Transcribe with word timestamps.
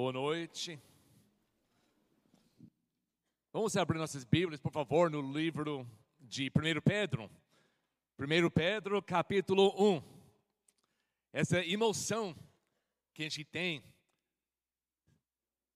Boa 0.00 0.12
noite. 0.12 0.80
Vamos 3.52 3.76
abrir 3.76 3.98
nossas 3.98 4.22
Bíblias, 4.22 4.60
por 4.60 4.70
favor, 4.70 5.10
no 5.10 5.20
livro 5.20 5.84
de 6.20 6.48
1 6.50 6.80
Pedro. 6.82 7.28
1 8.16 8.50
Pedro, 8.50 9.02
capítulo 9.02 9.74
1. 9.76 10.00
Essa 11.32 11.66
emoção 11.66 12.32
que 13.12 13.22
a 13.22 13.28
gente 13.28 13.44
tem 13.44 13.82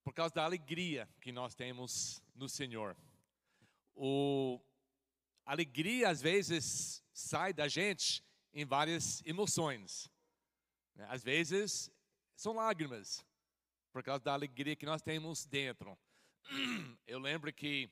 por 0.05 0.14
causa 0.14 0.32
da 0.32 0.45
alegria 0.45 1.09
que 1.20 1.32
nós 1.32 1.57
temos 1.57 2.23
no 2.32 2.48
Senhor. 2.48 2.96
O 3.93 4.61
a 5.45 5.50
alegria 5.50 6.09
às 6.09 6.23
vezes 6.23 7.02
sai 7.12 7.52
da 7.52 7.66
gente 7.66 8.23
em 8.55 8.64
várias 8.64 9.20
emoções. 9.27 10.09
Né? 10.95 11.09
Às 11.11 11.25
vezes 11.25 11.91
são 12.36 12.52
lágrimas 12.52 13.27
por 13.92 14.02
causa 14.02 14.24
da 14.24 14.32
alegria 14.32 14.74
que 14.74 14.87
nós 14.87 15.02
temos 15.02 15.45
dentro. 15.45 15.96
Eu 17.06 17.19
lembro 17.19 17.52
que 17.52 17.91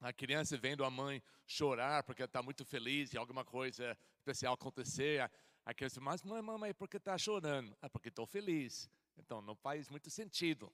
a 0.00 0.12
criança 0.12 0.56
vendo 0.56 0.84
a 0.84 0.90
mãe 0.90 1.22
chorar 1.46 2.02
porque 2.02 2.22
está 2.22 2.42
muito 2.42 2.64
feliz 2.64 3.12
e 3.12 3.18
alguma 3.18 3.44
coisa 3.44 3.96
especial 4.16 4.54
acontecer, 4.54 5.30
a 5.64 5.74
criança, 5.74 6.00
mas 6.00 6.22
mãe, 6.22 6.40
mamãe, 6.40 6.72
por 6.72 6.88
que 6.88 6.96
está 6.96 7.16
chorando? 7.18 7.76
Ah, 7.82 7.90
porque 7.90 8.08
estou 8.08 8.26
feliz. 8.26 8.90
Então 9.18 9.42
não 9.42 9.54
faz 9.54 9.88
muito 9.88 10.08
sentido. 10.10 10.72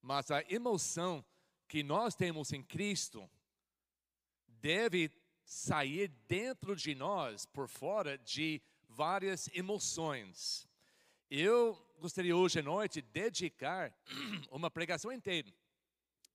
Mas 0.00 0.30
a 0.30 0.42
emoção 0.50 1.24
que 1.68 1.82
nós 1.82 2.14
temos 2.14 2.52
em 2.52 2.62
Cristo 2.62 3.30
deve 4.46 5.10
sair 5.44 6.08
dentro 6.26 6.74
de 6.74 6.94
nós, 6.94 7.44
por 7.44 7.68
fora 7.68 8.16
de 8.16 8.62
várias 8.88 9.48
emoções. 9.52 10.66
Eu 11.30 11.78
gostaria 12.00 12.34
hoje 12.34 12.58
à 12.58 12.62
noite 12.62 13.02
dedicar 13.02 13.94
uma 14.50 14.70
pregação 14.70 15.12
inteira 15.12 15.52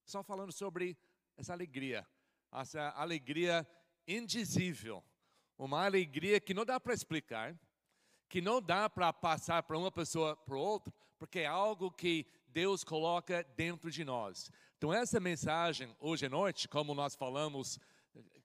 só 0.05 0.23
falando 0.23 0.51
sobre 0.51 0.95
essa 1.35 1.51
alegria, 1.51 2.07
essa 2.51 2.89
alegria 2.91 3.67
indizível, 4.07 5.03
uma 5.57 5.83
alegria 5.83 6.39
que 6.39 6.53
não 6.53 6.63
dá 6.63 6.79
para 6.79 6.93
explicar, 6.93 7.59
que 8.29 8.39
não 8.39 8.61
dá 8.61 8.87
para 8.87 9.11
passar 9.11 9.63
para 9.63 9.77
uma 9.77 9.91
pessoa 9.91 10.35
para 10.35 10.55
outra, 10.55 10.93
porque 11.17 11.39
é 11.39 11.47
algo 11.47 11.89
que 11.89 12.27
Deus 12.47 12.83
coloca 12.83 13.43
dentro 13.55 13.89
de 13.89 14.05
nós. 14.05 14.51
Então 14.77 14.93
essa 14.93 15.19
mensagem 15.19 15.95
hoje 15.99 16.27
à 16.27 16.29
noite, 16.29 16.67
como 16.67 16.93
nós 16.93 17.15
falamos 17.15 17.79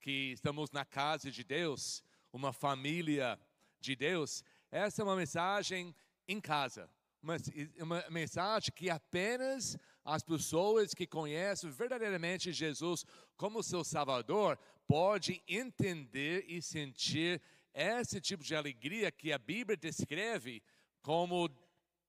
que 0.01 0.33
estamos 0.33 0.71
na 0.71 0.87
casa 0.87 1.31
de 1.31 1.45
Deus, 1.45 2.03
uma 2.33 2.53
família 2.53 3.39
de 3.79 3.95
Deus, 3.95 4.43
essa 4.71 5.03
é 5.03 5.05
uma 5.05 5.17
mensagem 5.17 5.95
em 6.27 6.41
casa, 6.41 6.89
uma, 7.23 7.37
uma 7.79 8.05
mensagem 8.11 8.73
que 8.75 8.89
apenas 8.89 9.77
as 10.05 10.23
pessoas 10.23 10.95
que 10.95 11.07
conhecem 11.07 11.71
verdadeiramente 11.71 12.53
Jesus 12.53 13.05
como 13.37 13.63
seu 13.63 13.85
Salvador 13.85 14.59
podem 14.87 15.43
entender 15.47 16.45
e 16.48 16.61
sentir 16.61 17.41
esse 17.73 18.21
tipo 18.21 18.43
de 18.43 18.55
alegria 18.55 19.13
que 19.13 19.33
a 19.33 19.39
Bíblia 19.39 19.77
descreve 19.77 20.63
como 21.03 21.48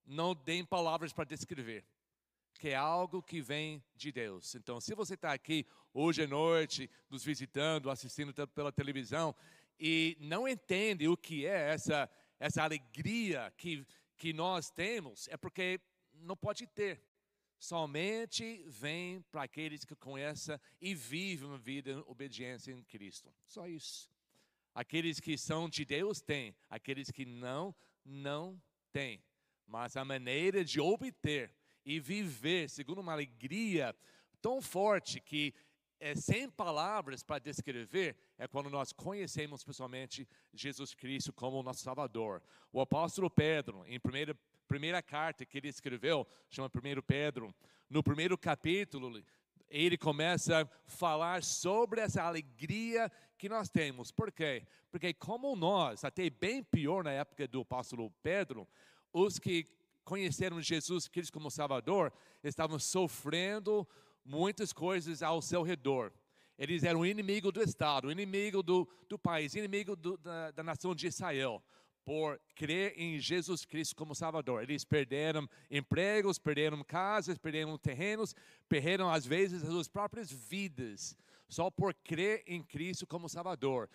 não 0.06 0.36
tem 0.36 0.66
palavras 0.66 1.14
para 1.14 1.26
descrever, 1.26 1.86
que 2.60 2.70
é 2.70 2.76
algo 2.76 3.22
que 3.22 3.42
vem 3.42 3.84
de 3.96 4.12
Deus. 4.12 4.56
Então, 4.56 4.82
se 4.82 4.94
você 4.96 5.14
está 5.14 5.32
aqui 5.32 5.66
hoje 5.94 6.24
à 6.24 6.28
noite, 6.28 6.90
nos 7.10 7.24
visitando, 7.24 7.90
assistindo 7.90 8.34
pela 8.48 8.72
televisão, 8.72 9.36
e 9.80 10.18
não 10.20 10.48
entende 10.48 11.08
o 11.08 11.18
que 11.18 11.46
é 11.46 11.72
essa, 11.72 12.10
essa 12.40 12.64
alegria 12.64 13.52
que, 13.58 13.86
que 14.22 14.34
nós 14.34 14.70
temos, 14.70 15.28
é 15.30 15.36
porque 15.36 15.82
não 16.14 16.38
pode 16.38 16.68
ter 16.68 17.02
somente 17.58 18.64
vem 18.68 19.22
para 19.32 19.44
aqueles 19.44 19.84
que 19.86 19.96
conhecem 19.96 20.60
e 20.80 20.96
vivem 20.96 21.48
uma 21.48 21.58
vida 21.58 21.92
em 21.92 22.04
obediência 22.08 22.72
em 22.72 22.84
Cristo. 22.84 23.32
Só 23.46 23.68
isso. 23.68 24.10
Aqueles 24.74 25.20
que 25.20 25.38
são 25.38 25.68
de 25.68 25.86
Deus 25.86 26.22
têm, 26.22 26.56
aqueles 26.70 27.12
que 27.12 27.26
não, 27.26 27.74
não 28.06 28.62
têm. 28.92 29.24
Mas 29.68 29.96
a 29.96 30.06
maneira 30.06 30.64
de 30.66 30.80
obter 30.80 31.54
e 31.84 32.00
viver 32.00 32.70
segundo 32.70 33.02
uma 33.02 33.14
alegria 33.14 33.96
tão 34.40 34.62
forte 34.62 35.20
que 35.20 35.54
é 36.00 36.16
sem 36.16 36.50
palavras 36.50 37.22
para 37.24 37.40
descrever 37.40 38.16
é 38.42 38.48
quando 38.48 38.72
nós 38.72 38.92
conhecemos 38.92 39.64
pessoalmente 39.64 40.28
Jesus 40.52 40.96
Cristo 40.96 41.32
como 41.32 41.60
o 41.60 41.64
nosso 41.64 41.84
Salvador. 41.84 42.42
O 42.74 42.82
apóstolo 42.82 43.30
Pedro, 43.30 43.86
em 43.86 43.98
1 43.98 44.02
primeira 44.68 45.00
carta 45.00 45.46
que 45.46 45.60
ele 45.60 45.68
escreveu, 45.68 46.26
chama 46.50 46.68
1 46.68 47.02
Pedro, 47.04 47.54
no 47.88 48.02
primeiro 48.02 48.36
capítulo, 48.36 49.24
ele 49.70 49.96
começa 49.96 50.64
a 50.64 50.68
falar 50.88 51.44
sobre 51.44 52.02
essa 52.02 52.24
alegria 52.24 53.12
que 53.38 53.48
nós 53.48 53.70
temos. 53.70 54.12
Por 54.12 54.32
quê? 54.32 54.66
Porque 54.90 55.14
como 55.14 55.56
nós, 55.56 56.04
até 56.04 56.28
bem 56.28 56.64
pior 56.64 57.04
na 57.04 57.12
época 57.12 57.48
do 57.48 57.62
apóstolo 57.62 58.10
Pedro, 58.24 58.68
os 59.14 59.38
que 59.38 59.68
conheceram 60.04 60.60
Jesus 60.60 61.08
Cristo 61.08 61.34
como 61.34 61.52
Salvador, 61.52 62.12
estavam 62.44 62.80
sofrendo 62.80 63.88
muitas 64.26 64.74
coisas 64.74 65.22
ao 65.22 65.44
seu 65.44 65.62
redor. 65.62 66.12
Eles 66.62 66.84
eram 66.84 67.04
inimigo 67.04 67.52
do 67.52 67.60
Estado, 67.60 68.12
inimigo 68.12 68.62
do, 68.62 68.88
do 69.10 69.18
país, 69.18 69.56
inimigo 69.56 69.96
do, 69.96 70.16
da, 70.20 70.52
da 70.52 70.62
nação 70.62 70.94
de 70.94 71.08
Israel 71.08 71.60
por 72.06 72.40
crer 72.54 72.94
em 72.96 73.18
Jesus 73.18 73.66
Cristo 73.66 73.96
como 73.96 74.14
Salvador. 74.14 74.62
Eles 74.62 74.86
perderam 74.86 75.50
empregos, 75.72 76.38
perderam 76.38 76.84
casas, 76.84 77.40
perderam 77.40 77.76
terrenos, 77.80 78.36
perderam 78.70 79.10
às 79.10 79.26
vezes 79.26 79.64
as 79.64 79.70
suas 79.70 79.88
próprias 79.88 80.32
vidas, 80.32 81.18
só 81.50 81.72
por 81.72 81.96
crer 81.96 82.44
em 82.46 82.62
Cristo 82.62 83.08
como 83.08 83.28
Salvador. 83.28 83.90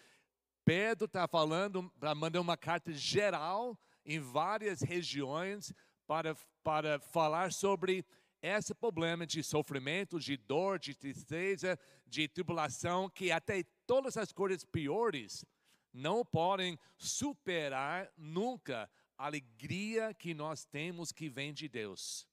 Pedro 0.64 1.04
está 1.04 1.28
falando, 1.28 1.88
mandando 2.16 2.42
uma 2.42 2.56
carta 2.56 2.92
geral 2.92 3.78
em 4.04 4.18
várias 4.18 4.80
regiões 4.80 5.72
para, 6.04 6.34
para 6.64 6.98
falar 6.98 7.52
sobre 7.52 8.04
esse 8.46 8.74
problema 8.74 9.26
de 9.26 9.42
sofrimento, 9.42 10.20
de 10.20 10.36
dor, 10.36 10.78
de 10.78 10.94
tristeza, 10.94 11.78
de 12.06 12.28
tribulação, 12.28 13.08
que 13.08 13.32
até 13.32 13.64
todas 13.86 14.16
as 14.16 14.32
coisas 14.32 14.64
piores 14.64 15.44
não 15.92 16.24
podem 16.24 16.78
superar 16.98 18.10
nunca 18.16 18.90
a 19.16 19.26
alegria 19.26 20.12
que 20.14 20.34
nós 20.34 20.64
temos 20.64 21.10
que 21.10 21.28
vem 21.28 21.52
de 21.52 21.68
Deus. 21.68 22.28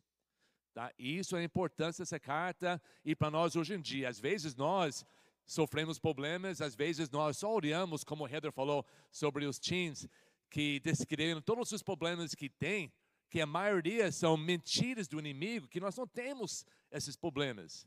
Tá? 0.74 0.92
Isso 0.98 1.36
é 1.36 1.40
a 1.40 1.44
importância 1.44 2.04
dessa 2.04 2.20
carta 2.20 2.82
e 3.06 3.16
para 3.16 3.32
nós 3.32 3.56
hoje 3.56 3.74
em 3.74 3.82
dia. 3.82 4.10
Às 4.10 4.20
vezes 4.20 4.56
nós 4.56 5.06
sofremos 5.46 6.00
problemas, 6.00 6.62
às 6.62 6.76
vezes 6.76 7.10
nós 7.10 7.38
só 7.38 7.54
olhamos, 7.54 8.04
como 8.04 8.24
o 8.24 8.28
Heather 8.28 8.52
falou, 8.52 8.86
sobre 9.12 9.46
os 9.46 9.60
teens, 9.60 10.08
que 10.50 10.80
descreveram 10.80 11.42
todos 11.42 11.72
os 11.72 11.82
problemas 11.82 12.36
que 12.36 12.50
tem, 12.50 12.92
que 13.34 13.42
a 13.42 13.48
maioria 13.48 14.12
são 14.12 14.38
mentiras 14.38 15.08
do 15.08 15.18
inimigo, 15.18 15.68
que 15.68 15.80
nós 15.80 15.98
não 15.98 16.06
temos 16.06 16.64
esses 16.92 17.16
problemas. 17.16 17.84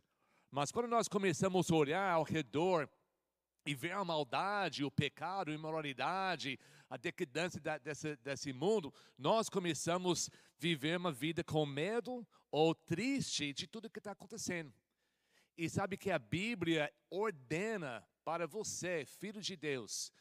Mas 0.51 0.73
quando 0.73 0.89
nós 0.89 1.07
começamos 1.07 1.71
a 1.71 1.75
olhar 1.77 2.11
ao 2.11 2.25
redor 2.25 2.91
e 3.65 3.73
ver 3.73 3.93
a 3.93 4.05
maldade, 4.05 4.83
o 4.83 4.91
pecado, 4.91 5.53
a 5.53 5.55
imoralidade, 5.55 6.59
a 6.91 6.97
decadência 6.97 7.61
desse, 7.79 8.17
desse 8.17 8.53
mundo, 8.53 8.93
nós 9.17 9.49
começamos 9.49 10.29
a 10.29 10.33
viver 10.59 10.99
uma 10.99 11.13
vida 11.13 11.45
com 11.45 11.65
medo 11.65 12.27
ou 12.51 12.75
triste 12.75 13.53
de 13.53 13.69
tudo 13.69 13.89
que 13.89 14.01
está 14.01 14.11
acontecendo. 14.11 14.75
E 15.57 15.71
sabe 15.71 15.97
que 15.97 16.11
a 16.11 16.19
Bíblia 16.19 16.93
ordena 17.09 18.05
para 18.25 18.49
você, 18.49 19.07
filho 19.07 19.41
de 19.41 19.55
Deus, 19.55 20.13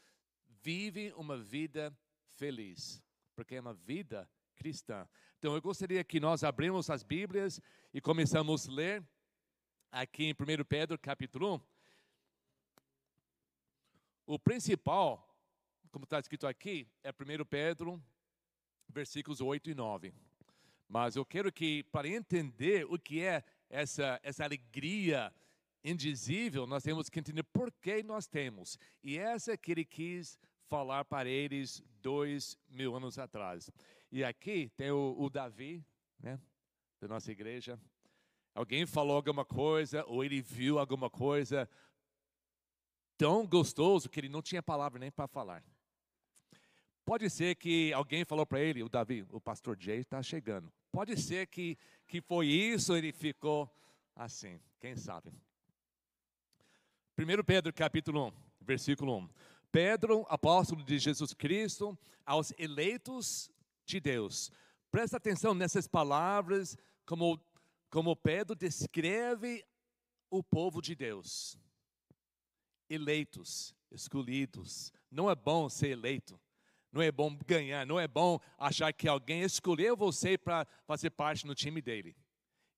vive 0.62 1.12
uma 1.16 1.36
vida 1.36 1.92
feliz, 2.28 3.02
porque 3.34 3.56
é 3.56 3.60
uma 3.60 3.74
vida 3.74 4.30
cristã. 4.56 5.06
Então 5.38 5.54
eu 5.54 5.60
gostaria 5.60 6.02
que 6.02 6.18
nós 6.18 6.42
abrimos 6.42 6.88
as 6.88 7.02
Bíblias 7.02 7.60
e 7.92 8.00
começamos 8.00 8.66
a 8.66 8.72
ler 8.72 9.04
aqui 9.92 10.24
em 10.24 10.32
1 10.32 10.64
Pedro 10.64 10.98
capítulo 10.98 11.56
1. 11.56 11.60
O 14.34 14.38
principal, 14.38 15.36
como 15.92 16.04
está 16.04 16.18
escrito 16.18 16.46
aqui, 16.46 16.88
é 17.04 17.10
1 17.10 17.44
Pedro, 17.44 18.02
versículos 18.88 19.42
8 19.42 19.70
e 19.70 19.74
9. 19.74 20.14
Mas 20.88 21.16
eu 21.16 21.24
quero 21.24 21.52
que, 21.52 21.82
para 21.84 22.08
entender 22.08 22.86
o 22.86 22.98
que 22.98 23.22
é 23.22 23.44
essa, 23.68 24.18
essa 24.22 24.42
alegria 24.42 25.30
indizível, 25.84 26.66
nós 26.66 26.82
temos 26.82 27.10
que 27.10 27.20
entender 27.20 27.42
por 27.42 27.70
que 27.70 28.02
nós 28.02 28.26
temos. 28.26 28.78
E 29.02 29.18
essa 29.18 29.52
é 29.52 29.56
que 29.56 29.70
ele 29.70 29.84
quis 29.84 30.38
falar 30.66 31.04
para 31.04 31.28
eles 31.28 31.82
dois 32.00 32.58
mil 32.68 32.96
anos 32.96 33.18
atrás. 33.18 33.70
E 34.10 34.24
aqui 34.24 34.70
tem 34.76 34.90
o, 34.90 35.14
o 35.18 35.28
Davi, 35.28 35.84
né, 36.18 36.40
da 37.00 37.08
nossa 37.08 37.30
igreja. 37.30 37.78
Alguém 38.54 38.86
falou 38.86 39.16
alguma 39.16 39.44
coisa, 39.44 40.04
ou 40.06 40.24
ele 40.24 40.40
viu 40.40 40.78
alguma 40.78 41.10
coisa 41.10 41.68
tão 43.16 43.46
gostoso 43.46 44.08
que 44.08 44.20
ele 44.20 44.28
não 44.28 44.42
tinha 44.42 44.62
palavra 44.62 44.98
nem 44.98 45.10
para 45.10 45.26
falar. 45.26 45.62
Pode 47.04 47.30
ser 47.30 47.54
que 47.54 47.92
alguém 47.92 48.24
falou 48.24 48.44
para 48.44 48.60
ele, 48.60 48.82
o 48.82 48.88
Davi, 48.88 49.24
o 49.30 49.40
pastor 49.40 49.76
Jay 49.78 50.00
está 50.00 50.22
chegando. 50.22 50.72
Pode 50.90 51.16
ser 51.16 51.46
que, 51.46 51.78
que 52.06 52.20
foi 52.20 52.46
isso, 52.48 52.96
ele 52.96 53.12
ficou 53.12 53.70
assim, 54.14 54.60
quem 54.80 54.96
sabe. 54.96 55.32
1 57.18 57.44
Pedro 57.44 57.72
capítulo 57.72 58.28
1, 58.28 58.32
versículo 58.60 59.18
1. 59.18 59.28
Pedro, 59.70 60.26
apóstolo 60.28 60.82
de 60.82 60.98
Jesus 60.98 61.32
Cristo, 61.32 61.96
aos 62.24 62.52
eleitos 62.58 63.50
de 63.86 64.00
Deus. 64.00 64.50
Presta 64.90 65.16
atenção 65.16 65.54
nessas 65.54 65.86
palavras, 65.86 66.76
como, 67.06 67.40
como 67.90 68.16
Pedro 68.16 68.54
descreve 68.54 69.64
o 70.28 70.42
povo 70.42 70.82
de 70.82 70.94
Deus. 70.94 71.56
Eleitos, 72.90 73.74
escolhidos. 73.90 74.92
Não 75.10 75.30
é 75.30 75.34
bom 75.34 75.68
ser 75.68 75.90
eleito. 75.90 76.38
Não 76.92 77.02
é 77.02 77.12
bom 77.12 77.36
ganhar, 77.46 77.84
não 77.84 78.00
é 78.00 78.08
bom 78.08 78.40
achar 78.56 78.92
que 78.92 79.06
alguém 79.06 79.42
escolheu 79.42 79.96
você 79.96 80.38
para 80.38 80.66
fazer 80.86 81.10
parte 81.10 81.46
no 81.46 81.54
time 81.54 81.82
dele. 81.82 82.16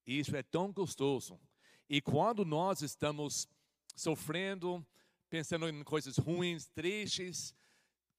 Isso 0.05 0.35
é 0.35 0.43
tão 0.43 0.73
gostoso. 0.73 1.39
E 1.87 2.01
quando 2.01 2.43
nós 2.43 2.81
estamos 2.81 3.47
sofrendo, 3.95 4.85
pensando 5.29 5.69
em 5.69 5.83
coisas 5.83 6.17
ruins, 6.17 6.67
tristes, 6.67 7.53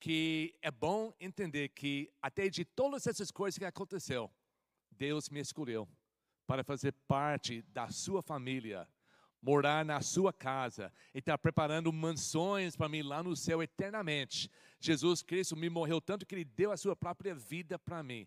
que 0.00 0.54
é 0.62 0.70
bom 0.70 1.12
entender 1.20 1.68
que 1.68 2.10
até 2.22 2.48
de 2.48 2.64
todas 2.64 3.06
essas 3.06 3.30
coisas 3.30 3.58
que 3.58 3.64
aconteceu, 3.66 4.30
Deus 4.90 5.28
me 5.28 5.40
escolheu 5.40 5.86
para 6.46 6.64
fazer 6.64 6.92
parte 7.06 7.62
da 7.68 7.90
sua 7.90 8.22
família, 8.22 8.88
morar 9.42 9.84
na 9.84 10.00
sua 10.00 10.32
casa 10.32 10.92
e 11.14 11.18
estar 11.18 11.34
tá 11.34 11.38
preparando 11.38 11.92
mansões 11.92 12.74
para 12.74 12.88
mim 12.88 13.02
lá 13.02 13.22
no 13.22 13.36
céu 13.36 13.62
eternamente. 13.62 14.50
Jesus 14.80 15.22
Cristo 15.22 15.54
me 15.54 15.68
morreu 15.68 16.00
tanto 16.00 16.24
que 16.26 16.34
Ele 16.34 16.44
deu 16.44 16.72
a 16.72 16.76
sua 16.78 16.96
própria 16.96 17.34
vida 17.34 17.78
para 17.78 18.02
mim. 18.02 18.26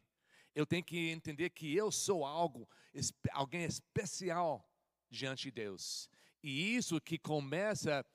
Eu 0.54 0.68
tenho 0.68 0.84
que 0.84 1.10
entender 1.10 1.50
que 1.50 1.76
eu 1.76 1.92
sou 1.92 2.24
algo, 2.24 2.70
alguém 3.32 3.64
especial 3.64 4.64
diante 5.10 5.44
de 5.46 5.52
Deus. 5.52 6.08
E 6.44 6.76
isso 6.76 7.02
que 7.02 7.18
começa 7.18 8.06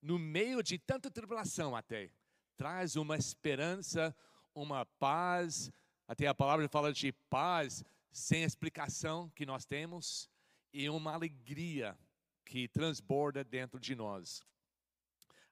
no 0.00 0.18
meio 0.18 0.62
de 0.62 0.78
tanta 0.78 1.10
tribulação 1.10 1.74
até, 1.74 2.12
traz 2.56 2.96
uma 2.96 3.16
esperança, 3.16 4.14
uma 4.54 4.84
paz. 4.84 5.72
Até 6.06 6.26
a 6.26 6.34
palavra 6.34 6.68
fala 6.68 6.92
de 6.92 7.12
paz 7.30 7.84
sem 8.12 8.42
explicação 8.42 9.30
que 9.30 9.46
nós 9.46 9.64
temos 9.64 10.28
e 10.72 10.88
uma 10.88 11.12
alegria 11.12 11.98
que 12.44 12.68
transborda 12.68 13.42
dentro 13.42 13.80
de 13.80 13.94
nós. 13.94 14.42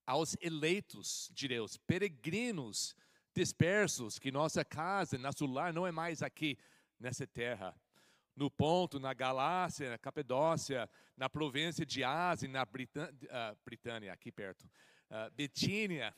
Aos 0.07 0.37
eleitos 0.41 1.31
de 1.33 1.49
Deus, 1.49 1.77
peregrinos 1.77 2.97
dispersos, 3.35 4.19
que 4.19 4.31
nossa 4.31 4.65
casa, 4.65 5.17
nosso 5.17 5.47
lar 5.47 5.73
não 5.73 5.87
é 5.87 5.93
mais 5.93 6.23
aqui 6.23 6.59
nessa 6.99 7.27
terra. 7.27 7.75
No 8.35 8.51
Ponto, 8.51 8.99
na 8.99 9.13
Galácia, 9.13 9.91
na 9.91 9.99
Capadócia, 9.99 10.89
na 11.17 11.29
província 11.29 11.85
de 11.85 12.03
Ásia, 12.03 12.49
na 12.49 12.65
Britânia, 12.65 13.13
uh, 13.13 13.59
Britânia 13.65 14.13
aqui 14.13 14.33
perto, 14.33 14.65
uh, 14.65 15.31
Betínia, 15.35 16.15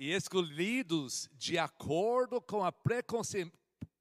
e 0.00 0.12
escolhidos 0.12 1.28
de 1.34 1.58
acordo 1.58 2.40
com 2.40 2.64
a 2.64 2.72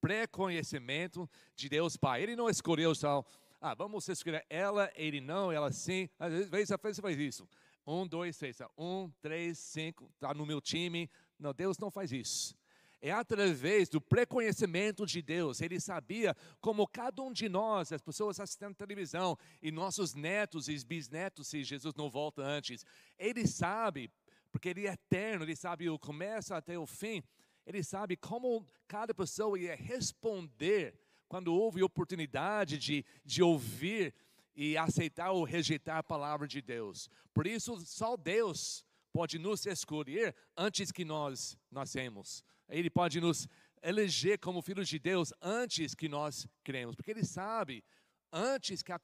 preconhecimento 0.02 1.30
de 1.56 1.68
Deus 1.68 1.98
Pai. 1.98 2.24
Ele 2.24 2.38
não 2.38 2.50
escolheu 2.50 2.96
só 2.96 3.24
ah, 3.62 3.74
vamos 3.74 4.08
escolher 4.08 4.46
ela, 4.50 4.90
ele 4.96 5.20
não, 5.20 5.52
ela 5.52 5.70
sim. 5.72 6.08
Às 6.18 6.50
vezes 6.50 6.70
você 6.70 7.02
faz 7.02 7.18
isso. 7.18 7.46
Um, 7.86 8.08
dois, 8.08 8.38
três. 8.38 8.58
Tá? 8.58 8.70
Um, 8.78 9.12
três, 9.22 9.60
cinco. 9.60 10.10
Está 10.16 10.34
no 10.34 10.46
meu 10.46 10.62
time. 10.62 11.10
Não, 11.38 11.54
Deus 11.54 11.78
não 11.78 11.92
faz 11.92 12.14
isso. 12.14 12.56
É 13.02 13.12
através 13.12 13.90
do 13.90 14.00
preconhecimento 14.00 15.06
de 15.06 15.22
Deus. 15.22 15.60
Ele 15.60 15.80
sabia 15.80 16.36
como 16.62 16.88
cada 16.88 17.22
um 17.22 17.34
de 17.34 17.50
nós, 17.50 17.92
as 17.92 18.02
pessoas 18.02 18.40
assistindo 18.40 18.76
televisão, 18.76 19.38
e 19.62 19.72
nossos 19.72 20.14
netos 20.14 20.70
e 20.70 20.86
bisnetos, 20.86 21.48
se 21.48 21.64
Jesus 21.64 21.96
não 21.96 22.10
volta 22.10 22.42
antes, 22.42 22.86
ele 23.18 23.46
sabe, 23.48 24.10
porque 24.52 24.70
ele 24.70 24.88
é 24.88 24.94
eterno, 24.94 25.44
ele 25.44 25.56
sabe 25.56 25.90
o 25.90 26.00
começo 26.00 26.54
até 26.54 26.78
o 26.78 26.86
fim, 26.86 27.24
ele 27.66 27.84
sabe 27.84 28.18
como 28.18 28.68
cada 28.88 29.14
pessoa 29.14 29.60
ia 29.60 29.76
responder 29.76 31.00
quando 31.28 31.54
houve 31.54 31.84
oportunidade 31.84 32.78
de, 32.78 33.06
de 33.24 33.44
ouvir 33.44 34.14
e 34.56 34.76
aceitar 34.76 35.32
ou 35.32 35.44
rejeitar 35.44 35.98
a 35.98 36.04
palavra 36.04 36.48
de 36.48 36.62
Deus. 36.62 37.10
Por 37.34 37.46
isso, 37.46 37.80
só 37.86 38.18
Deus 38.18 38.84
pode 39.14 39.38
nos 39.38 39.66
escolher 39.66 40.36
antes 40.58 40.92
que 40.92 41.06
nós 41.06 41.58
nascemos. 41.72 42.44
Ele 42.68 42.90
pode 42.90 43.22
nos 43.22 43.48
eleger 43.82 44.40
como 44.40 44.62
filhos 44.62 44.90
de 44.90 45.00
Deus 45.00 45.32
antes 45.42 45.96
que 45.96 46.10
nós 46.10 46.48
cremos, 46.64 46.96
porque 46.96 47.12
Ele 47.12 47.24
sabe 47.24 47.84
antes 48.32 48.82
que, 48.82 48.92
a, 48.92 49.00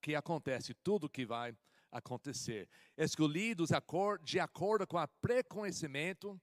que 0.00 0.14
acontece 0.14 0.74
tudo 0.74 1.08
que 1.08 1.24
vai 1.24 1.50
acontecer. 1.50 1.71
Escolhidos 2.96 3.70
de 4.22 4.40
acordo 4.40 4.86
com 4.86 4.96
o 4.96 5.08
preconhecimento 5.20 6.40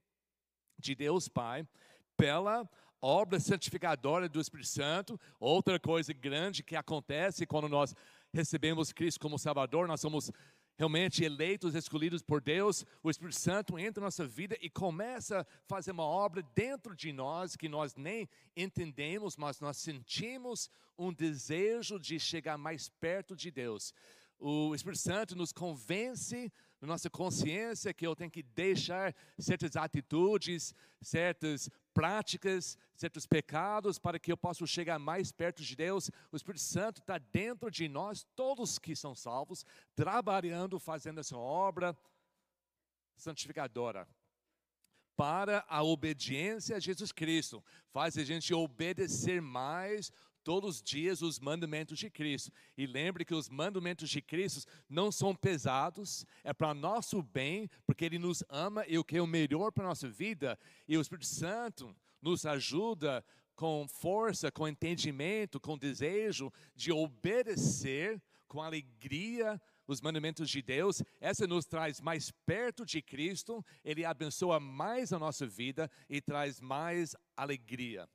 de 0.78 0.94
Deus 0.94 1.28
Pai, 1.28 1.66
pela 2.16 2.68
obra 3.00 3.40
santificadora 3.40 4.28
do 4.28 4.40
Espírito 4.40 4.68
Santo. 4.68 5.20
Outra 5.38 5.78
coisa 5.78 6.12
grande 6.12 6.62
que 6.62 6.76
acontece 6.76 7.46
quando 7.46 7.68
nós 7.68 7.94
recebemos 8.32 8.92
Cristo 8.92 9.20
como 9.20 9.38
Salvador, 9.38 9.88
nós 9.88 10.00
somos 10.00 10.30
realmente 10.80 11.22
eleitos, 11.22 11.74
escolhidos 11.74 12.22
por 12.22 12.40
Deus, 12.40 12.86
o 13.02 13.10
Espírito 13.10 13.38
Santo 13.38 13.78
entra 13.78 14.00
na 14.00 14.06
nossa 14.06 14.26
vida 14.26 14.56
e 14.62 14.70
começa 14.70 15.40
a 15.40 15.46
fazer 15.68 15.90
uma 15.90 16.04
obra 16.04 16.42
dentro 16.54 16.96
de 16.96 17.12
nós 17.12 17.54
que 17.54 17.68
nós 17.68 17.94
nem 17.96 18.26
entendemos, 18.56 19.36
mas 19.36 19.60
nós 19.60 19.76
sentimos 19.76 20.70
um 20.96 21.12
desejo 21.12 21.98
de 21.98 22.18
chegar 22.18 22.56
mais 22.56 22.88
perto 22.88 23.36
de 23.36 23.50
Deus. 23.50 23.92
O 24.42 24.74
Espírito 24.74 25.02
Santo 25.02 25.36
nos 25.36 25.52
convence 25.52 26.50
na 26.80 26.88
nossa 26.88 27.10
consciência 27.10 27.92
que 27.92 28.06
eu 28.06 28.16
tenho 28.16 28.30
que 28.30 28.42
deixar 28.42 29.14
certas 29.38 29.76
atitudes, 29.76 30.74
certas 31.02 31.68
práticas, 31.92 32.78
certos 32.96 33.26
pecados, 33.26 33.98
para 33.98 34.18
que 34.18 34.32
eu 34.32 34.38
possa 34.38 34.66
chegar 34.66 34.98
mais 34.98 35.30
perto 35.30 35.62
de 35.62 35.76
Deus. 35.76 36.10
O 36.32 36.36
Espírito 36.36 36.62
Santo 36.62 37.02
está 37.02 37.18
dentro 37.18 37.70
de 37.70 37.86
nós, 37.86 38.26
todos 38.34 38.78
que 38.78 38.96
são 38.96 39.14
salvos, 39.14 39.66
trabalhando, 39.94 40.78
fazendo 40.78 41.20
essa 41.20 41.36
obra 41.36 41.94
santificadora 43.16 44.08
para 45.20 45.62
a 45.68 45.82
obediência 45.82 46.76
a 46.76 46.80
Jesus 46.80 47.12
Cristo. 47.12 47.62
Faz 47.92 48.16
a 48.16 48.24
gente 48.24 48.54
obedecer 48.54 49.42
mais 49.42 50.10
todos 50.44 50.76
os 50.76 50.82
dias 50.82 51.22
os 51.22 51.38
mandamentos 51.38 51.98
de 51.98 52.10
Cristo. 52.10 52.52
E 52.76 52.86
lembre 52.86 53.24
que 53.24 53.34
os 53.34 53.48
mandamentos 53.48 54.08
de 54.10 54.20
Cristo 54.20 54.68
não 54.88 55.10
são 55.10 55.34
pesados, 55.34 56.26
é 56.42 56.52
para 56.52 56.74
nosso 56.74 57.22
bem, 57.22 57.70
porque 57.86 58.04
Ele 58.04 58.18
nos 58.18 58.42
ama 58.48 58.84
e 58.86 58.98
o 58.98 59.04
que 59.04 59.16
é 59.16 59.22
o 59.22 59.26
melhor 59.26 59.70
para 59.72 59.84
a 59.84 59.88
nossa 59.88 60.08
vida. 60.08 60.58
E 60.88 60.96
o 60.96 61.00
Espírito 61.00 61.26
Santo 61.26 61.94
nos 62.20 62.44
ajuda 62.44 63.24
com 63.54 63.86
força, 63.88 64.50
com 64.50 64.66
entendimento, 64.66 65.60
com 65.60 65.76
desejo 65.76 66.52
de 66.74 66.90
obedecer 66.92 68.20
com 68.48 68.62
alegria 68.62 69.60
os 69.86 70.00
mandamentos 70.00 70.48
de 70.48 70.62
Deus, 70.62 71.02
essa 71.20 71.46
nos 71.46 71.66
traz 71.66 72.00
mais 72.00 72.30
perto 72.46 72.86
de 72.86 73.02
Cristo, 73.02 73.64
Ele 73.84 74.04
abençoa 74.04 74.60
mais 74.60 75.12
a 75.12 75.18
nossa 75.18 75.46
vida 75.46 75.90
e 76.08 76.20
traz 76.20 76.60
mais 76.60 77.16
alegria 77.36 78.08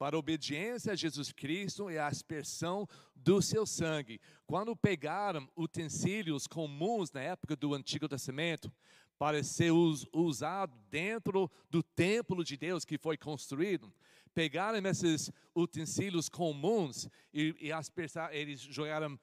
para 0.00 0.16
a 0.16 0.18
obediência 0.18 0.94
a 0.94 0.96
Jesus 0.96 1.30
Cristo 1.30 1.90
e 1.90 1.98
a 1.98 2.06
aspersão 2.06 2.88
do 3.14 3.42
seu 3.42 3.66
sangue. 3.66 4.18
Quando 4.46 4.74
pegaram 4.74 5.46
utensílios 5.54 6.46
comuns 6.46 7.12
na 7.12 7.20
época 7.20 7.54
do 7.54 7.74
Antigo 7.74 8.08
Testamento, 8.08 8.72
para 9.18 9.42
ser 9.42 9.72
usado 10.14 10.74
dentro 10.88 11.50
do 11.68 11.82
templo 11.82 12.42
de 12.42 12.56
Deus 12.56 12.82
que 12.82 12.96
foi 12.96 13.18
construído, 13.18 13.92
pegaram 14.32 14.78
esses 14.88 15.30
utensílios 15.54 16.30
comuns 16.30 17.06
e, 17.30 17.54
e 17.60 17.70
aspersar, 17.70 18.34
eles 18.34 18.58
jogaram 18.58 19.20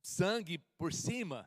sangue 0.00 0.58
por 0.78 0.92
cima 0.92 1.44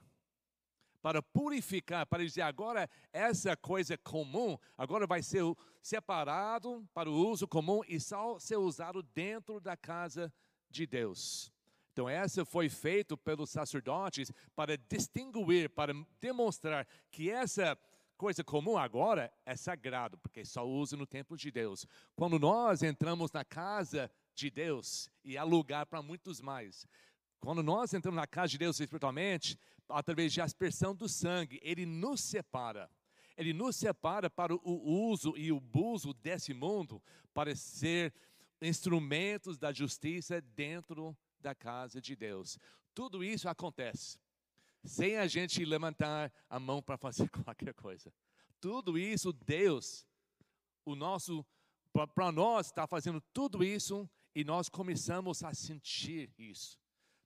para 1.01 1.22
purificar, 1.22 2.05
para 2.05 2.24
dizer 2.24 2.41
agora 2.41 2.89
essa 3.12 3.55
coisa 3.58 3.98
comum, 3.98 4.58
agora 4.77 5.08
vai 5.08 5.24
ser 5.24 5.43
separado 5.81 6.88
para 6.93 7.10
o 7.10 7.29
uso 7.29 7.48
comum 7.48 7.81
e 7.88 8.00
só 8.00 8.38
ser 8.39 8.58
usado 8.58 9.01
dentro 9.01 9.60
da 9.60 9.75
casa 9.75 10.31
de 10.70 10.86
Deus. 10.86 11.51
Então 11.91 12.08
essa 12.08 12.46
foi 12.46 12.70
feito 12.70 13.17
pelos 13.17 13.50
sacerdotes 13.50 14.31
para 14.55 14.77
distinguir, 14.77 15.70
para 15.70 15.93
demonstrar 16.22 16.88
que 17.10 17.29
essa 17.29 17.77
coisa 18.15 18.43
comum 18.43 18.77
agora 18.77 19.34
é 19.46 19.55
sagrado, 19.55 20.17
porque 20.20 20.46
só 20.46 20.65
usa 20.65 20.96
no 20.96 21.08
templo 21.08 21.36
de 21.36 21.51
Deus. 21.51 21.86
Quando 22.15 22.38
nós 22.38 22.84
entramos 22.84 23.31
na 23.31 23.43
casa 23.43 24.10
de 24.36 24.50
Deus 24.50 25.10
e 25.24 25.38
há 25.38 25.43
lugar 25.43 25.86
para 25.86 26.01
muitos 26.01 26.39
mais. 26.39 26.88
Quando 27.39 27.63
nós 27.63 27.93
entramos 27.93 28.15
na 28.15 28.27
casa 28.27 28.50
de 28.50 28.60
Deus 28.60 28.79
espiritualmente, 28.79 29.58
através 29.92 30.34
de 30.34 30.42
aspersão 30.42 30.96
do 30.96 31.08
sangue, 31.08 31.60
ele 31.64 31.86
nos 31.86 32.22
separa. 32.22 32.90
Ele 33.38 33.54
nos 33.54 33.76
separa 33.76 34.30
para 34.30 34.54
o 34.54 35.10
uso 35.10 35.34
e 35.38 35.52
o 35.52 35.58
abuso 35.58 36.14
desse 36.14 36.54
mundo 36.54 37.02
para 37.34 37.56
ser 37.56 38.14
instrumentos 38.62 39.58
da 39.58 39.72
justiça 39.72 40.42
dentro 40.42 41.18
da 41.40 41.56
casa 41.56 42.00
de 42.00 42.16
Deus. 42.16 42.60
Tudo 42.94 43.24
isso 43.24 43.50
acontece 43.50 44.20
sem 44.84 45.18
a 45.18 45.28
gente 45.28 45.64
levantar 45.64 46.32
a 46.50 46.60
mão 46.60 46.82
para 46.82 46.98
fazer 46.98 47.30
qualquer 47.44 47.74
coisa. 47.74 48.14
Tudo 48.60 48.98
isso, 48.98 49.32
Deus, 49.34 50.06
o 50.86 50.96
nosso, 50.96 51.46
para 52.14 52.32
nós, 52.32 52.68
está 52.68 52.88
fazendo 52.88 53.22
tudo 53.34 53.64
isso 53.64 54.10
e 54.36 54.44
nós 54.44 54.70
começamos 54.70 55.44
a 55.44 55.54
sentir 55.54 56.32
isso. 56.38 56.80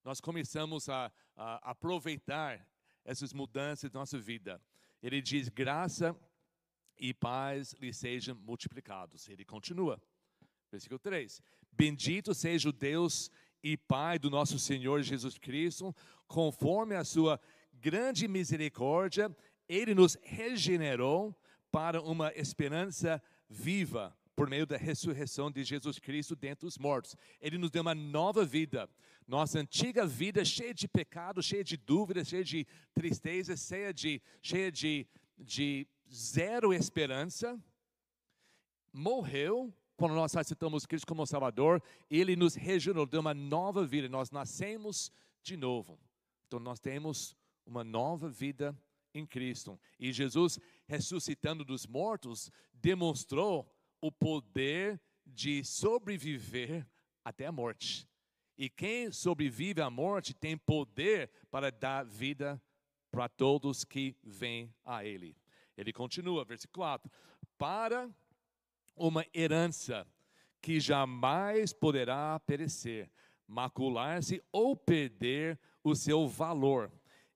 Nós 0.06 0.22
começamos 0.22 0.88
a, 0.88 1.12
a 1.36 1.72
aproveitar 1.72 2.64
essas 3.04 3.34
mudanças 3.34 3.90
da 3.90 3.98
nossa 3.98 4.20
vida. 4.20 4.62
Ele 5.02 5.20
diz: 5.20 5.50
graça 5.50 6.16
e 6.96 7.12
paz 7.12 7.74
lhe 7.80 7.92
sejam 7.92 8.36
multiplicados. 8.36 9.28
Ele 9.28 9.44
continua. 9.44 10.00
Versículo 10.72 11.00
3: 11.00 11.42
Bendito 11.72 12.36
seja 12.36 12.70
o 12.70 12.72
Deus 12.72 13.32
e 13.64 13.76
Pai 13.76 14.20
do 14.20 14.30
nosso 14.30 14.60
Senhor 14.60 15.02
Jesus 15.02 15.40
Cristo, 15.40 15.92
conforme 16.28 16.96
a 16.96 17.04
sua 17.04 17.40
grande 17.74 18.28
misericórdia, 18.28 19.36
ele 19.68 19.96
nos 19.96 20.20
regenerou 20.22 21.36
para 21.72 22.00
uma 22.00 22.32
esperança 22.36 23.20
viva 23.50 24.16
por 24.36 24.50
meio 24.50 24.66
da 24.66 24.78
ressurreição 24.78 25.50
de 25.50 25.64
Jesus 25.64 25.98
Cristo 25.98 26.36
dentre 26.36 26.68
os 26.68 26.78
mortos. 26.78 27.16
Ele 27.40 27.58
nos 27.58 27.72
deu 27.72 27.82
uma 27.82 27.96
nova 27.96 28.46
vida. 28.46 28.90
Nossa 29.28 29.60
antiga 29.60 30.06
vida 30.06 30.44
cheia 30.44 30.74
de 30.74 30.88
pecado, 30.88 31.42
cheia 31.42 31.64
de 31.64 31.78
dúvidas, 31.78 32.28
cheia 32.28 32.44
de 32.44 32.68
tristeza, 32.94 33.56
cheia 33.56 33.94
de, 33.94 34.22
cheia 34.42 34.72
de, 34.72 35.08
de 35.38 35.88
zero 36.12 36.74
esperança, 36.74 37.60
morreu 38.92 39.74
quando 39.98 40.14
nós 40.14 40.36
aceitamos 40.36 40.86
Cristo 40.86 41.08
como 41.08 41.26
Salvador, 41.26 41.82
Ele 42.10 42.36
nos 42.36 42.56
regenerou, 42.56 43.06
deu 43.06 43.22
uma 43.22 43.34
nova 43.34 43.86
vida, 43.86 44.10
nós 44.10 44.30
nascemos 44.30 45.12
de 45.42 45.56
novo. 45.56 45.98
Então 46.48 46.60
nós 46.60 46.80
temos 46.80 47.36
uma 47.66 47.84
nova 47.84 48.30
vida 48.30 48.78
em 49.14 49.26
Cristo. 49.26 49.80
E 49.98 50.12
Jesus, 50.12 50.60
ressuscitando 50.86 51.64
dos 51.64 51.88
mortos, 51.88 52.52
demonstrou 52.74 53.72
o 54.06 54.12
poder 54.12 55.02
de 55.26 55.64
sobreviver 55.64 56.86
até 57.24 57.48
a 57.48 57.52
morte. 57.52 58.08
E 58.56 58.70
quem 58.70 59.12
sobrevive 59.12 59.82
à 59.82 59.90
morte 59.90 60.32
tem 60.32 60.56
poder 60.56 61.32
para 61.50 61.72
dar 61.72 62.06
vida 62.06 62.62
para 63.10 63.28
todos 63.28 63.84
que 63.84 64.16
vêm 64.24 64.72
a 64.86 65.04
Ele. 65.04 65.36
Ele 65.76 65.92
continua, 65.92 66.46
versículo 66.46 66.86
4: 66.86 67.12
Para 67.58 68.08
uma 68.96 69.26
herança 69.34 70.08
que 70.62 70.80
jamais 70.80 71.74
poderá 71.74 72.40
perecer, 72.42 73.10
macular-se 73.48 74.42
ou 74.52 74.76
perder 74.76 75.60
o 75.84 75.96
seu 75.96 76.28
valor. 76.28 76.92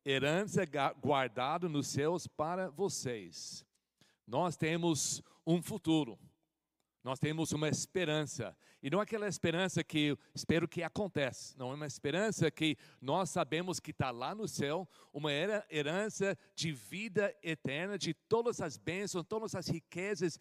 Herança 0.05 0.63
guardada 1.01 1.67
nos 1.67 1.87
céus 1.87 2.27
para 2.27 2.69
vocês. 2.69 3.65
Nós 4.27 4.55
temos 4.55 5.23
um 5.45 5.61
futuro 5.63 6.17
nós 7.03 7.19
temos 7.19 7.51
uma 7.51 7.69
esperança. 7.69 8.55
E 8.81 8.89
não 8.89 8.99
é 8.99 9.03
aquela 9.03 9.27
esperança 9.27 9.83
que 9.83 10.17
espero 10.33 10.67
que 10.67 10.83
aconteça. 10.83 11.55
Não 11.57 11.71
é 11.71 11.75
uma 11.75 11.87
esperança 11.87 12.51
que 12.51 12.77
nós 13.01 13.29
sabemos 13.29 13.79
que 13.79 13.91
está 13.91 14.11
lá 14.11 14.35
no 14.35 14.47
céu, 14.47 14.87
uma 15.13 15.31
herança 15.31 16.37
de 16.55 16.71
vida 16.71 17.33
eterna, 17.41 17.97
de 17.97 18.13
todas 18.13 18.61
as 18.61 18.77
bênçãos, 18.77 19.25
todas 19.27 19.55
as 19.55 19.67
riquezas, 19.67 20.37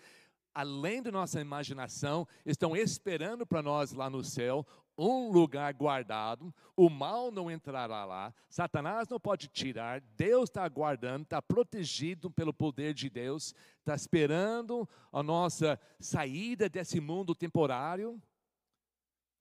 além 0.54 1.02
da 1.02 1.10
nossa 1.12 1.40
imaginação, 1.40 2.26
estão 2.44 2.76
esperando 2.76 3.46
para 3.46 3.62
nós 3.62 3.92
lá 3.92 4.10
no 4.10 4.24
céu 4.24 4.66
um 4.98 5.30
lugar 5.30 5.72
guardado, 5.72 6.52
o 6.76 6.90
mal 6.90 7.30
não 7.30 7.48
entrará 7.48 8.04
lá, 8.04 8.34
Satanás 8.50 9.06
não 9.08 9.20
pode 9.20 9.46
tirar, 9.46 10.00
Deus 10.16 10.50
está 10.50 10.68
guardando, 10.68 11.22
está 11.22 11.40
protegido 11.40 12.28
pelo 12.28 12.52
poder 12.52 12.92
de 12.92 13.08
Deus, 13.08 13.54
está 13.78 13.94
esperando 13.94 14.88
a 15.12 15.22
nossa 15.22 15.80
saída 16.00 16.68
desse 16.68 16.98
mundo 16.98 17.32
temporário, 17.32 18.20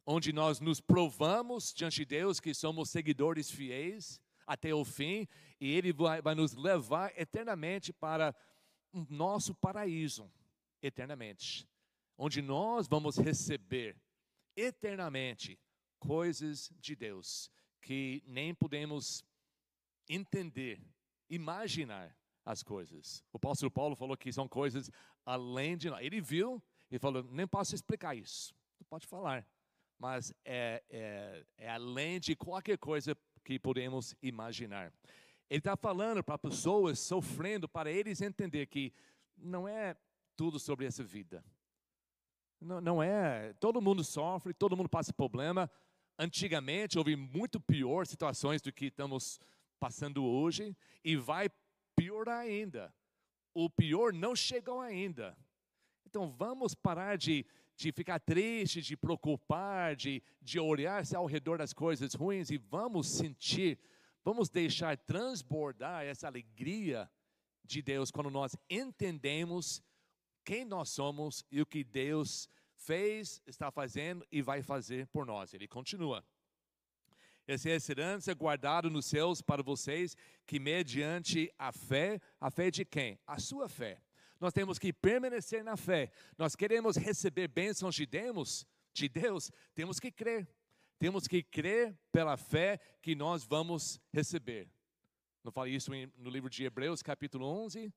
onde 0.06 0.32
nós 0.32 0.60
nos 0.60 0.80
provamos 0.80 1.74
diante 1.74 1.98
de 1.98 2.06
Deus 2.06 2.40
que 2.40 2.54
somos 2.54 2.92
seguidores 2.92 3.50
fiéis 3.50 4.22
até 4.46 4.74
o 4.74 4.86
fim, 4.86 5.28
e 5.60 5.74
Ele 5.74 5.92
vai, 5.92 6.22
vai 6.22 6.36
nos 6.36 6.54
levar 6.54 7.12
eternamente 7.18 7.92
para 7.92 8.34
o 8.94 9.06
nosso 9.10 9.56
paraíso, 9.56 10.32
eternamente, 10.82 11.68
onde 12.16 12.42
nós 12.42 12.88
vamos 12.88 13.18
receber 13.18 13.98
eternamente 14.58 15.60
coisas 16.00 16.70
de 16.80 16.96
Deus 16.96 17.50
que 17.82 18.22
nem 18.26 18.54
podemos 18.54 19.24
entender, 20.10 20.82
imaginar 21.30 22.18
as 22.44 22.64
coisas. 22.64 23.24
O 23.32 23.38
apóstolo 23.38 23.72
Paulo 23.72 23.96
falou 23.96 24.18
que 24.18 24.32
são 24.34 24.48
coisas 24.48 24.90
além 25.26 25.78
de 25.78 25.90
nós. 25.90 26.04
Ele 26.04 26.20
viu 26.20 26.62
e 26.90 26.98
falou: 26.98 27.24
nem 27.24 27.48
posso 27.48 27.76
explicar 27.76 28.16
isso. 28.16 28.54
Não 28.80 28.88
pode 28.88 29.06
falar. 29.06 29.48
Mas 30.00 30.34
é, 30.46 30.84
é, 30.90 31.46
é 31.58 31.70
além 31.70 32.20
de 32.20 32.36
qualquer 32.36 32.78
coisa 32.78 33.16
que 33.44 33.60
podemos 33.60 34.16
imaginar. 34.22 34.94
Ele 35.50 35.60
está 35.60 35.78
falando 35.78 36.24
para 36.24 36.38
pessoas 36.38 37.00
sofrendo, 37.00 37.70
para 37.70 37.92
eles 37.92 38.22
entender 38.22 38.68
que 38.68 38.94
não 39.38 39.68
é 39.68 39.96
tudo 40.36 40.60
sobre 40.60 40.86
essa 40.86 41.04
vida. 41.04 41.44
Não, 42.60 42.82
não 42.82 43.04
é. 43.04 43.54
Todo 43.60 43.82
mundo 43.82 44.04
sofre, 44.04 44.54
todo 44.54 44.76
mundo 44.76 44.90
passa 44.90 45.14
problema. 45.14 45.70
Antigamente 46.18 46.98
houve 46.98 47.16
muito 47.16 47.60
pior 47.60 48.06
situações 48.08 48.62
do 48.62 48.72
que 48.72 48.86
estamos 48.86 49.40
passando 49.80 50.26
hoje 50.26 50.76
e 51.04 51.16
vai 51.16 51.50
piorar 51.96 52.40
ainda. 52.40 52.94
O 53.54 53.70
pior 53.70 54.14
não 54.14 54.36
chegou 54.36 54.82
ainda. 54.82 55.38
Então 56.06 56.32
vamos 56.32 56.74
parar 56.74 57.18
de, 57.18 57.46
de 57.76 57.92
ficar 57.92 58.20
triste, 58.20 58.82
de 58.82 58.98
preocupar, 58.98 59.96
de, 59.96 60.24
de 60.42 60.60
olhar-se 60.60 61.16
ao 61.16 61.26
redor 61.26 61.58
das 61.58 61.74
coisas 61.74 62.14
ruins 62.14 62.50
e 62.50 62.58
vamos 62.58 63.08
sentir, 63.08 63.78
vamos 64.24 64.50
deixar 64.50 64.98
transbordar 64.98 66.06
essa 66.06 66.28
alegria 66.28 67.10
de 67.64 67.82
Deus 67.82 68.10
quando 68.10 68.32
nós 68.32 68.56
entendemos 68.70 69.84
quem 70.48 70.64
nós 70.64 70.92
somos 70.92 71.44
e 71.52 71.62
o 71.62 71.66
que 71.66 71.84
Deus 71.84 72.48
fez, 72.78 73.42
está 73.46 73.70
fazendo 73.70 74.26
e 74.32 74.42
vai 74.42 74.62
fazer 74.64 75.06
por 75.08 75.26
nós. 75.26 75.54
Ele 75.54 75.68
continua. 75.68 76.26
Essa 77.46 77.68
é 77.70 77.74
a 77.74 77.76
esperança 77.76 78.34
guardada 78.34 78.90
nos 78.90 79.08
céus 79.08 79.42
para 79.42 79.62
vocês, 79.62 80.16
que 80.46 80.58
mediante 80.58 81.54
a 81.60 81.74
fé, 81.74 82.22
a 82.40 82.50
fé 82.50 82.72
de 82.72 82.86
quem? 82.86 83.20
A 83.28 83.40
sua 83.40 83.68
fé. 83.68 84.02
Nós 84.40 84.54
temos 84.54 84.80
que 84.80 84.94
permanecer 84.94 85.66
na 85.66 85.76
fé. 85.76 86.14
Nós 86.38 86.56
queremos 86.56 86.96
receber 86.96 87.50
bênçãos 87.50 87.94
de 87.94 88.06
Deus, 88.06 88.66
de 88.94 89.10
Deus, 89.10 89.52
temos 89.76 90.00
que 90.00 90.10
crer. 90.10 90.48
Temos 90.98 91.28
que 91.28 91.44
crer 91.44 92.00
pela 92.10 92.38
fé 92.38 92.80
que 93.02 93.16
nós 93.16 93.44
vamos 93.44 94.00
receber. 94.14 94.72
Não 95.44 95.52
falei 95.52 95.76
isso 95.76 95.92
no 96.16 96.30
livro 96.30 96.50
de 96.50 96.64
Hebreus, 96.64 97.04
capítulo 97.04 97.46
11? 97.46 97.94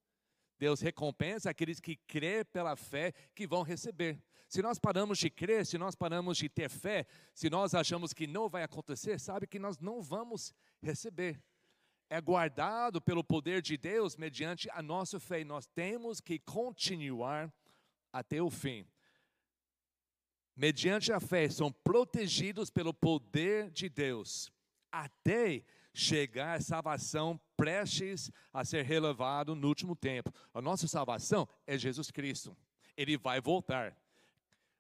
Deus 0.61 0.83
recompensa 0.83 1.49
aqueles 1.49 1.81
que 1.81 1.97
crê 1.97 2.45
pela 2.45 2.77
fé 2.77 3.15
que 3.35 3.47
vão 3.47 3.63
receber. 3.63 4.23
Se 4.47 4.61
nós 4.61 4.79
paramos 4.79 5.17
de 5.17 5.31
crer, 5.31 5.65
se 5.65 5.79
nós 5.79 5.95
paramos 5.95 6.37
de 6.37 6.51
ter 6.51 6.69
fé, 6.69 7.07
se 7.33 7.49
nós 7.49 7.75
achamos 7.75 8.13
que 8.13 8.27
não 8.27 8.47
vai 8.47 8.63
acontecer, 8.63 9.19
sabe 9.19 9.47
que 9.47 9.59
nós 9.59 9.79
não 9.79 10.03
vamos 10.03 10.53
receber. 10.83 11.43
É 12.11 12.21
guardado 12.21 13.01
pelo 13.01 13.25
poder 13.25 13.63
de 13.63 13.79
Deus 13.79 14.17
mediante 14.19 14.69
a 14.73 14.83
nossa 14.83 15.19
fé. 15.19 15.43
Nós 15.45 15.67
temos 15.67 16.21
que 16.21 16.39
continuar 16.39 17.51
até 18.13 18.43
o 18.43 18.51
fim. 18.51 18.87
Mediante 20.55 21.11
a 21.11 21.21
fé, 21.21 21.49
são 21.49 21.73
protegidos 21.73 22.69
pelo 22.69 22.93
poder 22.93 23.71
de 23.71 23.89
Deus 23.89 24.53
até 24.93 25.65
chegar 25.93 26.59
a 26.59 26.61
salvação 26.61 27.41
prestes 27.57 28.31
a 28.53 28.65
ser 28.65 28.85
relevado 28.85 29.55
no 29.55 29.69
último 29.69 29.95
tempo. 29.95 30.33
A 30.55 30.61
nossa 30.61 30.87
salvação 30.87 31.49
é 31.67 31.77
Jesus 31.77 32.11
Cristo. 32.11 32.57
Ele 32.97 33.17
vai 33.17 33.41
voltar. 33.41 33.97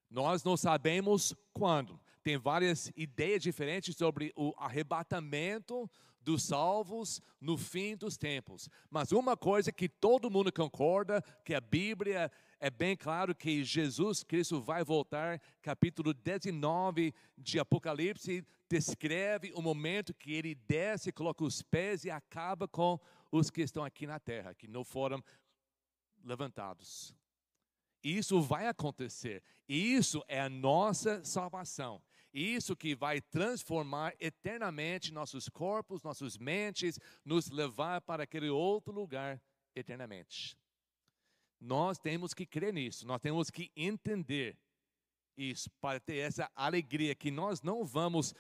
Nós 0.09 0.43
não 0.43 0.57
sabemos 0.57 1.35
quando. 1.53 2.01
Tem 2.23 2.37
várias 2.37 2.93
ideias 2.97 3.43
diferentes 3.43 3.97
sobre 3.97 4.33
o 4.37 4.53
arrebatamento 4.59 5.91
dos 6.21 6.43
salvos 6.43 7.21
no 7.41 7.57
fim 7.57 7.97
dos 7.97 8.17
tempos. 8.17 8.69
Mas 8.91 9.13
uma 9.13 9.37
coisa 9.37 9.73
que 9.73 9.89
todo 9.89 10.31
mundo 10.31 10.53
concorda, 10.53 11.23
que 11.45 11.55
a 11.55 11.61
Bíblia 11.61 12.31
é 12.61 12.69
bem 12.69 12.95
claro 12.95 13.35
que 13.35 13.65
Jesus 13.65 14.23
Cristo 14.23 14.61
vai 14.61 14.85
voltar, 14.85 15.41
capítulo 15.63 16.13
19 16.13 17.15
de 17.37 17.59
Apocalipse 17.59 18.47
descreve 18.69 19.51
o 19.55 19.63
momento 19.63 20.15
que 20.15 20.33
ele 20.33 20.55
desce, 20.55 21.11
coloca 21.11 21.43
os 21.43 21.63
pés 21.63 22.05
e 22.05 22.11
acaba 22.11 22.69
com 22.69 23.01
os 23.33 23.51
que 23.51 23.63
estão 23.63 23.83
aqui 23.83 24.07
na 24.07 24.21
terra, 24.21 24.55
que 24.55 24.69
não 24.69 24.85
foram 24.85 25.25
levantados. 26.23 27.15
Isso 28.03 28.41
vai 28.41 28.69
acontecer. 28.69 29.43
Isso 29.69 30.23
é 30.29 30.41
a 30.41 30.49
nossa 30.49 31.25
salvação. 31.25 32.03
Isso 32.33 32.77
que 32.77 32.95
vai 32.95 33.21
transformar 33.21 34.15
eternamente 34.21 35.13
nossos 35.13 35.49
corpos, 35.49 36.03
nossas 36.03 36.39
mentes, 36.39 36.99
nos 37.25 37.51
levar 37.51 38.01
para 38.03 38.23
aquele 38.23 38.49
outro 38.49 38.93
lugar 38.93 39.41
eternamente. 39.75 40.60
Nós 41.61 41.99
temos 41.99 42.33
que 42.33 42.47
crer 42.47 42.73
nisso, 42.73 43.07
nós 43.07 43.21
temos 43.21 43.51
que 43.51 43.71
entender 43.77 44.57
isso 45.37 45.71
para 45.81 46.01
ter 46.01 46.17
essa 46.17 46.51
alegria 46.55 47.15
que 47.15 47.31
nós 47.31 47.63
não 47.63 47.85
vamos 47.85 48.35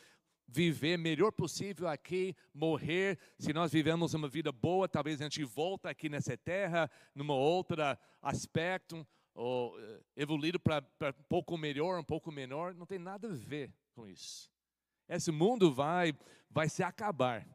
viver 0.46 0.98
melhor 0.98 1.30
possível 1.30 1.86
aqui, 1.88 2.34
morrer. 2.52 3.18
Se 3.38 3.52
nós 3.52 3.72
vivemos 3.72 4.14
uma 4.14 4.28
vida 4.28 4.50
boa, 4.50 4.88
talvez 4.88 5.20
a 5.20 5.24
gente 5.24 5.44
volta 5.44 5.88
aqui 5.88 6.08
nessa 6.08 6.36
terra, 6.36 6.90
numa 7.14 7.34
outra 7.34 7.98
aspecto, 8.20 9.06
ou 9.32 9.78
eh, 9.80 10.00
evoluído 10.16 10.58
para 10.58 10.84
um 11.18 11.22
pouco 11.28 11.56
melhor, 11.56 12.00
um 12.00 12.04
pouco 12.04 12.32
menor, 12.32 12.74
não 12.74 12.84
tem 12.84 12.98
nada 12.98 13.28
a 13.28 13.32
ver 13.32 13.72
com 13.94 14.08
isso. 14.08 14.50
Esse 15.08 15.30
mundo 15.30 15.72
vai, 15.72 16.12
vai 16.50 16.68
se 16.68 16.82
acabar. 16.82 17.46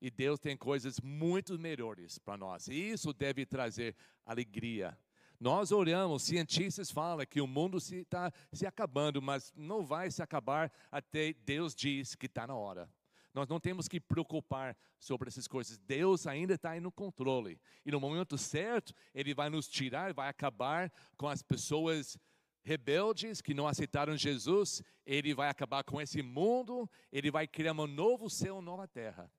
E 0.00 0.10
Deus 0.10 0.40
tem 0.40 0.56
coisas 0.56 0.98
muito 1.00 1.58
melhores 1.58 2.18
para 2.18 2.36
nós. 2.36 2.68
E 2.68 2.74
isso 2.74 3.12
deve 3.12 3.44
trazer 3.44 3.94
alegria. 4.24 4.98
Nós 5.38 5.72
oramos, 5.72 6.22
cientistas 6.22 6.90
falam 6.90 7.24
que 7.24 7.40
o 7.40 7.46
mundo 7.46 7.78
está 7.78 8.30
se, 8.52 8.58
se 8.58 8.66
acabando, 8.66 9.22
mas 9.22 9.52
não 9.56 9.84
vai 9.84 10.10
se 10.10 10.22
acabar 10.22 10.70
até 10.90 11.32
Deus 11.32 11.74
diz 11.74 12.14
que 12.14 12.26
está 12.26 12.46
na 12.46 12.54
hora. 12.54 12.90
Nós 13.32 13.48
não 13.48 13.60
temos 13.60 13.86
que 13.86 14.00
preocupar 14.00 14.76
sobre 14.98 15.28
essas 15.28 15.46
coisas. 15.46 15.78
Deus 15.78 16.26
ainda 16.26 16.54
está 16.54 16.78
no 16.80 16.90
controle. 16.90 17.60
E 17.86 17.90
no 17.90 18.00
momento 18.00 18.36
certo, 18.36 18.92
Ele 19.14 19.32
vai 19.32 19.48
nos 19.48 19.68
tirar, 19.68 20.12
vai 20.12 20.28
acabar 20.28 20.92
com 21.16 21.28
as 21.28 21.42
pessoas 21.42 22.18
rebeldes 22.62 23.40
que 23.40 23.54
não 23.54 23.66
aceitaram 23.66 24.16
Jesus. 24.16 24.82
Ele 25.06 25.32
vai 25.32 25.48
acabar 25.48 25.84
com 25.84 26.00
esse 26.00 26.22
mundo. 26.22 26.90
Ele 27.12 27.30
vai 27.30 27.46
criar 27.46 27.72
um 27.72 27.86
novo 27.86 28.28
céu, 28.28 28.56
uma 28.56 28.62
nova 28.62 28.88
terra. 28.88 29.30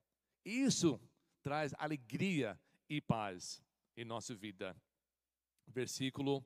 Isso 0.43 0.99
traz 1.41 1.73
alegria 1.77 2.59
e 2.89 2.99
paz 2.99 3.63
em 3.95 4.05
nossa 4.05 4.35
vida. 4.35 4.75
Versículo 5.67 6.45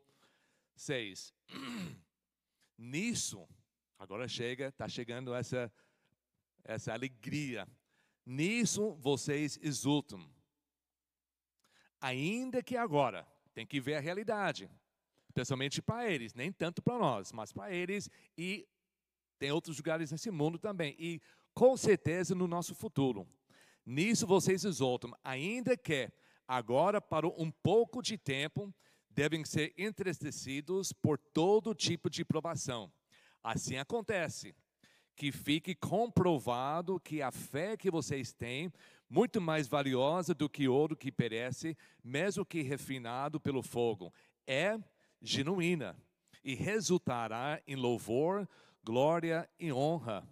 6. 0.75 1.33
Nisso, 2.77 3.47
agora 3.97 4.27
chega, 4.27 4.67
está 4.67 4.87
chegando 4.87 5.33
essa 5.33 5.71
essa 6.65 6.91
alegria. 6.91 7.67
Nisso 8.25 8.95
vocês 8.95 9.57
exultam. 9.61 10.27
Ainda 12.01 12.61
que 12.61 12.75
agora, 12.75 13.25
tem 13.53 13.65
que 13.65 13.79
ver 13.79 13.95
a 13.95 13.99
realidade, 13.99 14.69
especialmente 15.29 15.81
para 15.81 16.09
eles, 16.11 16.33
nem 16.33 16.51
tanto 16.51 16.81
para 16.81 16.97
nós, 16.97 17.31
mas 17.31 17.53
para 17.53 17.71
eles 17.71 18.09
e 18.37 18.67
tem 19.37 19.51
outros 19.51 19.77
lugares 19.77 20.11
nesse 20.11 20.31
mundo 20.31 20.57
também, 20.57 20.95
e 20.97 21.21
com 21.53 21.77
certeza 21.77 22.33
no 22.33 22.47
nosso 22.47 22.73
futuro. 22.73 23.27
Nisso 23.85 24.25
vocês 24.25 24.65
exultam, 24.65 25.15
ainda 25.23 25.77
que 25.77 26.11
agora, 26.47 26.99
para 26.99 27.27
um 27.27 27.51
pouco 27.51 28.01
de 28.01 28.17
tempo, 28.17 28.73
devem 29.09 29.45
ser 29.45 29.73
entristecidos 29.77 30.91
por 30.91 31.17
todo 31.17 31.75
tipo 31.75 32.09
de 32.09 32.25
provação. 32.25 32.91
Assim 33.43 33.77
acontece 33.77 34.55
que 35.15 35.31
fique 35.31 35.73
comprovado 35.73 36.99
que 36.99 37.21
a 37.21 37.31
fé 37.31 37.77
que 37.77 37.89
vocês 37.89 38.33
têm, 38.33 38.71
muito 39.09 39.39
mais 39.39 39.67
valiosa 39.67 40.33
do 40.33 40.49
que 40.49 40.67
ouro 40.67 40.95
que 40.95 41.11
perece, 41.11 41.77
mesmo 42.03 42.45
que 42.45 42.61
refinado 42.61 43.39
pelo 43.39 43.61
fogo, 43.61 44.13
é 44.45 44.77
genuína 45.21 45.95
e 46.43 46.53
resultará 46.53 47.61
em 47.65 47.75
louvor, 47.75 48.47
glória 48.83 49.49
e 49.59 49.71
honra 49.71 50.27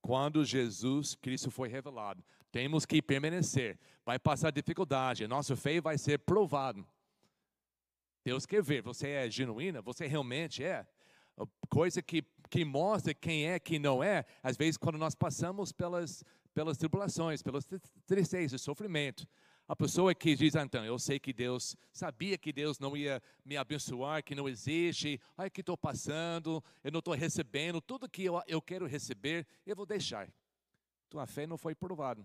quando 0.00 0.44
Jesus 0.44 1.14
Cristo 1.14 1.50
foi 1.50 1.68
revelado. 1.68 2.24
Temos 2.50 2.84
que 2.84 3.00
permanecer. 3.00 3.78
Vai 4.04 4.18
passar 4.18 4.50
dificuldade, 4.50 5.26
nossa 5.26 5.56
fé 5.56 5.80
vai 5.80 5.96
ser 5.96 6.18
provado. 6.18 6.86
Deus 8.24 8.44
quer 8.44 8.62
ver, 8.62 8.82
você 8.82 9.08
é 9.08 9.30
genuína, 9.30 9.80
você 9.80 10.06
realmente 10.06 10.62
é 10.62 10.86
coisa 11.68 12.02
que, 12.02 12.24
que 12.48 12.64
mostra 12.64 13.14
quem 13.14 13.46
é, 13.46 13.58
quem 13.58 13.78
não 13.78 14.02
é, 14.02 14.24
às 14.42 14.56
vezes 14.56 14.76
quando 14.76 14.98
nós 14.98 15.14
passamos 15.14 15.72
pelas, 15.72 16.24
pelas 16.52 16.76
tribulações, 16.76 17.42
pelas 17.42 17.66
tristezas, 18.06 18.60
sofrimento. 18.60 19.26
A 19.68 19.76
pessoa 19.76 20.12
que 20.12 20.34
diz, 20.34 20.56
ah, 20.56 20.62
então, 20.62 20.84
eu 20.84 20.98
sei 20.98 21.20
que 21.20 21.32
Deus, 21.32 21.76
sabia 21.92 22.36
que 22.36 22.52
Deus 22.52 22.80
não 22.80 22.96
ia 22.96 23.22
me 23.44 23.56
abençoar, 23.56 24.22
que 24.24 24.34
não 24.34 24.48
existe, 24.48 25.20
olha 25.38 25.48
que 25.48 25.60
estou 25.60 25.78
passando, 25.78 26.62
eu 26.82 26.90
não 26.90 26.98
estou 26.98 27.14
recebendo, 27.14 27.80
tudo 27.80 28.08
que 28.08 28.24
eu, 28.24 28.42
eu 28.48 28.60
quero 28.60 28.84
receber, 28.84 29.46
eu 29.64 29.76
vou 29.76 29.86
deixar. 29.86 30.28
Tua 31.08 31.24
fé 31.24 31.46
não 31.46 31.56
foi 31.56 31.74
provada. 31.74 32.24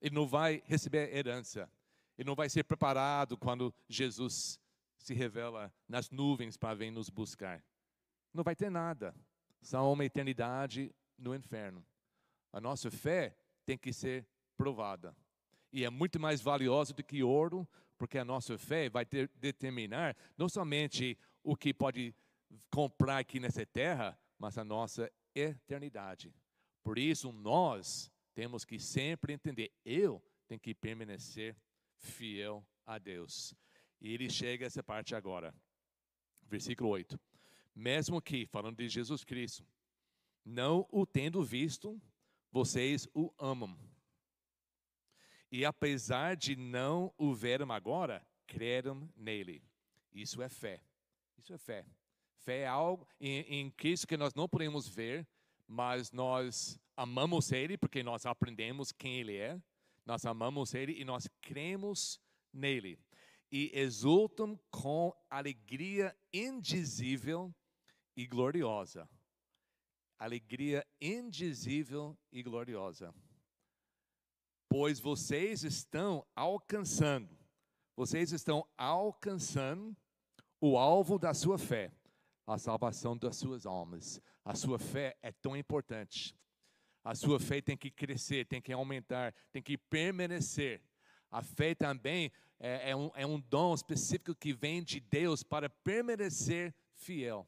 Ele 0.00 0.14
não 0.14 0.26
vai 0.26 0.62
receber 0.66 1.14
herança. 1.14 1.70
Ele 2.16 2.26
não 2.26 2.34
vai 2.34 2.48
ser 2.48 2.64
preparado 2.64 3.36
quando 3.36 3.74
Jesus 3.88 4.60
se 4.96 5.14
revela 5.14 5.72
nas 5.88 6.10
nuvens 6.10 6.56
para 6.56 6.74
vir 6.74 6.90
nos 6.90 7.08
buscar 7.08 7.62
não 8.38 8.44
vai 8.44 8.54
ter 8.54 8.70
nada. 8.70 9.14
São 9.60 9.92
uma 9.92 10.04
eternidade 10.04 10.94
no 11.18 11.34
inferno. 11.34 11.84
A 12.52 12.60
nossa 12.60 12.90
fé 12.90 13.36
tem 13.66 13.76
que 13.76 13.92
ser 13.92 14.26
provada. 14.56 15.14
E 15.72 15.84
é 15.84 15.90
muito 15.90 16.18
mais 16.18 16.40
valiosa 16.40 16.94
do 16.94 17.04
que 17.04 17.22
ouro, 17.22 17.68
porque 17.98 18.16
a 18.16 18.24
nossa 18.24 18.56
fé 18.56 18.88
vai 18.88 19.04
ter, 19.04 19.28
determinar 19.34 20.16
não 20.36 20.48
somente 20.48 21.18
o 21.42 21.56
que 21.56 21.74
pode 21.74 22.14
comprar 22.70 23.18
aqui 23.18 23.40
nessa 23.40 23.66
terra, 23.66 24.18
mas 24.38 24.56
a 24.56 24.64
nossa 24.64 25.10
eternidade. 25.34 26.32
Por 26.82 26.96
isso, 26.96 27.32
nós 27.32 28.10
temos 28.38 28.64
que 28.64 28.78
sempre 28.78 29.32
entender: 29.32 29.72
eu 29.84 30.22
tenho 30.46 30.60
que 30.60 30.72
permanecer 30.72 31.56
fiel 31.96 32.64
a 32.86 32.96
Deus. 32.96 33.52
E 34.00 34.14
ele 34.14 34.30
chega 34.30 34.64
a 34.64 34.68
essa 34.68 34.80
parte 34.80 35.16
agora. 35.16 35.52
Versículo 36.46 36.88
8 36.90 37.18
mesmo 37.74 38.20
que, 38.20 38.44
falando 38.44 38.78
de 38.78 38.88
Jesus 38.88 39.22
Cristo, 39.22 39.64
não 40.44 40.86
o 40.90 41.06
tendo 41.06 41.42
visto, 41.44 42.00
vocês 42.50 43.06
o 43.14 43.32
amam. 43.38 43.78
E 45.50 45.64
apesar 45.64 46.36
de 46.36 46.56
não 46.56 47.14
o 47.16 47.32
verem 47.32 47.70
agora, 47.70 48.26
creram 48.46 49.08
nele. 49.16 49.62
Isso 50.12 50.42
é 50.42 50.48
fé. 50.48 50.82
Isso 51.36 51.52
é 51.54 51.58
fé. 51.58 51.86
Fé 52.36 52.60
é 52.60 52.66
algo 52.66 53.06
em, 53.20 53.40
em 53.42 53.70
Cristo 53.70 54.08
que 54.08 54.16
nós 54.16 54.34
não 54.34 54.48
podemos 54.48 54.88
ver, 54.88 55.26
mas 55.68 56.10
nós 56.10 56.80
amamos 56.96 57.52
Ele 57.52 57.76
porque 57.76 58.02
nós 58.02 58.24
aprendemos 58.24 58.90
quem 58.90 59.20
Ele 59.20 59.36
é. 59.36 59.60
Nós 60.06 60.24
amamos 60.24 60.72
Ele 60.72 60.98
e 60.98 61.04
nós 61.04 61.28
cremos 61.42 62.18
nele. 62.52 62.98
E 63.52 63.70
exultam 63.74 64.58
com 64.70 65.14
alegria 65.28 66.16
indizível 66.32 67.54
e 68.16 68.26
gloriosa. 68.26 69.08
Alegria 70.18 70.86
indizível 71.00 72.18
e 72.32 72.42
gloriosa. 72.42 73.14
Pois 74.68 74.98
vocês 74.98 75.62
estão 75.62 76.26
alcançando, 76.34 77.38
vocês 77.96 78.32
estão 78.32 78.66
alcançando 78.76 79.96
o 80.60 80.76
alvo 80.76 81.18
da 81.18 81.32
sua 81.32 81.56
fé, 81.56 81.92
a 82.52 82.58
salvação 82.58 83.16
das 83.16 83.36
suas 83.36 83.66
almas. 83.66 84.20
A 84.44 84.54
sua 84.54 84.78
fé 84.78 85.16
é 85.22 85.30
tão 85.30 85.56
importante. 85.56 86.34
A 87.04 87.14
sua 87.14 87.38
fé 87.38 87.60
tem 87.60 87.76
que 87.76 87.90
crescer, 87.90 88.46
tem 88.46 88.60
que 88.60 88.72
aumentar, 88.72 89.34
tem 89.52 89.62
que 89.62 89.76
permanecer. 89.76 90.82
A 91.30 91.42
fé 91.42 91.74
também 91.74 92.32
é, 92.58 92.90
é, 92.90 92.96
um, 92.96 93.10
é 93.14 93.26
um 93.26 93.38
dom 93.38 93.74
específico 93.74 94.34
que 94.34 94.52
vem 94.52 94.82
de 94.82 94.98
Deus 94.98 95.42
para 95.42 95.68
permanecer 95.68 96.74
fiel. 96.94 97.46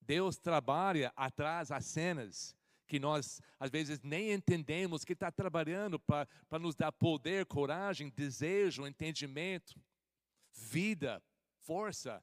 Deus 0.00 0.36
trabalha 0.36 1.12
atrás 1.16 1.68
das 1.68 1.84
cenas 1.86 2.56
que 2.86 2.98
nós 2.98 3.40
às 3.58 3.70
vezes 3.70 4.00
nem 4.02 4.32
entendemos 4.32 5.04
que 5.04 5.12
está 5.12 5.30
trabalhando 5.30 5.98
para 5.98 6.58
nos 6.58 6.74
dar 6.74 6.90
poder, 6.90 7.46
coragem, 7.46 8.10
desejo, 8.10 8.86
entendimento, 8.86 9.80
vida, 10.52 11.22
força, 11.60 12.22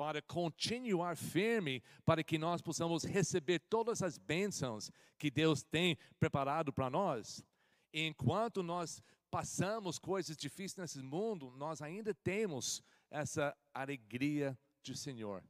para 0.00 0.22
continuar 0.22 1.14
firme, 1.14 1.82
para 2.06 2.24
que 2.24 2.38
nós 2.38 2.62
possamos 2.62 3.04
receber 3.04 3.58
todas 3.58 4.00
as 4.00 4.16
bênçãos 4.16 4.90
que 5.18 5.30
Deus 5.30 5.62
tem 5.62 5.98
preparado 6.18 6.72
para 6.72 6.88
nós. 6.88 7.44
Enquanto 7.92 8.62
nós 8.62 9.02
passamos 9.30 9.98
coisas 9.98 10.38
difíceis 10.38 10.76
nesse 10.78 11.02
mundo, 11.02 11.50
nós 11.50 11.82
ainda 11.82 12.14
temos 12.14 12.82
essa 13.10 13.54
alegria 13.74 14.58
do 14.82 14.96
Senhor. 14.96 15.44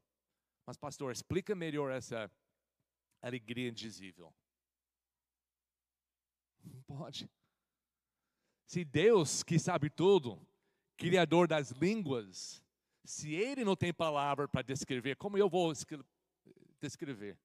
Mas, 0.66 0.76
pastor, 0.76 1.12
explica 1.12 1.54
melhor 1.54 1.92
essa 1.92 2.28
alegria 3.22 3.68
indizível. 3.68 4.34
Pode. 6.88 7.30
Se 8.66 8.84
Deus, 8.84 9.44
que 9.44 9.60
sabe 9.60 9.88
tudo, 9.88 10.44
Criador 10.96 11.46
das 11.46 11.70
línguas, 11.70 12.60
Se 13.10 13.34
ele 13.34 13.64
não 13.64 13.74
tem 13.74 13.92
palavra 13.92 14.46
para 14.46 14.62
descrever, 14.62 15.16
como 15.16 15.36
eu 15.36 15.48
vou 15.48 15.72
descrever? 16.80 17.36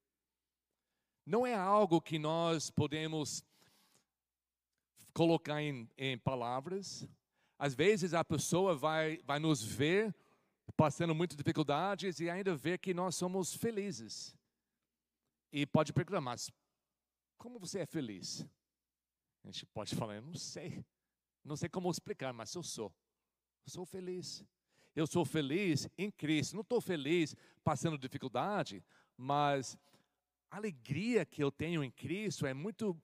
Não 1.25 1.45
é 1.45 1.56
algo 1.56 1.99
que 1.99 2.19
nós 2.19 2.69
podemos 2.69 3.43
colocar 5.12 5.63
em, 5.63 5.89
em 5.97 6.19
palavras. 6.19 7.10
Às 7.58 7.73
vezes 7.73 8.13
a 8.13 8.23
pessoa 8.23 8.75
vai, 8.75 9.17
vai 9.23 9.39
nos 9.39 9.63
ver 9.63 10.13
passando 10.78 11.15
muitas 11.15 11.36
dificuldades 11.36 12.19
e 12.19 12.30
ainda 12.30 12.56
ver 12.56 12.78
que 12.78 12.93
nós 12.93 13.15
somos 13.15 13.56
felizes. 13.56 14.38
E 15.51 15.65
pode 15.65 15.91
perguntar, 15.93 16.21
mas 16.21 16.51
como 17.39 17.58
você 17.58 17.80
é 17.80 17.86
feliz? 17.88 18.45
A 19.43 19.47
gente 19.47 19.65
pode 19.65 19.95
falar, 19.95 20.17
eu 20.17 20.21
não 20.21 20.36
sei. 20.36 20.86
Não 21.43 21.56
sei 21.56 21.69
como 21.69 21.89
explicar, 21.89 22.32
mas 22.34 22.54
eu 22.54 22.62
sou. 22.62 22.93
Eu 23.65 23.71
sou 23.71 23.84
feliz. 23.84 24.45
Eu 24.95 25.05
sou 25.05 25.25
feliz 25.25 25.89
em 25.97 26.10
Cristo. 26.10 26.53
Não 26.55 26.62
estou 26.62 26.79
feliz 26.79 27.36
passando 27.63 27.97
dificuldade, 27.97 28.84
mas 29.17 29.77
a 30.49 30.58
alegria 30.58 31.25
que 31.25 31.43
eu 31.43 31.51
tenho 31.51 31.84
em 31.84 31.91
Cristo 31.91 32.45
é 32.45 32.53
muito 32.53 32.99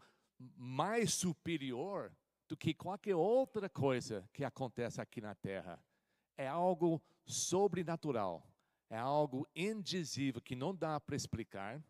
mais 0.55 1.13
superior 1.13 2.15
do 2.47 2.55
que 2.55 2.73
qualquer 2.73 3.15
outra 3.15 3.69
coisa 3.69 4.27
que 4.33 4.43
acontece 4.43 5.01
aqui 5.01 5.19
na 5.19 5.35
terra. 5.35 5.83
É 6.37 6.47
algo 6.47 7.01
sobrenatural, 7.25 8.45
é 8.89 8.97
algo 8.97 9.47
indizível 9.55 10.41
que 10.41 10.55
não 10.55 10.73
dá 10.73 10.99
para 10.99 11.15
explicar. 11.15 11.83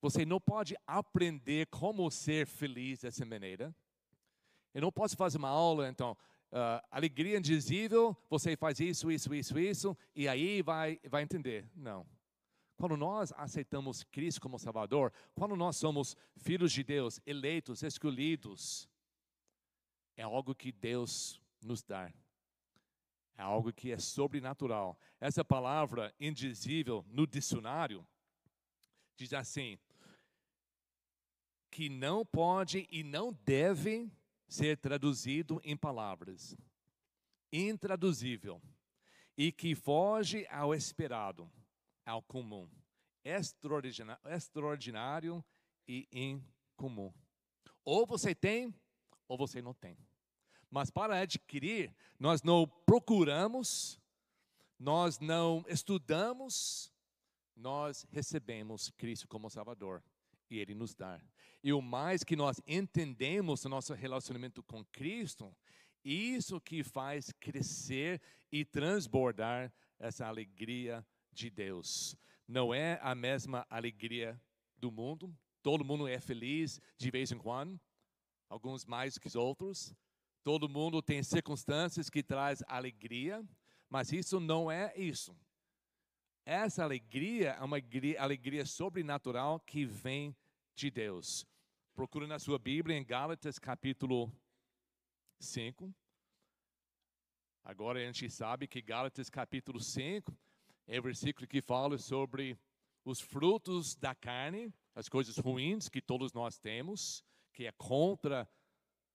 Você 0.00 0.24
não 0.24 0.40
pode 0.40 0.76
aprender 0.86 1.66
como 1.66 2.10
ser 2.10 2.46
feliz 2.46 3.00
dessa 3.00 3.24
maneira. 3.24 3.74
Eu 4.74 4.82
não 4.82 4.92
posso 4.92 5.16
fazer 5.16 5.38
uma 5.38 5.48
aula, 5.48 5.88
então, 5.88 6.16
uh, 6.54 6.80
alegria 6.90 7.38
indizível, 7.38 8.16
você 8.30 8.56
faz 8.56 8.78
isso, 8.78 9.10
isso, 9.10 9.34
isso, 9.34 9.58
isso, 9.58 9.98
e 10.14 10.28
aí 10.28 10.62
vai, 10.62 11.00
vai 11.10 11.22
entender. 11.22 11.68
Não. 11.74 12.06
Quando 12.76 12.96
nós 12.96 13.32
aceitamos 13.36 14.04
Cristo 14.04 14.40
como 14.40 14.58
Salvador, 14.58 15.12
quando 15.34 15.56
nós 15.56 15.76
somos 15.76 16.16
filhos 16.36 16.72
de 16.72 16.82
Deus, 16.82 17.20
eleitos, 17.26 17.82
escolhidos, 17.82 18.88
é 20.16 20.22
algo 20.22 20.54
que 20.54 20.72
Deus 20.72 21.40
nos 21.62 21.82
dá. 21.82 22.12
É 23.36 23.42
algo 23.42 23.72
que 23.72 23.90
é 23.90 23.98
sobrenatural. 23.98 24.98
Essa 25.20 25.44
palavra 25.44 26.14
indizível 26.20 27.04
no 27.08 27.26
dicionário 27.26 28.06
diz 29.16 29.32
assim: 29.32 29.78
que 31.70 31.88
não 31.88 32.24
pode 32.24 32.86
e 32.90 33.02
não 33.02 33.32
deve 33.44 34.08
ser 34.48 34.78
traduzido 34.78 35.60
em 35.64 35.76
palavras. 35.76 36.56
Intraduzível. 37.52 38.60
E 39.36 39.50
que 39.50 39.74
foge 39.74 40.46
ao 40.48 40.74
esperado 40.74 41.50
ao 42.04 42.22
comum, 42.22 42.68
extraordinário 43.24 45.44
e 45.88 46.06
incomum. 46.12 47.12
Ou 47.84 48.06
você 48.06 48.34
tem, 48.34 48.74
ou 49.26 49.36
você 49.36 49.62
não 49.62 49.74
tem. 49.74 49.98
Mas 50.70 50.90
para 50.90 51.20
adquirir, 51.20 51.94
nós 52.18 52.42
não 52.42 52.66
procuramos, 52.84 54.00
nós 54.78 55.18
não 55.18 55.64
estudamos, 55.68 56.92
nós 57.56 58.06
recebemos 58.10 58.90
Cristo 58.90 59.28
como 59.28 59.50
Salvador 59.50 60.02
e 60.54 60.58
Ele 60.58 60.74
nos 60.74 60.94
dá. 60.94 61.20
E 61.62 61.72
o 61.72 61.82
mais 61.82 62.22
que 62.22 62.36
nós 62.36 62.60
entendemos 62.66 63.64
no 63.64 63.70
nosso 63.70 63.94
relacionamento 63.94 64.62
com 64.62 64.84
Cristo, 64.86 65.54
isso 66.04 66.60
que 66.60 66.84
faz 66.84 67.32
crescer 67.40 68.20
e 68.52 68.64
transbordar 68.64 69.72
essa 69.98 70.26
alegria 70.26 71.04
de 71.32 71.50
Deus. 71.50 72.16
Não 72.46 72.74
é 72.74 72.98
a 73.02 73.14
mesma 73.14 73.66
alegria 73.68 74.40
do 74.76 74.92
mundo. 74.92 75.34
Todo 75.62 75.84
mundo 75.84 76.06
é 76.06 76.20
feliz 76.20 76.80
de 76.98 77.10
vez 77.10 77.32
em 77.32 77.38
quando, 77.38 77.80
alguns 78.48 78.84
mais 78.84 79.16
que 79.16 79.26
os 79.26 79.34
outros. 79.34 79.94
Todo 80.42 80.68
mundo 80.68 81.00
tem 81.00 81.22
circunstâncias 81.22 82.10
que 82.10 82.22
traz 82.22 82.62
alegria, 82.68 83.42
mas 83.88 84.12
isso 84.12 84.38
não 84.38 84.70
é 84.70 84.92
isso. 84.94 85.34
Essa 86.44 86.84
alegria 86.84 87.52
é 87.52 87.62
uma 87.62 87.78
alegria 88.18 88.66
sobrenatural 88.66 89.58
que 89.58 89.86
vem 89.86 90.36
de 90.74 90.90
Deus. 90.90 91.46
Procure 91.94 92.26
na 92.26 92.38
sua 92.38 92.58
Bíblia 92.58 92.96
em 92.96 93.04
Gálatas 93.04 93.58
capítulo 93.58 94.32
5. 95.38 95.94
Agora 97.62 98.00
a 98.00 98.04
gente 98.04 98.28
sabe 98.28 98.66
que 98.66 98.82
Gálatas 98.82 99.30
capítulo 99.30 99.80
5 99.80 100.36
é 100.86 100.98
o 100.98 101.02
versículo 101.02 101.46
que 101.46 101.62
fala 101.62 101.96
sobre 101.96 102.58
os 103.04 103.20
frutos 103.20 103.94
da 103.94 104.14
carne, 104.14 104.74
as 104.94 105.08
coisas 105.08 105.38
ruins 105.38 105.88
que 105.88 106.00
todos 106.00 106.32
nós 106.32 106.58
temos, 106.58 107.24
que 107.52 107.66
é 107.66 107.72
contra 107.72 108.48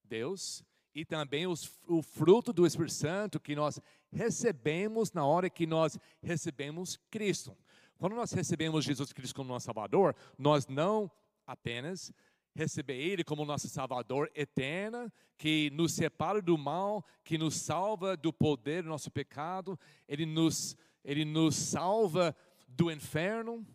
Deus, 0.04 0.63
e 0.95 1.04
também 1.04 1.45
os, 1.45 1.78
o 1.88 2.02
fruto 2.02 2.54
do 2.54 2.65
Espírito 2.65 2.93
Santo 2.93 3.39
que 3.39 3.56
nós 3.56 3.80
recebemos 4.12 5.12
na 5.12 5.26
hora 5.26 5.50
que 5.50 5.67
nós 5.67 6.00
recebemos 6.22 6.98
Cristo. 7.12 7.56
Quando 7.98 8.15
nós 8.15 8.32
recebemos 8.32 8.86
Jesus 8.86 9.12
Cristo 9.12 9.36
como 9.36 9.50
nosso 9.50 9.65
Salvador, 9.65 10.15
nós 10.38 10.65
não 10.65 11.12
apenas 11.51 12.12
receber 12.55 12.95
Ele 12.95 13.23
como 13.23 13.45
nosso 13.45 13.69
Salvador 13.69 14.29
eterno, 14.35 15.12
que 15.38 15.69
nos 15.71 15.93
separa 15.93 16.41
do 16.41 16.57
mal, 16.57 17.05
que 17.23 17.38
nos 17.38 17.55
salva 17.55 18.17
do 18.17 18.33
poder 18.33 18.83
do 18.83 18.89
nosso 18.89 19.09
pecado, 19.09 19.79
Ele 20.07 20.25
nos 20.25 20.75
ele 21.03 21.25
nos 21.25 21.55
salva 21.55 22.35
do 22.67 22.91
inferno, 22.91 23.65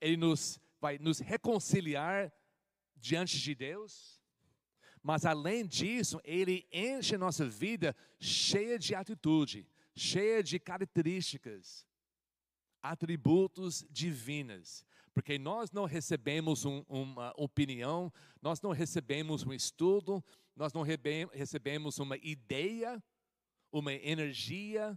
ele 0.00 0.16
nos 0.16 0.60
vai 0.80 0.98
nos 0.98 1.18
reconciliar 1.18 2.32
diante 2.96 3.38
de 3.38 3.54
Deus. 3.54 4.20
Mas 5.02 5.24
além 5.24 5.66
disso, 5.66 6.20
ele 6.24 6.66
enche 6.72 7.14
a 7.14 7.18
nossa 7.18 7.46
vida 7.48 7.96
cheia 8.18 8.78
de 8.78 8.94
atitude, 8.94 9.66
cheia 9.94 10.42
de 10.42 10.58
características, 10.58 11.86
atributos 12.82 13.86
divinas. 13.90 14.84
Porque 15.18 15.36
nós 15.36 15.72
não 15.72 15.84
recebemos 15.84 16.64
um, 16.64 16.84
uma 16.88 17.34
opinião, 17.36 18.12
nós 18.40 18.62
não 18.62 18.70
recebemos 18.70 19.44
um 19.44 19.52
estudo, 19.52 20.24
nós 20.54 20.72
não 20.72 20.82
recebemos 20.82 21.98
uma 21.98 22.16
ideia, 22.18 23.02
uma 23.72 23.92
energia, 23.92 24.96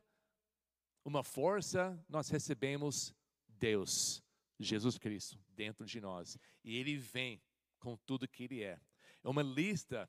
uma 1.04 1.24
força, 1.24 2.00
nós 2.08 2.30
recebemos 2.30 3.16
Deus, 3.48 4.24
Jesus 4.60 5.00
Cristo, 5.00 5.40
dentro 5.56 5.88
de 5.88 6.00
nós. 6.00 6.38
E 6.64 6.78
Ele 6.78 6.98
vem 6.98 7.42
com 7.80 7.98
tudo 8.06 8.28
que 8.28 8.44
Ele 8.44 8.62
é. 8.62 8.80
É 9.24 9.28
uma 9.28 9.42
lista 9.42 10.08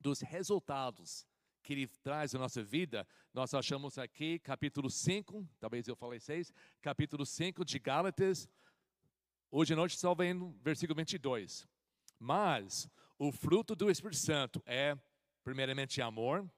dos 0.00 0.20
resultados 0.20 1.24
que 1.62 1.74
Ele 1.74 1.86
traz 1.86 2.32
na 2.32 2.40
nossa 2.40 2.60
vida. 2.60 3.06
Nós 3.32 3.54
achamos 3.54 3.98
aqui, 3.98 4.40
capítulo 4.40 4.90
5, 4.90 5.48
talvez 5.60 5.86
eu 5.86 5.94
falei 5.94 6.18
6, 6.18 6.52
capítulo 6.80 7.24
5 7.24 7.64
de 7.64 7.78
Gálatas. 7.78 8.48
Hoje 9.54 9.74
à 9.74 9.76
noite 9.76 9.98
só 9.98 10.14
vem 10.14 10.32
no 10.32 10.50
versículo 10.64 10.96
22. 10.96 11.68
Mas 12.18 12.88
o 13.18 13.30
fruto 13.30 13.76
do 13.76 13.90
Espírito 13.90 14.16
Santo 14.16 14.62
é, 14.64 14.96
primeiramente, 15.44 16.00
amor, 16.00 16.50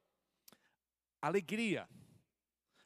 alegria 1.21 1.89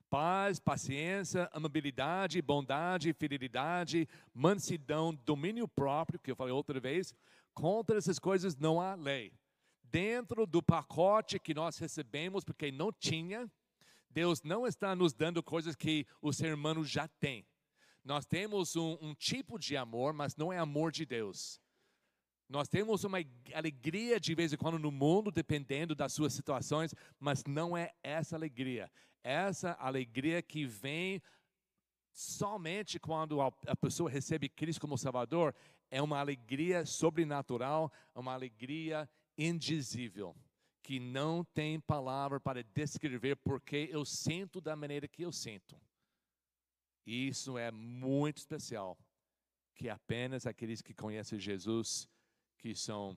paz, 0.09 0.59
paciência, 0.59 1.51
amabilidade, 1.53 2.41
bondade, 2.41 3.13
fidelidade, 3.13 4.09
mansidão, 4.33 5.15
domínio 5.15 5.69
próprio, 5.69 6.19
que 6.19 6.31
eu 6.31 6.37
falei 6.37 6.55
outra 6.55 6.81
vez. 6.81 7.15
Contra 7.53 7.99
essas 7.99 8.19
coisas 8.19 8.57
não 8.57 8.81
há 8.81 8.95
lei. 8.95 9.31
Dentro 9.83 10.47
do 10.47 10.63
pacote 10.63 11.39
que 11.39 11.53
nós 11.53 11.77
recebemos, 11.77 12.45
porque 12.45 12.73
não 12.73 12.91
tinha, 12.91 13.51
Deus 14.09 14.43
não 14.43 14.67
está 14.67 14.97
nos 14.97 15.13
dando 15.13 15.43
coisas 15.43 15.77
que 15.77 16.07
o 16.23 16.33
ser 16.33 16.55
humano 16.55 16.83
já 16.83 17.07
tem. 17.07 17.47
Nós 18.09 18.25
temos 18.25 18.75
um, 18.75 18.97
um 19.03 19.15
tipo 19.15 19.59
de 19.59 19.77
amor, 19.77 20.15
mas 20.15 20.35
não 20.35 20.51
é 20.51 20.57
amor 20.57 20.91
de 20.91 21.05
Deus. 21.05 21.61
Nós 22.49 22.67
temos 22.67 23.05
uma 23.05 23.19
alegria 23.53 24.19
de 24.19 24.35
vez 24.35 24.51
em 24.51 24.57
quando 24.57 24.79
no 24.79 24.91
mundo, 24.91 25.31
dependendo 25.31 25.95
das 25.95 26.15
suas 26.15 26.33
situações, 26.33 26.95
mas 27.21 27.45
não 27.45 27.77
é 27.77 27.93
essa 28.03 28.35
alegria. 28.35 28.91
Essa 29.23 29.73
alegria 29.79 30.41
que 30.41 30.65
vem 30.65 31.21
somente 32.11 32.99
quando 32.99 33.43
a 33.43 33.77
pessoa 33.77 34.09
recebe 34.09 34.49
Cristo 34.49 34.81
como 34.81 34.97
Salvador 34.97 35.55
é 35.91 36.01
uma 36.01 36.19
alegria 36.19 36.87
sobrenatural, 36.87 37.93
uma 38.15 38.33
alegria 38.33 39.07
indizível, 39.37 40.35
que 40.83 40.99
não 40.99 41.45
tem 41.45 41.79
palavra 41.79 42.41
para 42.41 42.65
descrever 42.65 43.37
porque 43.37 43.91
eu 43.93 44.03
sinto 44.07 44.63
da 44.63 44.75
maneira 44.75 45.07
que 45.07 45.21
eu 45.21 45.31
sinto. 45.31 45.79
Isso 47.11 47.57
é 47.57 47.71
muito 47.71 48.37
especial, 48.37 48.99
que 49.75 49.89
apenas 49.89 50.45
aqueles 50.45 50.83
que 50.83 50.93
conhecem 50.93 51.41
Jesus 51.41 52.07
que 52.59 52.75
são 52.75 53.17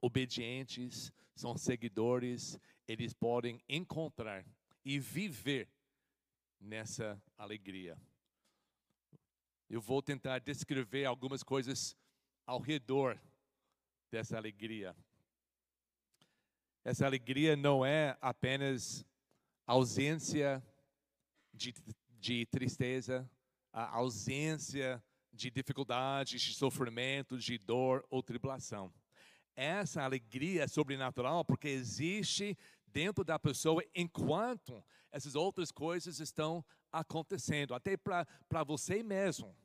obedientes, 0.00 1.12
são 1.32 1.56
seguidores, 1.56 2.58
eles 2.88 3.14
podem 3.14 3.62
encontrar 3.68 4.44
e 4.84 4.98
viver 4.98 5.68
nessa 6.58 7.22
alegria. 7.36 7.96
Eu 9.70 9.80
vou 9.80 10.02
tentar 10.02 10.40
descrever 10.40 11.04
algumas 11.04 11.44
coisas 11.44 11.96
ao 12.44 12.58
redor 12.58 13.16
dessa 14.10 14.36
alegria. 14.36 14.96
Essa 16.82 17.06
alegria 17.06 17.54
não 17.54 17.86
é 17.86 18.18
apenas 18.20 19.04
ausência 19.64 20.60
de, 21.54 21.72
de 22.18 22.46
tristeza, 22.46 23.28
a 23.72 23.96
ausência 23.96 25.02
de 25.32 25.50
dificuldades, 25.50 26.40
de 26.42 26.54
sofrimento, 26.54 27.38
de 27.38 27.58
dor 27.58 28.04
ou 28.10 28.22
tribulação. 28.22 28.92
Essa 29.54 30.02
alegria 30.02 30.64
é 30.64 30.68
sobrenatural 30.68 31.44
porque 31.44 31.68
existe 31.68 32.56
dentro 32.86 33.24
da 33.24 33.38
pessoa 33.38 33.84
enquanto 33.94 34.84
essas 35.10 35.34
outras 35.34 35.70
coisas 35.70 36.20
estão 36.20 36.64
acontecendo, 36.92 37.74
até 37.74 37.96
para 37.96 38.64
você 38.64 39.02
mesmo. 39.02 39.56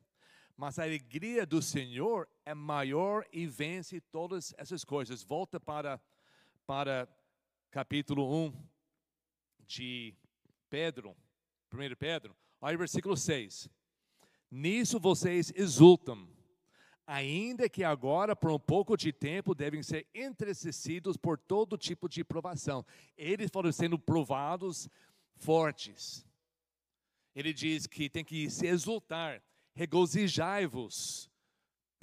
Mas 0.55 0.77
a 0.77 0.83
alegria 0.83 1.45
do 1.45 1.61
Senhor 1.61 2.29
é 2.45 2.53
maior 2.53 3.25
e 3.31 3.47
vence 3.47 3.99
todas 3.99 4.53
essas 4.57 4.83
coisas. 4.83 5.23
Volta 5.23 5.59
para, 5.59 5.99
para 6.65 7.07
capítulo 7.71 8.47
1 8.47 8.67
de 9.65 10.15
Pedro, 10.69 11.15
1 11.71 11.95
Pedro, 11.97 12.35
olha 12.63 12.75
o 12.75 12.79
versículo 12.79 13.17
6. 13.17 13.69
Nisso 14.49 14.97
vocês 14.97 15.51
exultam, 15.53 16.25
ainda 17.05 17.67
que 17.67 17.83
agora, 17.83 18.35
por 18.37 18.51
um 18.51 18.59
pouco 18.59 18.95
de 18.95 19.11
tempo, 19.11 19.53
devem 19.53 19.83
ser 19.83 20.07
entristecidos 20.13 21.17
por 21.17 21.37
todo 21.37 21.77
tipo 21.77 22.07
de 22.07 22.23
provação. 22.23 22.85
Eles 23.17 23.51
foram 23.51 23.69
sendo 23.69 23.99
provados 23.99 24.89
fortes. 25.35 26.25
Ele 27.35 27.51
diz 27.51 27.85
que 27.85 28.09
tem 28.09 28.23
que 28.23 28.49
se 28.49 28.65
exultar, 28.65 29.43
regozijai-vos 29.73 31.29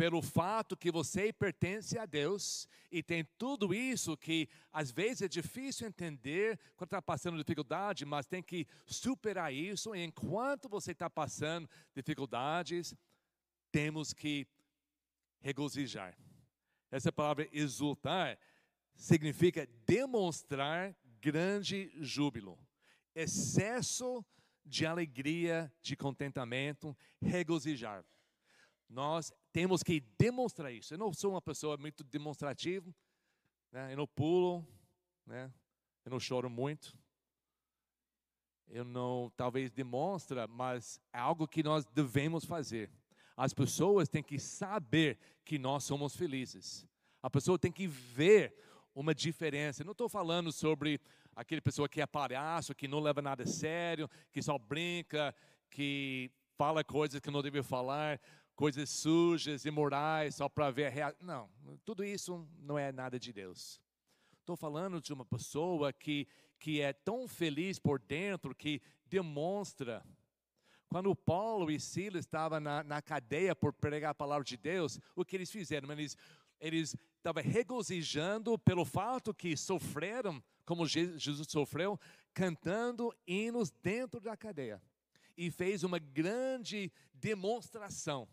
pelo 0.00 0.22
fato 0.22 0.78
que 0.78 0.90
você 0.90 1.30
pertence 1.30 1.98
a 1.98 2.06
Deus 2.06 2.66
e 2.90 3.02
tem 3.02 3.22
tudo 3.36 3.74
isso 3.74 4.16
que 4.16 4.48
às 4.72 4.90
vezes 4.90 5.20
é 5.20 5.28
difícil 5.28 5.86
entender 5.86 6.58
quando 6.74 6.86
está 6.86 7.02
passando 7.02 7.36
dificuldade, 7.36 8.06
mas 8.06 8.24
tem 8.24 8.42
que 8.42 8.66
superar 8.86 9.52
isso. 9.52 9.94
E 9.94 10.02
enquanto 10.02 10.70
você 10.70 10.92
está 10.92 11.10
passando 11.10 11.68
dificuldades, 11.94 12.94
temos 13.70 14.14
que 14.14 14.46
regozijar. 15.38 16.16
Essa 16.90 17.12
palavra 17.12 17.46
exultar 17.52 18.38
significa 18.94 19.68
demonstrar 19.84 20.96
grande 21.20 21.92
júbilo, 21.96 22.58
excesso 23.14 24.24
de 24.64 24.86
alegria, 24.86 25.70
de 25.82 25.94
contentamento, 25.94 26.96
regozijar. 27.20 28.02
Nós 28.88 29.30
temos 29.52 29.82
que 29.82 30.00
demonstrar 30.18 30.72
isso. 30.72 30.94
Eu 30.94 30.98
não 30.98 31.12
sou 31.12 31.32
uma 31.32 31.42
pessoa 31.42 31.76
muito 31.76 32.04
demonstrativa, 32.04 32.94
né? 33.72 33.92
eu 33.92 33.96
não 33.96 34.06
pulo, 34.06 34.66
né? 35.26 35.52
eu 36.04 36.10
não 36.10 36.20
choro 36.20 36.48
muito. 36.48 36.96
Eu 38.68 38.84
não, 38.84 39.32
talvez 39.36 39.70
demonstra, 39.70 40.46
mas 40.46 41.00
é 41.12 41.18
algo 41.18 41.48
que 41.48 41.62
nós 41.62 41.84
devemos 41.86 42.44
fazer. 42.44 42.90
As 43.36 43.52
pessoas 43.52 44.08
têm 44.08 44.22
que 44.22 44.38
saber 44.38 45.18
que 45.44 45.58
nós 45.58 45.82
somos 45.82 46.14
felizes. 46.14 46.86
A 47.22 47.28
pessoa 47.28 47.58
tem 47.58 47.72
que 47.72 47.86
ver 47.86 48.54
uma 48.94 49.14
diferença. 49.14 49.82
Eu 49.82 49.86
não 49.86 49.92
estou 49.92 50.08
falando 50.08 50.52
sobre 50.52 51.00
aquele 51.34 51.60
pessoa 51.60 51.88
que 51.88 52.00
é 52.00 52.06
palhaço, 52.06 52.74
que 52.74 52.86
não 52.86 53.00
leva 53.00 53.20
nada 53.20 53.42
a 53.42 53.46
sério, 53.46 54.08
que 54.32 54.42
só 54.42 54.56
brinca, 54.56 55.34
que 55.70 56.30
fala 56.56 56.84
coisas 56.84 57.20
que 57.20 57.30
não 57.30 57.42
deve 57.42 57.62
falar 57.62 58.20
coisas 58.60 58.90
sujas, 58.90 59.64
imorais, 59.64 60.34
só 60.34 60.46
para 60.46 60.70
ver 60.70 60.84
a 60.84 60.90
reação. 60.90 61.18
Não, 61.22 61.78
tudo 61.82 62.04
isso 62.04 62.46
não 62.58 62.78
é 62.78 62.92
nada 62.92 63.18
de 63.18 63.32
Deus. 63.32 63.80
Estou 64.38 64.54
falando 64.54 65.00
de 65.00 65.14
uma 65.14 65.24
pessoa 65.24 65.94
que, 65.94 66.28
que 66.58 66.78
é 66.82 66.92
tão 66.92 67.26
feliz 67.26 67.78
por 67.78 67.98
dentro 67.98 68.54
que 68.54 68.82
demonstra. 69.06 70.04
Quando 70.90 71.16
Paulo 71.16 71.70
e 71.70 71.80
Silas 71.80 72.26
estavam 72.26 72.60
na, 72.60 72.84
na 72.84 73.00
cadeia 73.00 73.56
por 73.56 73.72
pregar 73.72 74.10
a 74.10 74.14
palavra 74.14 74.44
de 74.44 74.58
Deus, 74.58 75.00
o 75.16 75.24
que 75.24 75.36
eles 75.36 75.50
fizeram? 75.50 75.90
Eles, 75.90 76.14
eles 76.60 76.94
estavam 77.16 77.42
regozijando 77.42 78.58
pelo 78.58 78.84
fato 78.84 79.32
que 79.32 79.56
sofreram, 79.56 80.42
como 80.66 80.86
Jesus 80.86 81.46
sofreu, 81.48 81.98
cantando 82.34 83.10
hinos 83.26 83.70
dentro 83.82 84.20
da 84.20 84.36
cadeia. 84.36 84.82
E 85.34 85.50
fez 85.50 85.82
uma 85.82 85.98
grande 85.98 86.92
demonstração 87.14 88.28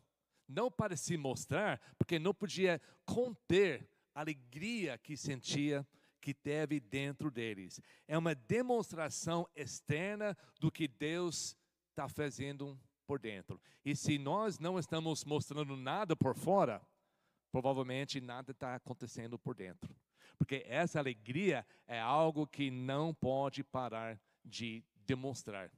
não 0.48 0.72
para 0.72 0.96
se 0.96 1.18
mostrar, 1.18 1.80
porque 1.98 2.18
não 2.18 2.34
podia 2.34 2.82
conter 3.06 3.90
a 4.14 4.22
alegria 4.22 4.98
que 4.98 5.18
sentia, 5.18 5.86
que 6.22 6.34
teve 6.34 6.80
dentro 6.80 7.30
deles. 7.30 7.80
É 8.08 8.18
uma 8.18 8.34
demonstração 8.34 9.48
externa 9.56 10.38
do 10.60 10.72
que 10.72 10.88
Deus 10.88 11.56
está 11.90 12.08
fazendo 12.08 12.80
por 13.06 13.20
dentro. 13.20 13.62
E 13.84 13.96
se 13.96 14.18
nós 14.18 14.60
não 14.60 14.78
estamos 14.78 15.24
mostrando 15.24 15.76
nada 15.76 16.16
por 16.16 16.36
fora, 16.36 16.82
provavelmente 17.52 18.20
nada 18.20 18.52
está 18.52 18.76
acontecendo 18.76 19.40
por 19.40 19.56
dentro. 19.56 19.96
Porque 20.38 20.64
essa 20.68 21.00
alegria 21.00 21.66
é 21.88 22.00
algo 22.00 22.46
que 22.46 22.70
não 22.70 23.14
pode 23.14 23.64
parar 23.64 24.20
de 24.44 24.84
demonstrar 25.06 25.72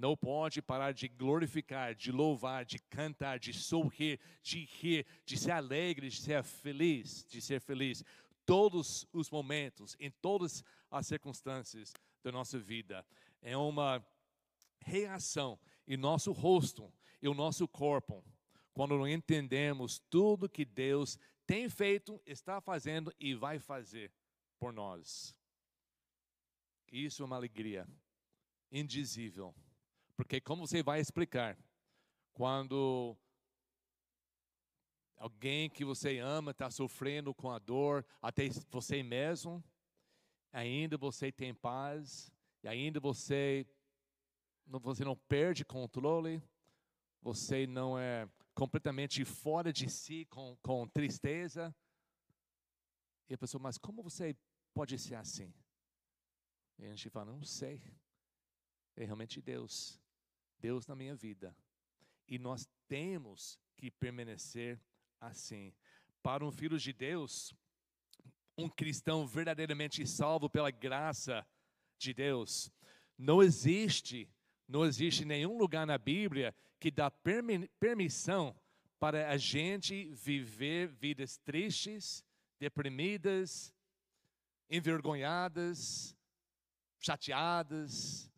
não 0.00 0.16
pode 0.16 0.62
parar 0.62 0.92
de 0.92 1.06
glorificar, 1.06 1.94
de 1.94 2.10
louvar, 2.10 2.64
de 2.64 2.78
cantar, 2.78 3.38
de 3.38 3.52
sorrir, 3.52 4.18
de 4.42 4.64
rir, 4.64 5.06
de 5.26 5.36
ser 5.36 5.50
alegre, 5.50 6.08
de 6.08 6.16
ser 6.16 6.42
feliz, 6.42 7.24
de 7.28 7.40
ser 7.40 7.60
feliz. 7.60 8.02
Todos 8.46 9.06
os 9.12 9.30
momentos, 9.30 9.94
em 10.00 10.10
todas 10.10 10.64
as 10.90 11.06
circunstâncias 11.06 11.92
da 12.22 12.32
nossa 12.32 12.58
vida. 12.58 13.06
É 13.42 13.56
uma 13.56 14.04
reação 14.80 15.58
em 15.86 15.96
nosso 15.96 16.32
rosto 16.32 16.90
e 17.20 17.28
o 17.28 17.34
nosso 17.34 17.68
corpo, 17.68 18.24
quando 18.72 18.96
não 18.96 19.06
entendemos 19.06 19.98
tudo 20.08 20.48
que 20.48 20.64
Deus 20.64 21.18
tem 21.46 21.68
feito, 21.68 22.20
está 22.24 22.58
fazendo 22.60 23.12
e 23.20 23.34
vai 23.34 23.58
fazer 23.58 24.10
por 24.58 24.72
nós. 24.72 25.34
Isso 26.90 27.22
é 27.22 27.26
uma 27.26 27.36
alegria 27.36 27.86
indizível. 28.72 29.54
Porque 30.20 30.38
como 30.38 30.66
você 30.66 30.82
vai 30.82 31.00
explicar 31.00 31.56
quando 32.34 33.16
alguém 35.16 35.70
que 35.70 35.82
você 35.82 36.18
ama 36.18 36.50
está 36.50 36.70
sofrendo 36.70 37.34
com 37.34 37.50
a 37.50 37.58
dor, 37.58 38.04
até 38.20 38.46
você 38.70 39.02
mesmo, 39.02 39.64
ainda 40.52 40.98
você 40.98 41.32
tem 41.32 41.54
paz, 41.54 42.30
e 42.62 42.68
ainda 42.68 43.00
você, 43.00 43.66
você 44.66 45.06
não 45.06 45.16
perde 45.16 45.64
controle, 45.64 46.42
você 47.22 47.66
não 47.66 47.98
é 47.98 48.28
completamente 48.52 49.24
fora 49.24 49.72
de 49.72 49.88
si 49.88 50.26
com, 50.26 50.54
com 50.60 50.86
tristeza. 50.86 51.74
E 53.26 53.32
a 53.32 53.38
pessoa, 53.38 53.62
mas 53.62 53.78
como 53.78 54.02
você 54.02 54.36
pode 54.74 54.98
ser 54.98 55.14
assim? 55.14 55.50
E 56.78 56.84
a 56.84 56.90
gente 56.90 57.08
fala, 57.08 57.32
não 57.32 57.42
sei. 57.42 57.82
É 58.96 59.04
realmente 59.04 59.40
Deus. 59.40 59.99
Deus 60.60 60.86
na 60.86 60.94
minha 60.94 61.14
vida. 61.14 61.56
E 62.28 62.38
nós 62.38 62.68
temos 62.86 63.58
que 63.76 63.90
permanecer 63.90 64.80
assim. 65.20 65.72
Para 66.22 66.44
um 66.44 66.52
filho 66.52 66.78
de 66.78 66.92
Deus, 66.92 67.54
um 68.56 68.68
cristão 68.68 69.26
verdadeiramente 69.26 70.06
salvo 70.06 70.48
pela 70.48 70.70
graça 70.70 71.46
de 71.98 72.14
Deus, 72.14 72.70
não 73.18 73.42
existe, 73.42 74.28
não 74.68 74.84
existe 74.84 75.24
nenhum 75.24 75.58
lugar 75.58 75.86
na 75.86 75.98
Bíblia 75.98 76.54
que 76.78 76.90
dá 76.90 77.10
permissão 77.78 78.56
para 78.98 79.30
a 79.30 79.36
gente 79.36 80.10
viver 80.14 80.88
vidas 80.88 81.38
tristes, 81.38 82.24
deprimidas, 82.58 83.72
envergonhadas, 84.70 86.16
chateadas, 86.98 88.29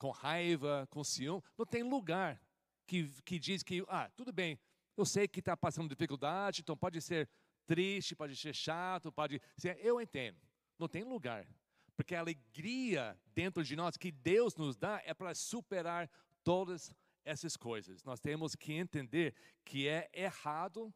com 0.00 0.10
raiva, 0.10 0.88
com 0.90 1.04
ciúme, 1.04 1.42
não 1.58 1.66
tem 1.66 1.82
lugar 1.82 2.42
que, 2.86 3.06
que 3.22 3.38
diz 3.38 3.62
que, 3.62 3.84
ah, 3.86 4.10
tudo 4.16 4.32
bem, 4.32 4.58
eu 4.96 5.04
sei 5.04 5.28
que 5.28 5.40
está 5.40 5.54
passando 5.54 5.90
dificuldade, 5.90 6.62
então 6.62 6.74
pode 6.74 7.02
ser 7.02 7.28
triste, 7.66 8.16
pode 8.16 8.34
ser 8.34 8.54
chato, 8.54 9.12
pode 9.12 9.40
ser, 9.58 9.78
eu 9.84 10.00
entendo, 10.00 10.40
não 10.78 10.88
tem 10.88 11.04
lugar. 11.04 11.46
Porque 11.94 12.14
a 12.14 12.20
alegria 12.20 13.14
dentro 13.34 13.62
de 13.62 13.76
nós 13.76 13.98
que 13.98 14.10
Deus 14.10 14.56
nos 14.56 14.74
dá 14.74 15.02
é 15.04 15.12
para 15.12 15.34
superar 15.34 16.10
todas 16.42 16.94
essas 17.22 17.54
coisas. 17.58 18.02
Nós 18.02 18.20
temos 18.20 18.54
que 18.54 18.72
entender 18.72 19.34
que 19.66 19.86
é 19.86 20.08
errado, 20.14 20.92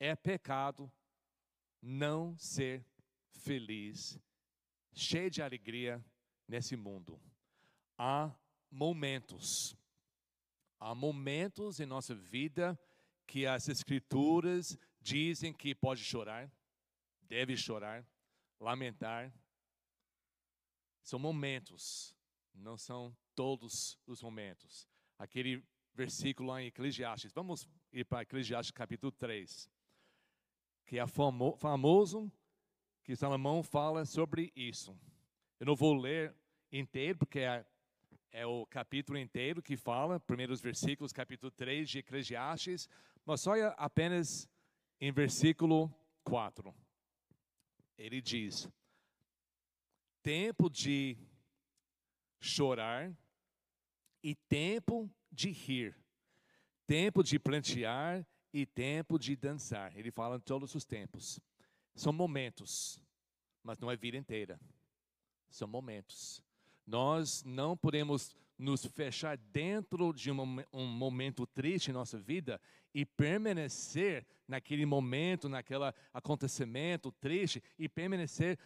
é 0.00 0.16
pecado 0.16 0.90
não 1.82 2.34
ser 2.38 2.86
feliz, 3.32 4.18
cheio 4.94 5.30
de 5.30 5.42
alegria 5.42 6.02
nesse 6.48 6.74
mundo. 6.74 7.20
Há 7.98 8.34
momentos 8.76 9.76
Há 10.78 10.94
momentos 10.94 11.80
em 11.80 11.86
nossa 11.86 12.14
vida 12.14 12.78
que 13.26 13.46
as 13.46 13.68
escrituras 13.68 14.78
dizem 15.00 15.52
que 15.52 15.74
pode 15.74 16.04
chorar, 16.04 16.50
deve 17.22 17.56
chorar, 17.56 18.06
lamentar. 18.60 19.32
São 21.02 21.18
momentos, 21.18 22.14
não 22.54 22.76
são 22.76 23.16
todos 23.34 23.98
os 24.06 24.22
momentos. 24.22 24.86
Aquele 25.18 25.64
versículo 25.94 26.50
lá 26.50 26.62
em 26.62 26.66
Eclesiastes, 26.66 27.32
vamos 27.32 27.66
ir 27.90 28.04
para 28.04 28.22
Eclesiastes 28.22 28.70
capítulo 28.70 29.10
3, 29.10 29.70
que 30.84 30.98
é 30.98 31.06
famoso 31.06 32.30
que 33.02 33.16
Salomão 33.16 33.62
fala 33.62 34.04
sobre 34.04 34.52
isso. 34.54 34.94
Eu 35.58 35.66
não 35.66 35.74
vou 35.74 35.94
ler 35.94 36.36
inteiro, 36.70 37.18
porque 37.18 37.38
é 37.38 37.64
é 38.36 38.44
o 38.44 38.66
capítulo 38.66 39.18
inteiro 39.18 39.62
que 39.62 39.78
fala, 39.78 40.20
primeiros 40.20 40.60
versículos, 40.60 41.10
capítulo 41.10 41.50
3 41.50 41.88
de 41.88 42.00
Eclesiastes, 42.00 42.86
mas 43.24 43.46
olha 43.46 43.68
apenas 43.78 44.46
em 45.00 45.10
versículo 45.10 45.90
4. 46.22 46.74
Ele 47.96 48.20
diz: 48.20 48.68
Tempo 50.22 50.68
de 50.68 51.16
chorar 52.38 53.16
e 54.22 54.34
tempo 54.34 55.10
de 55.32 55.50
rir, 55.50 55.96
tempo 56.86 57.22
de 57.22 57.38
plantear 57.38 58.26
e 58.52 58.66
tempo 58.66 59.18
de 59.18 59.34
dançar. 59.34 59.96
Ele 59.96 60.10
fala 60.10 60.36
em 60.36 60.40
todos 60.40 60.74
os 60.74 60.84
tempos. 60.84 61.40
São 61.94 62.12
momentos, 62.12 63.00
mas 63.62 63.78
não 63.78 63.90
é 63.90 63.96
vida 63.96 64.18
inteira. 64.18 64.60
São 65.48 65.66
momentos. 65.66 66.44
Nós 66.86 67.42
não 67.44 67.76
podemos 67.76 68.34
nos 68.58 68.86
fechar 68.86 69.36
dentro 69.36 70.12
de 70.12 70.30
um, 70.30 70.86
momento 70.86 71.46
triste 71.46 71.90
em 71.90 71.94
nossa 71.94 72.18
vida 72.18 72.60
e 72.94 73.04
permanecer 73.04 74.26
naquele 74.48 74.86
momento, 74.86 75.48
naquele 75.48 75.92
acontecimento 76.12 77.12
triste 77.12 77.62
e 77.78 77.88
permanecer 77.88 78.58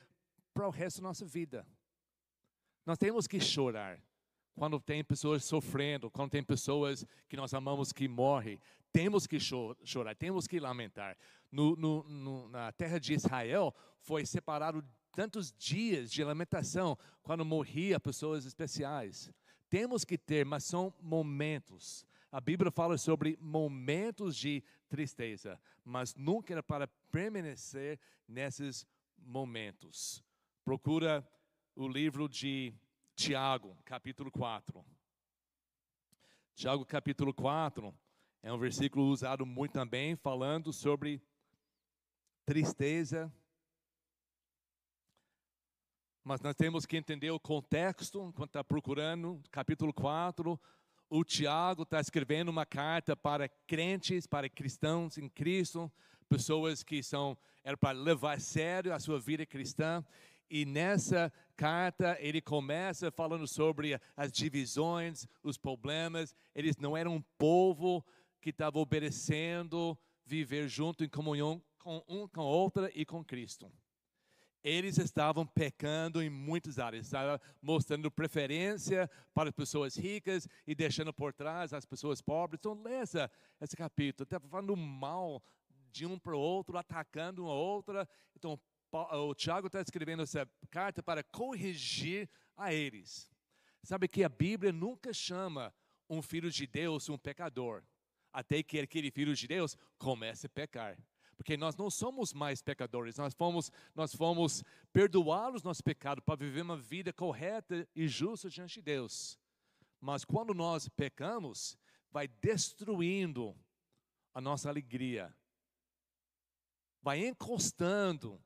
para 0.54 0.66
o 0.66 0.70
resto 0.70 1.00
da 1.00 1.09
nossa 1.09 1.24
vida. 1.24 1.66
Nós 2.87 2.98
temos 2.98 3.26
que 3.26 3.40
chorar 3.40 4.00
quando 4.54 4.78
tem 4.78 5.02
pessoas 5.02 5.44
sofrendo, 5.44 6.11
quando 6.11 6.30
tem 6.30 6.42
pessoas 6.42 7.06
que 7.28 7.37
nós 7.37 7.54
amamos 7.54 7.92
que 7.92 8.06
morrem. 8.06 8.61
Temos 8.92 9.26
que 9.26 9.38
chorar, 9.40 10.14
temos 10.14 10.46
que 10.46 10.61
lamentar. 10.61 11.16
No, 11.50 11.74
no, 11.76 12.02
no, 12.04 12.48
na 12.48 12.70
terra 12.72 12.98
de 12.98 13.14
Israel 13.14 13.74
foi 14.00 14.26
separado 14.26 14.85
tantos 15.12 15.53
dias 15.53 16.11
de 16.11 16.23
lamentação 16.23 16.96
quando 17.23 17.44
morria 17.44 18.01
pessoas 18.01 18.44
especiais. 18.44 19.31
Temos 19.68 20.05
que 20.05 20.18
ter, 20.18 20.44
mas 20.44 20.64
são 20.64 20.92
momentos. 21.01 22.05
A 22.33 22.40
Bíblia 22.40 22.70
fala 22.70 22.96
sobre 22.96 23.37
momentos 23.40 24.37
de 24.37 24.62
tristeza, 24.88 25.61
mas 25.85 26.14
nunca 26.14 26.53
era 26.55 26.62
para 26.62 26.88
permanecer 27.11 27.99
nesses 28.27 28.87
momentos. 29.16 30.23
Procura 30.64 31.29
o 31.75 31.88
livro 31.88 32.29
de 32.29 32.75
Tiago, 33.14 33.77
capítulo 33.85 34.31
4. 34.31 34.85
Tiago, 36.55 36.85
capítulo 36.85 37.33
4, 37.33 37.94
é 38.42 38.53
um 38.53 38.59
versículo 38.59 39.07
usado 39.07 39.46
muito 39.46 39.73
também, 39.73 40.14
falando 40.16 40.73
sobre 40.73 41.23
tristeza 42.44 43.33
mas 46.30 46.40
nós 46.42 46.54
temos 46.54 46.86
que 46.86 46.96
entender 46.96 47.32
o 47.32 47.40
contexto, 47.40 48.32
quando 48.36 48.50
está 48.50 48.62
procurando, 48.62 49.42
capítulo 49.50 49.92
4, 49.92 50.60
o 51.08 51.24
Tiago 51.24 51.82
está 51.82 51.98
escrevendo 51.98 52.50
uma 52.50 52.64
carta 52.64 53.16
para 53.16 53.48
crentes, 53.48 54.28
para 54.28 54.48
cristãos 54.48 55.18
em 55.18 55.28
Cristo, 55.28 55.90
pessoas 56.28 56.84
que 56.84 57.02
são, 57.02 57.36
era 57.64 57.76
para 57.76 57.98
levar 57.98 58.36
a 58.36 58.38
sério 58.38 58.94
a 58.94 59.00
sua 59.00 59.18
vida 59.18 59.44
cristã, 59.44 60.04
e 60.48 60.64
nessa 60.64 61.32
carta 61.56 62.16
ele 62.20 62.40
começa 62.40 63.10
falando 63.10 63.48
sobre 63.48 64.00
as 64.16 64.30
divisões, 64.30 65.26
os 65.42 65.58
problemas, 65.58 66.32
eles 66.54 66.76
não 66.76 66.96
eram 66.96 67.16
um 67.16 67.22
povo 67.36 68.06
que 68.40 68.50
estava 68.50 68.78
obedecendo, 68.78 69.98
viver 70.24 70.68
junto 70.68 71.02
em 71.02 71.08
comunhão 71.08 71.60
com 71.76 72.04
um 72.06 72.28
com 72.28 72.42
outra 72.42 72.88
e 72.94 73.04
com 73.04 73.24
Cristo 73.24 73.68
eles 74.62 74.99
estavam 74.99 75.46
pecando 75.46 76.23
em 76.23 76.29
muitas 76.29 76.79
áreas, 76.79 77.07
estavam 77.07 77.38
mostrando 77.62 78.11
preferência 78.11 79.11
para 79.33 79.53
pessoas 79.53 79.96
ricas 79.96 80.46
e 80.66 80.75
deixando 80.75 81.12
por 81.12 81.33
trás 81.33 81.73
as 81.73 81.85
pessoas 81.85 82.20
pobres. 82.20 82.59
Então, 82.61 82.81
lê 82.83 83.01
esse 83.61 83.77
capítulo, 83.77 84.25
está 84.25 84.38
falando 84.38 84.77
mal 84.77 85.42
de 85.90 86.07
um 86.07 86.18
para 86.18 86.37
o 86.37 86.40
outro, 86.40 86.77
atacando 86.77 87.44
uma 87.44 87.55
outra. 87.55 88.09
Então, 88.37 88.61
o 88.92 89.35
Tiago 89.35 89.68
está 89.68 89.81
escrevendo 89.81 90.23
essa 90.23 90.49
carta 90.70 91.03
para 91.03 91.23
corrigir 91.23 92.29
a 92.57 92.73
eles. 92.73 93.31
Sabe 93.83 94.09
que 94.09 94.23
a 94.23 94.29
Bíblia 94.29 94.73
nunca 94.73 95.12
chama 95.12 95.73
um 96.09 96.20
filho 96.20 96.51
de 96.51 96.66
Deus 96.66 97.09
um 97.09 97.16
pecador, 97.16 97.83
até 98.33 98.62
que 98.62 98.79
aquele 98.79 99.11
filho 99.11 99.35
de 99.35 99.49
Deus 99.49 99.77
comece 99.96 100.46
a 100.46 100.51
pecar 100.51 100.99
porque 101.40 101.57
nós 101.57 101.74
não 101.74 101.88
somos 101.88 102.35
mais 102.35 102.61
pecadores, 102.61 103.16
nós 103.16 103.33
fomos, 103.33 103.72
nós 103.94 104.14
fomos 104.14 104.62
perdoados 104.92 105.62
nosso 105.62 105.83
pecado 105.83 106.20
para 106.20 106.37
viver 106.37 106.61
uma 106.61 106.76
vida 106.76 107.14
correta 107.14 107.88
e 107.96 108.07
justa 108.07 108.50
diante 108.50 108.74
de 108.74 108.83
Deus. 108.83 109.38
Mas 109.98 110.22
quando 110.22 110.53
nós 110.53 110.87
pecamos, 110.90 111.79
vai 112.11 112.29
destruindo 112.29 113.57
a 114.35 114.40
nossa 114.42 114.68
alegria, 114.68 115.35
vai 117.00 117.26
encostando 117.26 118.38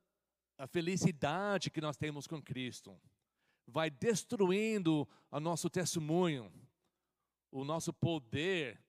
a 0.57 0.69
felicidade 0.69 1.73
que 1.73 1.81
nós 1.81 1.97
temos 1.97 2.29
com 2.29 2.41
Cristo, 2.41 2.97
vai 3.67 3.91
destruindo 3.91 5.09
o 5.33 5.41
nosso 5.41 5.69
testemunho, 5.69 6.49
o 7.51 7.65
nosso 7.65 7.93
poder 7.93 8.81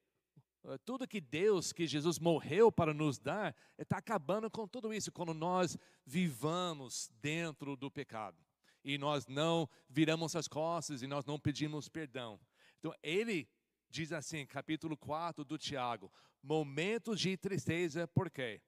tudo 0.84 1.08
que 1.08 1.22
Deus, 1.22 1.72
que 1.72 1.86
Jesus 1.86 2.18
morreu 2.20 2.72
para 2.72 2.94
nos 2.94 3.20
dar, 3.20 3.56
está 3.78 3.98
acabando 3.98 4.50
com 4.50 4.68
tudo 4.68 4.94
isso 4.94 5.12
quando 5.12 5.34
nós 5.34 5.78
vivamos 6.06 7.12
dentro 7.22 7.76
do 7.76 7.92
pecado 7.92 8.38
e 8.84 8.98
nós 8.98 9.28
não 9.28 9.70
viramos 9.90 10.36
as 10.36 10.48
costas 10.48 11.02
e 11.02 11.08
nós 11.08 11.26
não 11.26 11.40
pedimos 11.40 11.90
perdão. 11.90 12.40
Então, 12.80 12.94
ele 13.02 13.50
diz 13.90 14.12
assim, 14.12 14.46
capítulo 14.46 14.96
4 14.96 15.44
do 15.44 15.58
Tiago: 15.58 16.12
momentos 16.42 17.20
de 17.20 17.36
tristeza, 17.36 18.08
por 18.08 18.30
quê? 18.30 18.62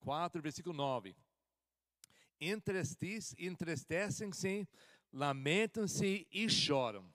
4, 0.00 0.42
versículo 0.42 0.74
9. 0.74 1.16
Entristecem-se, 2.40 4.66
lamentam-se 5.12 6.26
e 6.32 6.48
choram. 6.48 7.08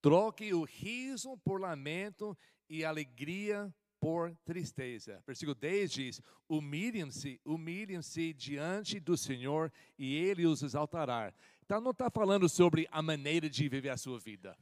Troque 0.00 0.54
o 0.54 0.64
riso 0.64 1.36
por 1.38 1.60
lamento 1.60 2.36
e 2.68 2.84
alegria 2.84 3.72
por 4.00 4.36
tristeza. 4.44 5.22
Versículo 5.26 5.54
10 5.54 5.90
diz: 5.90 6.22
Humilhem-se, 6.48 7.40
humilhem-se 7.44 8.32
diante 8.34 9.00
do 9.00 9.16
Senhor 9.16 9.72
e 9.98 10.14
Ele 10.14 10.46
os 10.46 10.62
exaltará. 10.62 11.32
Então 11.64 11.80
não 11.80 11.92
está 11.92 12.10
falando 12.10 12.48
sobre 12.48 12.86
a 12.90 13.00
maneira 13.00 13.48
de 13.48 13.66
viver 13.68 13.88
a 13.88 13.96
sua 13.96 14.18
vida. 14.18 14.56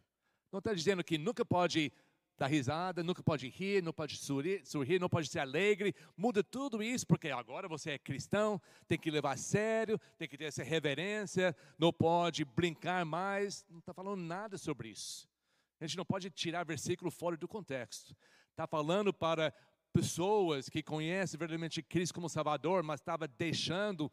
Não 0.53 0.59
está 0.59 0.73
dizendo 0.73 1.03
que 1.03 1.19
nunca 1.19 1.45
pode 1.45 1.93
dar 2.39 2.47
risada, 2.47 3.03
nunca 3.03 3.23
pode 3.23 3.49
rir, 3.49 3.83
não 3.83 3.93
pode 3.93 4.17
sorrir, 4.17 4.65
sorrir, 4.65 5.01
não 5.01 5.09
pode 5.09 5.29
ser 5.29 5.41
alegre. 5.41 5.95
Muda 6.17 6.45
tudo 6.45 6.83
isso, 6.83 7.07
porque 7.07 7.29
agora 7.29 7.69
você 7.69 7.93
é 7.93 7.99
cristão, 7.99 8.61
tem 8.87 8.99
que 8.99 9.11
levar 9.11 9.33
a 9.33 9.37
sério, 9.37 9.99
tem 10.19 10.29
que 10.29 10.37
ter 10.37 10.45
essa 10.45 10.63
reverência, 10.63 11.57
não 11.79 11.93
pode 11.93 12.45
brincar 12.45 13.05
mais. 13.05 13.65
Não 13.69 13.79
está 13.79 13.93
falando 13.93 14.21
nada 14.21 14.59
sobre 14.59 14.91
isso. 14.91 15.32
A 15.83 15.87
gente 15.87 15.97
não 15.97 16.05
pode 16.05 16.31
tirar 16.31 16.65
versículo 16.65 17.11
fora 17.11 17.37
do 17.37 17.49
contexto. 17.49 18.17
Está 18.51 18.69
falando 18.69 19.13
para 19.13 19.53
pessoas 19.93 20.69
que 20.69 20.81
conhecem 20.81 21.37
verdadeiramente 21.37 21.83
Cristo 21.83 22.15
como 22.15 22.29
Salvador, 22.29 22.85
mas 22.85 23.01
estava 23.01 23.27
deixando 23.27 24.11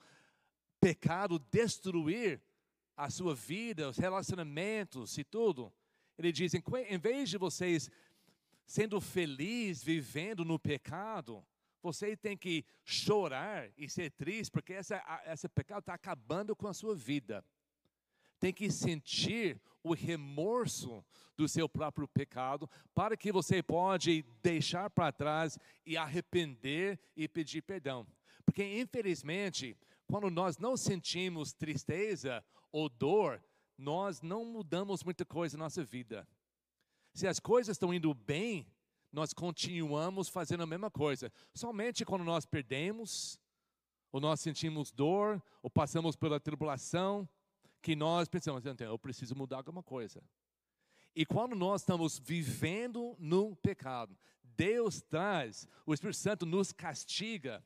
pecado 0.82 1.38
destruir 1.38 2.42
a 2.98 3.12
sua 3.12 3.36
vida, 3.36 3.88
os 3.88 4.00
relacionamentos 4.00 5.16
e 5.20 5.24
tudo. 5.24 5.72
Ele 6.18 6.32
diz: 6.32 6.56
em, 6.56 6.98
vez 6.98 7.30
de 7.30 7.38
vocês 7.38 7.88
sendo 8.66 9.00
felizes, 9.00 9.84
vivendo 9.84 10.44
no 10.44 10.58
pecado, 10.58 11.46
você 11.84 12.18
tem 12.18 12.36
que 12.36 12.66
chorar 12.84 13.70
e 13.78 13.88
ser 13.88 14.10
triste, 14.10 14.50
porque 14.50 14.74
essa, 14.74 15.00
esse 15.28 15.48
pecado 15.48 15.82
está 15.82 15.94
acabando 15.94 16.56
com 16.56 16.68
a 16.68 16.74
sua 16.74 16.96
vida 16.96 17.46
tem 18.40 18.54
que 18.54 18.72
sentir 18.72 19.62
o 19.84 19.94
remorso 19.94 21.04
do 21.38 21.48
seu 21.48 21.70
próprio 21.70 22.08
pecado, 22.08 22.70
para 22.94 23.16
que 23.16 23.32
você 23.32 23.64
pode 23.64 24.24
deixar 24.42 24.90
para 24.90 25.12
trás 25.12 25.58
e 25.86 25.96
arrepender 25.96 27.00
e 27.16 27.28
pedir 27.28 27.62
perdão. 27.62 28.06
Porque 28.46 28.64
infelizmente, 28.80 29.78
quando 30.06 30.30
nós 30.30 30.58
não 30.58 30.76
sentimos 30.76 31.54
tristeza 31.54 32.44
ou 32.72 32.90
dor, 32.90 33.42
nós 33.78 34.22
não 34.22 34.44
mudamos 34.44 35.04
muita 35.04 35.24
coisa 35.24 35.58
na 35.58 35.66
nossa 35.66 35.84
vida. 35.84 36.28
Se 37.14 37.28
as 37.28 37.40
coisas 37.40 37.76
estão 37.76 37.94
indo 37.94 38.14
bem, 38.14 38.68
nós 39.12 39.34
continuamos 39.34 40.28
fazendo 40.30 40.64
a 40.64 40.68
mesma 40.68 40.92
coisa. 40.92 41.32
Somente 41.54 42.06
quando 42.06 42.24
nós 42.24 42.46
perdemos, 42.46 43.40
ou 44.12 44.20
nós 44.20 44.40
sentimos 44.40 44.92
dor, 44.92 45.42
ou 45.62 45.70
passamos 45.70 46.16
pela 46.16 46.40
tribulação, 46.40 47.28
que 47.82 47.96
nós 47.96 48.28
pensamos, 48.28 48.66
então, 48.66 48.88
eu 48.88 49.00
preciso 49.00 49.36
mudar 49.36 49.58
alguma 49.58 49.84
coisa. 49.84 50.22
E 51.16 51.26
quando 51.26 51.56
nós 51.56 51.82
estamos 51.82 52.20
vivendo 52.20 53.16
no 53.20 53.56
pecado, 53.56 54.18
Deus 54.44 55.02
traz, 55.02 55.68
o 55.86 55.94
Espírito 55.94 56.18
Santo 56.18 56.46
nos 56.46 56.72
castiga, 56.72 57.64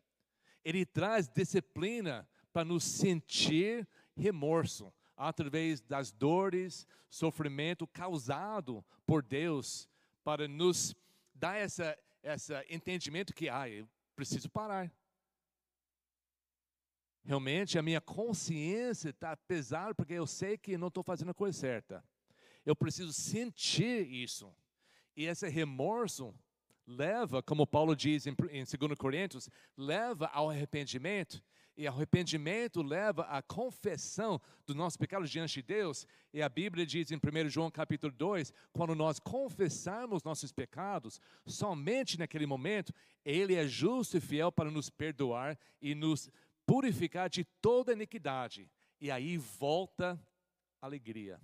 ele 0.63 0.85
traz 0.85 1.27
disciplina 1.27 2.27
para 2.51 2.63
nos 2.63 2.83
sentir 2.83 3.87
remorso 4.15 4.93
através 5.17 5.81
das 5.81 6.11
dores, 6.11 6.87
sofrimento 7.09 7.87
causado 7.87 8.83
por 9.05 9.23
Deus, 9.23 9.89
para 10.23 10.47
nos 10.47 10.95
dar 11.33 11.57
essa, 11.57 11.97
essa 12.21 12.63
entendimento 12.69 13.33
que, 13.33 13.49
ah, 13.49 13.69
eu 13.69 13.87
preciso 14.15 14.49
parar. 14.49 14.91
Realmente 17.25 17.79
a 17.79 17.81
minha 17.81 18.01
consciência 18.01 19.09
está 19.09 19.35
pesada 19.35 19.95
porque 19.95 20.13
eu 20.13 20.27
sei 20.27 20.57
que 20.57 20.77
não 20.77 20.89
estou 20.89 21.03
fazendo 21.03 21.31
a 21.31 21.33
coisa 21.33 21.57
certa. 21.57 22.03
Eu 22.65 22.75
preciso 22.75 23.13
sentir 23.13 24.07
isso. 24.11 24.53
E 25.15 25.25
esse 25.25 25.47
remorso 25.47 26.33
leva, 26.85 27.41
como 27.41 27.67
Paulo 27.67 27.95
diz 27.95 28.27
em, 28.27 28.35
em 28.51 28.63
2 28.63 28.97
Coríntios, 28.97 29.49
leva 29.77 30.27
ao 30.27 30.49
arrependimento. 30.49 31.41
E 31.75 31.87
arrependimento 31.87 32.83
leva 32.83 33.23
à 33.23 33.41
confissão 33.41 34.39
do 34.65 34.75
nosso 34.75 34.97
pecado 34.99 35.27
diante 35.27 35.55
de 35.55 35.63
Deus. 35.63 36.05
E 36.31 36.39
a 36.41 36.47
Bíblia 36.47 36.85
diz 36.85 37.09
em 37.09 37.15
1 37.15 37.49
João 37.49 37.71
capítulo 37.71 38.13
2, 38.13 38.53
quando 38.71 38.93
nós 38.93 39.17
confessarmos 39.17 40.23
nossos 40.23 40.51
pecados, 40.51 41.19
somente 41.47 42.19
naquele 42.19 42.45
momento, 42.45 42.93
Ele 43.25 43.55
é 43.55 43.67
justo 43.67 44.17
e 44.17 44.21
fiel 44.21 44.51
para 44.51 44.69
nos 44.69 44.89
perdoar 44.89 45.57
e 45.81 45.95
nos 45.95 46.29
purificar 46.65 47.29
de 47.29 47.43
toda 47.61 47.93
iniquidade. 47.93 48.69
E 48.99 49.11
aí 49.11 49.37
volta 49.37 50.19
a 50.81 50.85
alegria. 50.85 51.39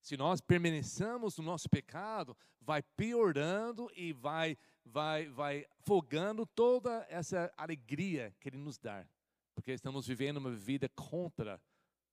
Se 0.00 0.16
nós 0.16 0.40
permaneçamos 0.40 1.38
no 1.38 1.44
nosso 1.44 1.68
pecado, 1.68 2.36
vai 2.60 2.82
piorando 2.82 3.90
e 3.94 4.12
vai, 4.12 4.58
vai, 4.84 5.28
vai 5.28 5.66
fogando 5.80 6.44
toda 6.44 7.06
essa 7.08 7.52
alegria 7.56 8.34
que 8.40 8.48
Ele 8.48 8.58
nos 8.58 8.78
dá. 8.78 9.06
Porque 9.54 9.72
estamos 9.72 10.06
vivendo 10.06 10.38
uma 10.38 10.50
vida 10.50 10.88
contra 10.88 11.62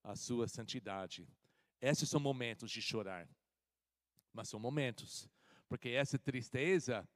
a 0.03 0.15
sua 0.15 0.47
santidade. 0.47 1.27
Esses 1.81 2.09
são 2.09 2.19
momentos 2.19 2.69
de 2.69 2.81
chorar. 2.81 3.27
Mas 4.33 4.49
são 4.49 4.59
momentos. 4.59 5.29
Porque 5.67 5.89
essa 5.89 6.19
tristeza 6.19 7.07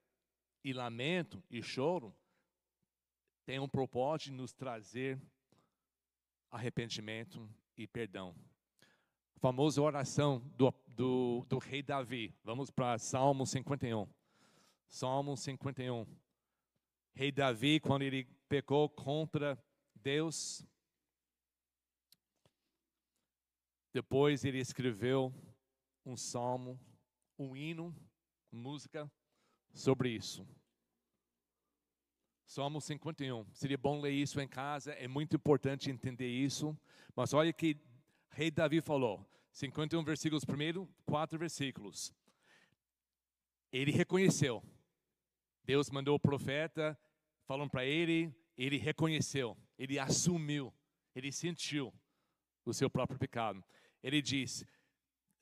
e 0.63 0.73
lamento 0.73 1.43
e 1.49 1.61
choro 1.61 2.15
tem 3.45 3.59
um 3.59 3.67
propósito 3.67 4.31
de 4.31 4.37
nos 4.37 4.53
trazer 4.53 5.21
arrependimento 6.53 7.49
e 7.75 7.87
perdão. 7.87 8.35
A 9.35 9.39
famosa 9.39 9.81
oração 9.81 10.39
do, 10.55 10.71
do, 10.87 11.45
do 11.49 11.57
rei 11.57 11.81
Davi. 11.81 12.33
Vamos 12.43 12.69
para 12.69 12.97
Salmo 12.99 13.45
51. 13.45 14.07
Salmo 14.87 15.35
51. 15.35 16.05
Rei 17.15 17.31
Davi, 17.31 17.79
quando 17.79 18.03
ele 18.03 18.25
pecou 18.47 18.87
contra 18.87 19.61
Deus, 19.95 20.63
depois 23.91 24.45
ele 24.45 24.59
escreveu 24.59 25.33
um 26.05 26.15
salmo, 26.15 26.79
um 27.37 27.55
hino, 27.55 27.95
música 28.51 29.11
sobre 29.73 30.09
isso. 30.09 30.47
Salmo 32.45 32.81
51. 32.81 33.45
Seria 33.53 33.77
bom 33.77 33.99
ler 33.99 34.11
isso 34.11 34.39
em 34.39 34.47
casa, 34.47 34.91
é 34.93 35.07
muito 35.07 35.35
importante 35.35 35.89
entender 35.89 36.27
isso. 36.27 36.77
Mas 37.15 37.33
olha 37.33 37.53
que 37.53 37.77
rei 38.29 38.51
Davi 38.51 38.81
falou, 38.81 39.25
51 39.51 40.03
versículos 40.03 40.43
primeiro, 40.43 40.87
quatro 41.05 41.37
versículos. 41.37 42.13
Ele 43.71 43.91
reconheceu. 43.91 44.63
Deus 45.63 45.89
mandou 45.89 46.15
o 46.15 46.19
profeta, 46.19 46.99
falando 47.45 47.69
para 47.69 47.85
ele, 47.85 48.35
ele 48.57 48.77
reconheceu, 48.77 49.57
ele 49.77 49.97
assumiu, 49.97 50.73
ele 51.15 51.31
sentiu 51.31 51.93
o 52.65 52.73
seu 52.73 52.89
próprio 52.89 53.17
pecado. 53.17 53.63
Ele 54.03 54.21
diz, 54.21 54.65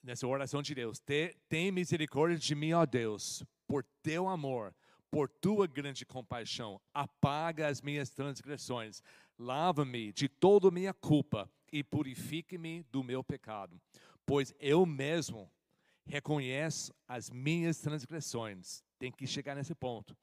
nessa 0.04 0.28
oração 0.28 0.62
de 0.62 0.76
Deus: 0.76 1.02
Tem 1.50 1.72
misericórdia 1.72 2.38
de 2.38 2.56
mim, 2.56 2.74
ó 2.74 2.86
Deus, 2.86 3.44
por 3.68 3.84
teu 4.04 4.28
amor 4.28 4.76
por 5.12 5.28
tua 5.28 5.68
grande 5.68 6.06
compaixão, 6.06 6.80
apaga 6.94 7.68
as 7.68 7.82
minhas 7.82 8.10
transgressões, 8.10 9.04
lava-me 9.38 10.14
de 10.14 10.30
toda 10.30 10.70
a 10.70 10.72
minha 10.72 10.94
culpa 10.94 11.52
e 11.72 11.84
purifique-me 11.84 12.84
do 12.92 13.04
meu 13.04 13.22
pecado, 13.22 13.80
pois 14.26 14.56
eu 14.58 14.86
mesmo 14.86 15.52
reconheço 16.06 16.94
as 17.08 17.30
minhas 17.30 17.78
transgressões. 17.80 18.84
Tem 18.98 19.12
que 19.12 19.28
chegar 19.28 19.56
nesse 19.56 19.76
ponto. 19.76 20.16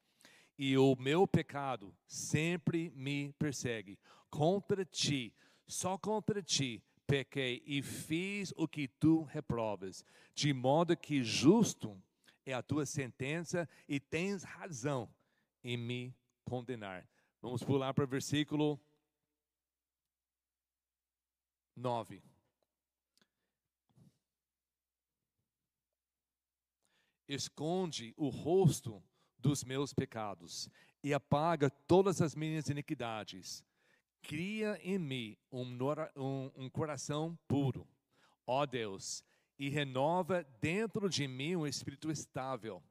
E 0.57 0.77
o 0.77 0.95
meu 0.97 1.27
pecado 1.27 1.95
sempre 2.05 2.91
me 2.95 3.33
persegue. 3.39 3.97
Contra 4.29 4.83
ti, 4.83 5.33
só 5.67 5.97
contra 5.97 6.41
ti, 6.41 6.83
pequei 7.07 7.63
e 7.65 7.81
fiz 7.81 8.53
o 8.57 8.67
que 8.67 8.87
tu 8.87 9.23
reprovas, 9.23 10.03
de 10.35 10.53
modo 10.53 10.97
que 10.97 11.23
justo 11.23 11.97
é 12.51 12.53
a 12.53 12.63
tua 12.63 12.85
sentença 12.85 13.67
e 13.87 13.99
tens 13.99 14.43
razão 14.43 15.13
em 15.63 15.77
me 15.77 16.15
condenar. 16.43 17.07
Vamos 17.41 17.63
pular 17.63 17.93
para 17.93 18.03
o 18.03 18.07
versículo 18.07 18.79
9. 21.75 22.21
Esconde 27.27 28.13
o 28.17 28.29
rosto 28.29 29.01
dos 29.37 29.63
meus 29.63 29.93
pecados 29.93 30.69
e 31.03 31.13
apaga 31.13 31.69
todas 31.69 32.21
as 32.21 32.35
minhas 32.35 32.67
iniquidades. 32.67 33.63
Cria 34.21 34.77
em 34.83 34.97
mim 34.97 35.37
um, 35.51 35.77
um, 36.15 36.51
um 36.55 36.69
coração 36.69 37.37
puro. 37.47 37.87
Ó 38.45 38.65
Deus, 38.65 39.23
e 39.59 39.67
renova 39.67 40.43
dentro 40.61 41.09
de 41.09 41.27
mim 41.27 41.57
um 41.57 41.67
espírito 41.67 42.09
estável. 42.09 42.81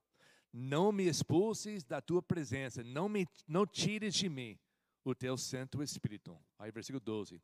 Não 0.53 0.93
me 0.93 1.09
expulses 1.09 1.83
da 1.83 2.01
tua 2.01 2.23
presença, 2.23 2.85
não 2.85 3.09
me 3.09 3.27
não 3.47 3.67
tires 3.67 4.15
de 4.15 4.29
mim 4.29 4.59
o 5.03 5.15
teu 5.15 5.39
santo 5.39 5.83
espírito. 5.83 6.39
Aí 6.59 6.71
versículo 6.71 7.01
12. 7.01 7.43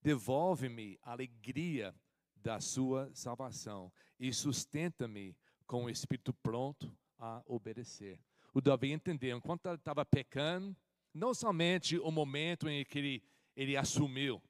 Devolve-me 0.00 0.98
a 1.02 1.12
alegria 1.12 1.94
da 2.36 2.60
sua 2.60 3.10
salvação 3.14 3.92
e 4.18 4.32
sustenta-me 4.32 5.36
com 5.66 5.84
o 5.84 5.90
espírito 5.90 6.32
pronto 6.32 6.96
a 7.18 7.42
obedecer. 7.46 8.20
O 8.54 8.60
Davi 8.60 8.92
entendeu, 8.92 9.36
enquanto 9.36 9.66
ele 9.66 9.76
estava 9.76 10.04
pecando, 10.04 10.76
não 11.14 11.32
somente 11.32 11.98
o 11.98 12.10
momento 12.10 12.68
em 12.68 12.84
que 12.84 12.98
ele, 12.98 13.22
ele 13.56 13.76
assumiu, 13.76 14.42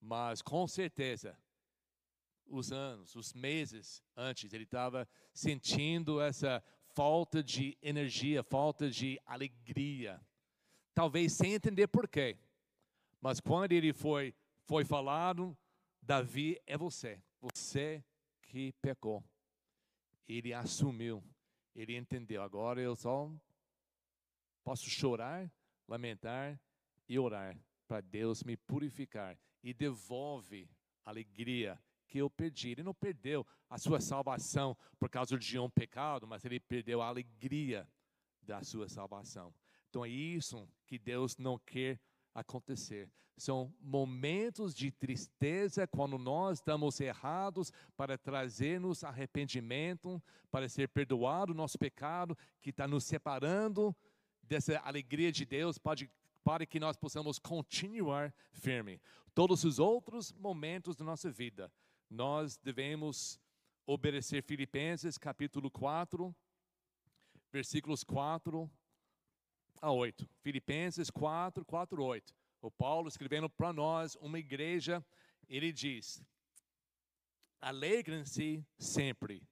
mas 0.00 0.40
com 0.40 0.66
certeza 0.66 1.36
os 2.46 2.72
anos, 2.72 3.14
os 3.16 3.32
meses 3.32 4.02
antes, 4.16 4.52
ele 4.52 4.64
estava 4.64 5.08
sentindo 5.32 6.20
essa 6.20 6.62
falta 6.94 7.42
de 7.42 7.76
energia, 7.82 8.42
falta 8.42 8.88
de 8.88 9.20
alegria. 9.26 10.20
Talvez 10.94 11.32
sem 11.32 11.54
entender 11.54 11.88
porquê. 11.88 12.38
Mas 13.20 13.40
quando 13.40 13.72
ele 13.72 13.92
foi, 13.92 14.34
foi 14.64 14.84
falado, 14.84 15.56
Davi 16.00 16.60
é 16.66 16.76
você, 16.76 17.20
você 17.40 18.04
que 18.42 18.72
pecou. 18.80 19.24
Ele 20.28 20.52
assumiu, 20.52 21.22
ele 21.74 21.96
entendeu. 21.96 22.42
Agora 22.42 22.80
eu 22.80 22.94
só 22.94 23.30
posso 24.62 24.88
chorar, 24.88 25.50
lamentar 25.88 26.60
e 27.08 27.18
orar 27.18 27.58
para 27.86 28.00
Deus 28.00 28.42
me 28.42 28.56
purificar 28.56 29.38
e 29.62 29.74
devolve 29.74 30.68
alegria 31.04 31.78
que 32.14 32.18
eu 32.20 32.30
perdi. 32.30 32.70
Ele 32.70 32.84
não 32.84 32.94
perdeu 32.94 33.44
a 33.68 33.76
sua 33.76 34.00
salvação 34.00 34.76
por 35.00 35.10
causa 35.10 35.36
de 35.36 35.58
um 35.58 35.68
pecado, 35.68 36.28
mas 36.28 36.44
ele 36.44 36.60
perdeu 36.60 37.02
a 37.02 37.08
alegria 37.08 37.88
da 38.40 38.62
sua 38.62 38.88
salvação. 38.88 39.52
Então 39.90 40.04
é 40.04 40.08
isso 40.08 40.68
que 40.86 40.96
Deus 40.96 41.36
não 41.36 41.58
quer 41.58 41.98
acontecer. 42.32 43.10
São 43.36 43.74
momentos 43.80 44.76
de 44.76 44.92
tristeza 44.92 45.88
quando 45.88 46.16
nós 46.16 46.58
estamos 46.58 47.00
errados 47.00 47.72
para 47.96 48.16
trazer-nos 48.16 49.02
arrependimento, 49.02 50.22
para 50.52 50.68
ser 50.68 50.90
perdoado 50.90 51.50
o 51.50 51.56
nosso 51.56 51.76
pecado 51.76 52.38
que 52.62 52.70
está 52.70 52.86
nos 52.86 53.02
separando 53.02 53.92
dessa 54.40 54.78
alegria 54.84 55.32
de 55.32 55.44
Deus, 55.44 55.78
pode, 55.78 56.08
para 56.44 56.64
que 56.64 56.78
nós 56.78 56.96
possamos 56.96 57.40
continuar 57.40 58.32
firme. 58.52 59.00
Todos 59.34 59.64
os 59.64 59.80
outros 59.80 60.32
momentos 60.32 60.94
da 60.94 61.04
nossa 61.04 61.28
vida, 61.28 61.72
nós 62.10 62.56
devemos 62.56 63.40
obedecer 63.86 64.42
Filipenses 64.42 65.18
capítulo 65.18 65.70
4, 65.70 66.34
versículos 67.52 68.02
4 68.02 68.70
a 69.80 69.90
8. 69.90 70.28
Filipenses 70.40 71.10
4, 71.10 71.64
4, 71.64 72.02
8. 72.02 72.34
O 72.62 72.70
Paulo 72.70 73.08
escrevendo 73.08 73.48
para 73.50 73.72
nós, 73.72 74.16
uma 74.16 74.38
igreja, 74.38 75.04
ele 75.48 75.72
diz: 75.72 76.24
Alegrem-se 77.60 78.64
sempre 78.78 79.46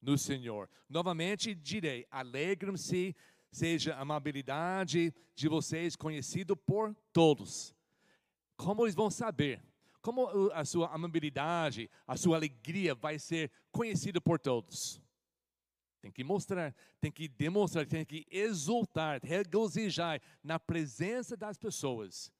no 0.00 0.16
Senhor. 0.18 0.68
Novamente 0.88 1.54
direi: 1.54 2.06
alegrem-se, 2.10 3.14
seja 3.50 3.94
a 3.94 4.00
amabilidade 4.00 5.14
de 5.34 5.48
vocês 5.48 5.96
conhecido 5.96 6.56
por 6.56 6.94
todos. 7.12 7.74
Como 8.56 8.84
eles 8.84 8.94
vão 8.94 9.10
saber? 9.10 9.62
Como 10.00 10.50
a 10.52 10.64
sua 10.64 10.88
amabilidade, 10.88 11.90
a 12.06 12.16
sua 12.16 12.36
alegria 12.36 12.94
vai 12.94 13.18
ser 13.18 13.50
conhecida 13.70 14.20
por 14.20 14.38
todos? 14.38 15.00
Tem 16.00 16.10
que 16.10 16.24
mostrar, 16.24 16.74
tem 16.98 17.12
que 17.12 17.28
demonstrar, 17.28 17.86
tem 17.86 18.04
que 18.04 18.26
exultar, 18.30 19.20
regozijar 19.22 20.20
na 20.42 20.58
presença 20.58 21.36
das 21.36 21.58
pessoas, 21.58 22.32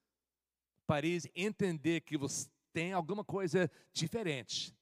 para 0.86 1.06
entender 1.34 2.00
que 2.00 2.16
você 2.16 2.48
tem 2.72 2.92
alguma 2.92 3.22
coisa 3.22 3.70
diferente. 3.92 4.74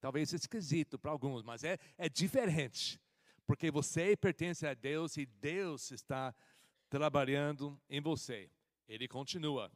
Talvez 0.00 0.32
esquisito 0.32 0.98
para 0.98 1.10
alguns, 1.10 1.42
mas 1.42 1.64
é, 1.64 1.78
é 1.98 2.08
diferente, 2.08 3.00
porque 3.46 3.70
você 3.70 4.16
pertence 4.16 4.64
a 4.66 4.74
Deus 4.74 5.16
e 5.16 5.26
Deus 5.26 5.90
está 5.90 6.34
trabalhando 6.88 7.78
em 7.88 8.00
você. 8.00 8.48
Ele 8.88 9.06
continua. 9.08 9.70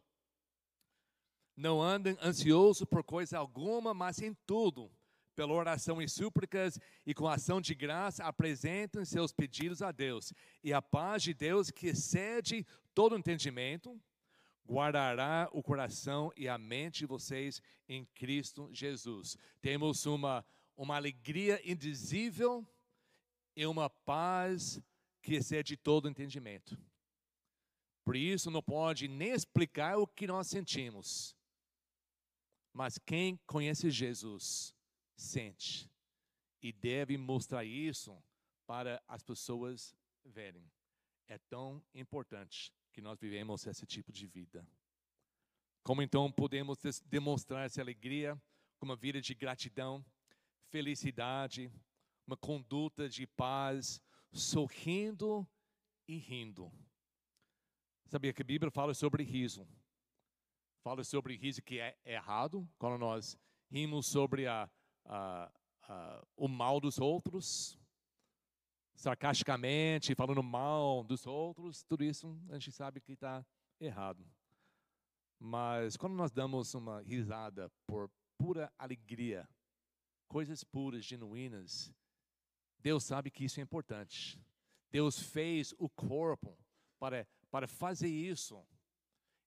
Não 1.57 1.81
andem 1.81 2.17
ansioso 2.23 2.87
por 2.87 3.05
coisa 3.05 3.39
alguma, 3.39 3.95
mas 3.95 4.21
em 4.21 4.35
tudo 4.47 4.91
pela 5.35 5.53
oração 5.53 6.01
e 6.01 6.09
súplicas 6.09 6.79
e 7.05 7.13
com 7.13 7.29
ação 7.29 7.61
de 7.61 7.75
graça, 7.75 8.25
apresentem 8.25 9.05
seus 9.05 9.33
pedidos 9.33 9.83
a 9.83 9.93
Deus. 9.93 10.33
E 10.63 10.73
a 10.73 10.81
paz 10.81 11.23
de 11.23 11.35
Deus, 11.35 11.71
que 11.71 11.89
excede 11.89 12.67
todo 12.95 13.17
entendimento, 13.17 14.01
guardará 14.67 15.49
o 15.53 15.63
coração 15.63 16.33
e 16.37 16.49
a 16.49 16.57
mente 16.57 17.01
de 17.01 17.07
vocês 17.07 17.61
em 17.89 18.05
Cristo 18.15 18.69
Jesus. 18.73 19.37
Temos 19.61 20.07
uma, 20.07 20.45
uma 20.77 20.97
alegria 20.97 21.61
indizível 21.71 22.67
e 23.57 23.67
uma 23.67 23.91
paz 23.91 24.81
que 25.21 25.35
excede 25.35 25.77
todo 25.77 26.09
entendimento. 26.09 26.79
Por 28.05 28.17
isso, 28.17 28.51
não 28.51 28.63
pode 28.63 29.09
nem 29.09 29.33
explicar 29.33 29.99
o 29.99 30.07
que 30.07 30.27
nós 30.27 30.47
sentimos. 30.47 31.35
Mas 32.75 32.99
quem 32.99 33.39
conhece 33.47 33.89
Jesus 33.89 34.75
sente. 35.17 35.89
E 36.61 36.73
deve 36.73 37.17
mostrar 37.17 37.65
isso 37.65 38.21
para 38.67 39.01
as 39.07 39.23
pessoas 39.23 39.95
verem. 40.25 40.69
É 41.29 41.39
tão 41.39 41.83
importante 41.95 42.73
que 42.93 43.01
nós 43.01 43.21
vivemos 43.21 43.65
esse 43.67 43.87
tipo 43.87 44.11
de 44.13 44.27
vida. 44.27 44.67
Como 45.85 46.03
então 46.03 46.33
podemos 46.33 46.79
demonstrar 47.05 47.65
essa 47.65 47.81
alegria 47.81 48.41
com 48.79 48.87
uma 48.87 48.97
vida 48.97 49.21
de 49.21 49.35
gratidão, 49.35 50.05
felicidade, 50.69 51.71
uma 52.27 52.37
conduta 52.37 53.09
de 53.09 53.27
paz, 53.27 54.01
sorrindo 54.33 55.47
e 56.09 56.17
rindo. 56.17 56.73
Sabia 58.07 58.33
que 58.33 58.43
a 58.43 58.45
Bíblia 58.45 58.71
fala 58.71 58.95
sobre 58.95 59.23
riso? 59.23 59.67
Fala 60.85 61.03
sobre 61.03 61.35
riso 61.35 61.63
que 61.63 61.81
é 61.81 61.97
errado, 62.05 62.69
quando 62.79 62.99
nós 62.99 63.39
rimos 63.71 64.07
sobre 64.07 64.47
a, 64.47 64.71
uh, 65.07 65.91
uh, 65.91 66.27
o 66.37 66.47
mal 66.47 66.79
dos 66.79 66.99
outros, 66.99 67.79
sarcasticamente, 68.95 70.15
falando 70.15 70.43
mal 70.43 71.03
dos 71.03 71.27
outros, 71.27 71.83
tudo 71.85 72.05
isso 72.05 72.39
a 72.51 72.59
gente 72.59 72.71
sabe 72.71 73.01
que 73.01 73.13
está 73.13 73.43
errado. 73.81 74.31
Mas 75.41 75.97
quando 75.97 76.17
nós 76.17 76.31
damos 76.31 76.75
uma 76.75 77.01
risada 77.01 77.73
por 77.87 78.11
pura 78.37 78.71
alegria, 78.79 79.49
coisas 80.29 80.63
puras, 80.63 81.03
genuínas, 81.03 81.95
Deus 82.79 83.05
sabe 83.05 83.31
que 83.31 83.47
isso 83.47 83.59
é 83.59 83.63
importante. 83.63 84.39
Deus 84.93 85.19
fez 85.19 85.73
o 85.79 85.89
corpo 85.89 86.59
para, 86.99 87.27
para 87.51 87.67
fazer 87.67 88.09
isso. 88.09 88.63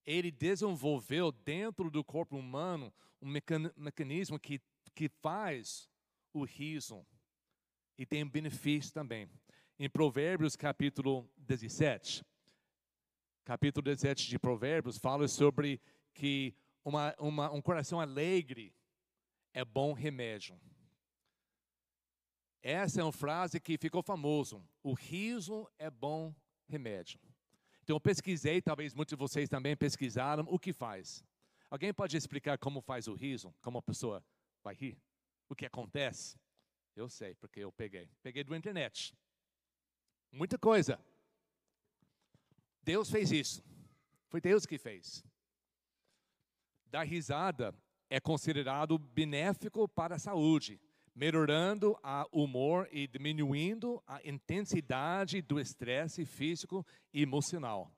Ele 0.07 0.31
desenvolveu 0.31 1.31
dentro 1.31 1.91
do 1.91 2.03
corpo 2.03 2.35
humano 2.35 2.91
um 3.21 3.29
mecanismo 3.75 4.39
que 4.39 4.59
que 4.97 5.07
faz 5.07 5.87
o 6.33 6.43
riso 6.43 7.05
e 7.99 8.03
tem 8.03 8.25
benefício 8.25 8.91
também. 8.91 9.29
Em 9.77 9.87
Provérbios 9.87 10.55
capítulo 10.55 11.29
17, 11.37 12.25
capítulo 13.45 13.83
17 13.83 14.27
de 14.27 14.39
Provérbios 14.39 14.97
fala 14.97 15.27
sobre 15.27 15.79
que 16.15 16.55
uma, 16.83 17.15
uma, 17.19 17.51
um 17.51 17.61
coração 17.61 18.01
alegre 18.01 18.73
é 19.53 19.63
bom 19.63 19.93
remédio. 19.93 20.59
Essa 22.63 23.01
é 23.01 23.03
uma 23.03 23.11
frase 23.11 23.59
que 23.59 23.77
ficou 23.77 24.01
famosa. 24.01 24.59
O 24.81 24.93
riso 24.93 25.69
é 25.77 25.91
bom 25.91 26.33
remédio. 26.67 27.19
Então 27.87 27.95
eu 27.95 28.01
pesquisei, 28.01 28.61
talvez 28.61 28.93
muitos 28.93 29.11
de 29.11 29.15
vocês 29.15 29.47
também 29.47 29.73
pesquisaram 29.73 30.45
o 30.49 30.59
que 30.59 30.73
faz. 30.73 31.23
Alguém 31.69 31.93
pode 31.93 32.17
explicar 32.17 32.57
como 32.57 32.81
faz 32.81 33.07
o 33.07 33.13
riso? 33.13 33.55
Como 33.61 33.77
a 33.77 33.81
pessoa 33.81 34.21
vai 34.61 34.75
rir? 34.75 35.01
O 35.47 35.55
que 35.55 35.65
acontece? 35.65 36.37
Eu 36.97 37.07
sei, 37.07 37.33
porque 37.35 37.61
eu 37.61 37.71
peguei. 37.71 38.11
Peguei 38.21 38.43
do 38.43 38.53
internet. 38.53 39.15
Muita 40.29 40.57
coisa. 40.57 40.99
Deus 42.83 43.09
fez 43.09 43.31
isso. 43.31 43.63
Foi 44.27 44.41
Deus 44.41 44.65
que 44.65 44.77
fez. 44.77 45.23
Dar 46.87 47.03
risada 47.03 47.73
é 48.09 48.19
considerado 48.19 48.97
benéfico 48.97 49.87
para 49.87 50.15
a 50.15 50.19
saúde, 50.19 50.77
melhorando 51.17 51.97
o 52.31 52.43
humor 52.43 52.87
e 52.91 53.07
diminuindo 53.07 54.01
a 54.05 54.21
intensidade 54.23 55.41
do 55.41 55.59
estresse 55.59 56.25
físico 56.25 56.85
e 57.11 57.23
emocional. 57.23 57.91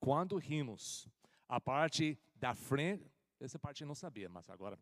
Quando 0.00 0.36
rimos, 0.36 1.08
a 1.48 1.60
parte 1.60 2.18
da 2.34 2.52
frente, 2.54 3.08
essa 3.40 3.58
parte 3.58 3.82
eu 3.82 3.86
não 3.86 3.94
sabia, 3.94 4.28
mas 4.28 4.50
agora 4.50 4.76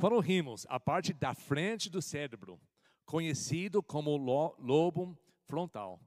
quando 0.00 0.18
rimos, 0.18 0.66
a 0.70 0.80
parte 0.80 1.12
da 1.12 1.34
frente 1.34 1.90
do 1.90 2.00
cérebro, 2.00 2.58
conhecido 3.04 3.82
como 3.82 4.16
lobo 4.16 5.14
frontal, 5.44 6.00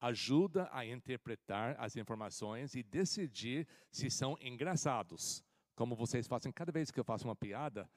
ajuda 0.00 0.68
a 0.72 0.84
interpretar 0.84 1.76
as 1.78 1.94
informações 1.94 2.74
e 2.74 2.82
decidir 2.82 3.64
se 3.92 4.10
são 4.10 4.36
engraçados. 4.40 5.44
Como 5.76 5.94
vocês 5.94 6.26
fazem 6.26 6.50
cada 6.50 6.72
vez 6.72 6.90
que 6.90 6.98
eu 6.98 7.04
faço 7.04 7.28
uma 7.28 7.36
piada, 7.36 7.88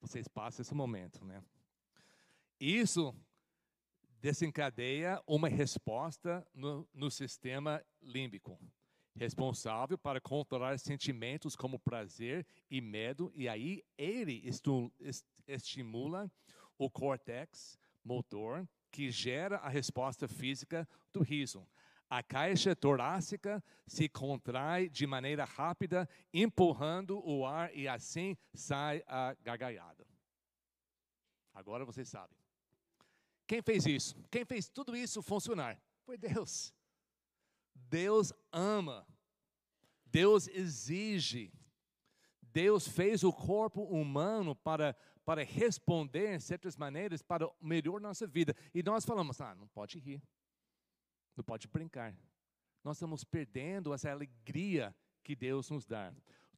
vocês 0.00 0.26
passam 0.28 0.62
esse 0.62 0.74
momento, 0.74 1.22
né? 1.26 1.42
Isso 2.58 3.14
desencadeia 4.20 5.22
uma 5.26 5.48
resposta 5.48 6.46
no, 6.54 6.88
no 6.92 7.10
sistema 7.10 7.84
límbico 8.02 8.58
responsável 9.16 9.96
para 9.96 10.20
controlar 10.20 10.78
sentimentos 10.78 11.56
como 11.56 11.78
prazer 11.78 12.46
e 12.70 12.80
medo, 12.80 13.32
e 13.34 13.48
aí 13.48 13.82
ele 13.96 14.42
estimula 15.48 16.30
o 16.78 16.90
córtex 16.90 17.78
motor 18.04 18.68
que 18.90 19.10
gera 19.10 19.56
a 19.56 19.68
resposta 19.68 20.28
física 20.28 20.88
do 21.12 21.22
riso. 21.22 21.66
A 22.08 22.22
caixa 22.22 22.76
torácica 22.76 23.64
se 23.86 24.08
contrai 24.08 24.88
de 24.88 25.06
maneira 25.06 25.44
rápida, 25.44 26.08
empurrando 26.32 27.20
o 27.26 27.44
ar 27.44 27.74
e 27.74 27.88
assim 27.88 28.36
sai 28.54 29.02
a 29.06 29.34
gargalhada. 29.42 30.06
Agora 31.52 31.84
vocês 31.84 32.08
sabem. 32.08 32.45
Quem 33.46 33.62
fez 33.62 33.86
isso? 33.86 34.16
Quem 34.30 34.44
fez 34.44 34.68
tudo 34.68 34.96
isso 34.96 35.22
funcionar? 35.22 35.80
Foi 36.04 36.16
Deus. 36.16 36.74
Deus 37.88 38.32
ama, 38.52 39.06
Deus 40.06 40.48
exige, 40.48 41.52
Deus 42.40 42.88
fez 42.88 43.22
o 43.22 43.32
corpo 43.32 43.82
humano 43.82 44.56
para, 44.56 44.96
para 45.24 45.44
responder 45.44 46.34
em 46.34 46.40
certas 46.40 46.76
maneiras 46.76 47.22
para 47.22 47.48
melhorar 47.60 48.00
nossa 48.00 48.26
vida. 48.26 48.56
E 48.74 48.82
nós 48.82 49.04
falamos, 49.04 49.40
ah, 49.40 49.54
não 49.54 49.68
pode 49.68 49.98
rir, 49.98 50.22
não 51.36 51.44
pode 51.44 51.68
brincar. 51.68 52.16
Nós 52.82 52.96
estamos 52.96 53.24
perdendo 53.24 53.92
essa 53.92 54.10
alegria 54.10 54.94
que 55.22 55.36
Deus 55.36 55.70
nos 55.70 55.84
dá. 55.84 56.12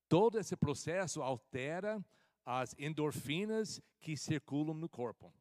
Todo 0.09 0.39
esse 0.39 0.57
processo 0.57 1.21
altera 1.21 2.05
as 2.45 2.75
endorfinas 2.79 3.81
que 4.01 4.17
circulam 4.17 4.75
no 4.75 4.89
corpo. 4.89 5.33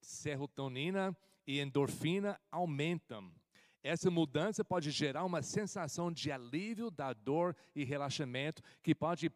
serotonina 0.00 1.14
e 1.50 1.58
endorfina, 1.58 2.40
aumentam. 2.48 3.34
Essa 3.82 4.08
mudança 4.08 4.64
pode 4.64 4.92
gerar 4.92 5.24
uma 5.24 5.42
sensação 5.42 6.12
de 6.12 6.30
alívio 6.30 6.92
da 6.92 7.12
dor 7.12 7.56
e 7.74 7.82
relaxamento 7.82 8.62
que 8.80 8.94
pode 8.94 9.32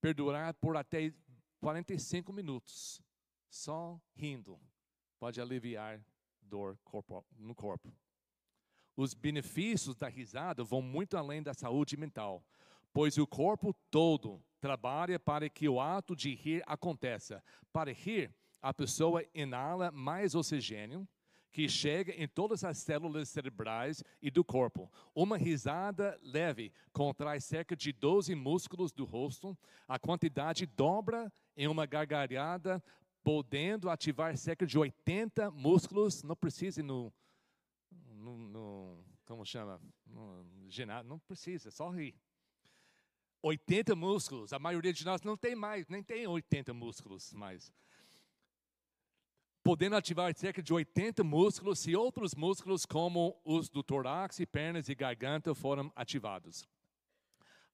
perdurar 0.00 0.54
por 0.54 0.76
até 0.76 1.12
45 1.60 2.32
minutos. 2.32 3.02
Só 3.48 4.00
rindo 4.14 4.60
pode 5.18 5.40
aliviar 5.40 6.00
dor 6.40 6.78
no 7.36 7.52
corpo. 7.52 7.92
Os 8.96 9.12
benefícios 9.12 9.96
da 9.96 10.06
risada 10.06 10.62
vão 10.62 10.80
muito 10.80 11.16
além 11.16 11.42
da 11.42 11.52
saúde 11.52 11.96
mental, 11.96 12.46
pois 12.92 13.18
o 13.18 13.26
corpo 13.26 13.74
todo 13.90 14.40
trabalha 14.60 15.18
para 15.18 15.48
que 15.48 15.68
o 15.68 15.80
ato 15.80 16.14
de 16.14 16.32
rir 16.32 16.62
aconteça. 16.64 17.42
Para 17.72 17.92
rir, 17.92 18.32
a 18.62 18.72
pessoa 18.72 19.24
inala 19.34 19.90
mais 19.90 20.36
oxigênio, 20.36 21.08
que 21.52 21.68
chega 21.68 22.12
em 22.12 22.28
todas 22.28 22.64
as 22.64 22.78
células 22.78 23.28
cerebrais 23.28 24.02
e 24.22 24.30
do 24.30 24.44
corpo. 24.44 24.90
Uma 25.14 25.36
risada 25.36 26.18
leve 26.22 26.72
contrai 26.92 27.40
cerca 27.40 27.76
de 27.76 27.92
12 27.92 28.34
músculos 28.34 28.92
do 28.92 29.04
rosto, 29.04 29.56
a 29.88 29.98
quantidade 29.98 30.66
dobra 30.66 31.32
em 31.56 31.66
uma 31.66 31.86
gargalhada, 31.86 32.82
podendo 33.22 33.90
ativar 33.90 34.36
cerca 34.36 34.66
de 34.66 34.78
80 34.78 35.50
músculos, 35.50 36.22
não 36.22 36.36
precisa 36.36 36.82
no, 36.82 37.12
no, 37.90 38.36
no 38.36 39.04
como 39.26 39.44
chama, 39.44 39.80
no 40.06 40.44
ginásio, 40.68 41.08
não 41.08 41.18
precisa, 41.18 41.70
só 41.70 41.90
rir. 41.90 42.14
80 43.42 43.96
músculos, 43.96 44.52
a 44.52 44.58
maioria 44.58 44.92
de 44.92 45.04
nós 45.04 45.22
não 45.22 45.36
tem 45.36 45.54
mais, 45.54 45.88
nem 45.88 46.02
tem 46.02 46.26
80 46.26 46.74
músculos 46.74 47.32
mais 47.32 47.72
podendo 49.62 49.96
ativar 49.96 50.34
cerca 50.34 50.62
de 50.62 50.72
80 50.72 51.22
músculos 51.22 51.80
se 51.80 51.94
outros 51.94 52.34
músculos, 52.34 52.86
como 52.86 53.40
os 53.44 53.68
do 53.68 53.82
tórax, 53.82 54.38
pernas 54.50 54.88
e 54.88 54.94
garganta, 54.94 55.54
foram 55.54 55.92
ativados. 55.94 56.66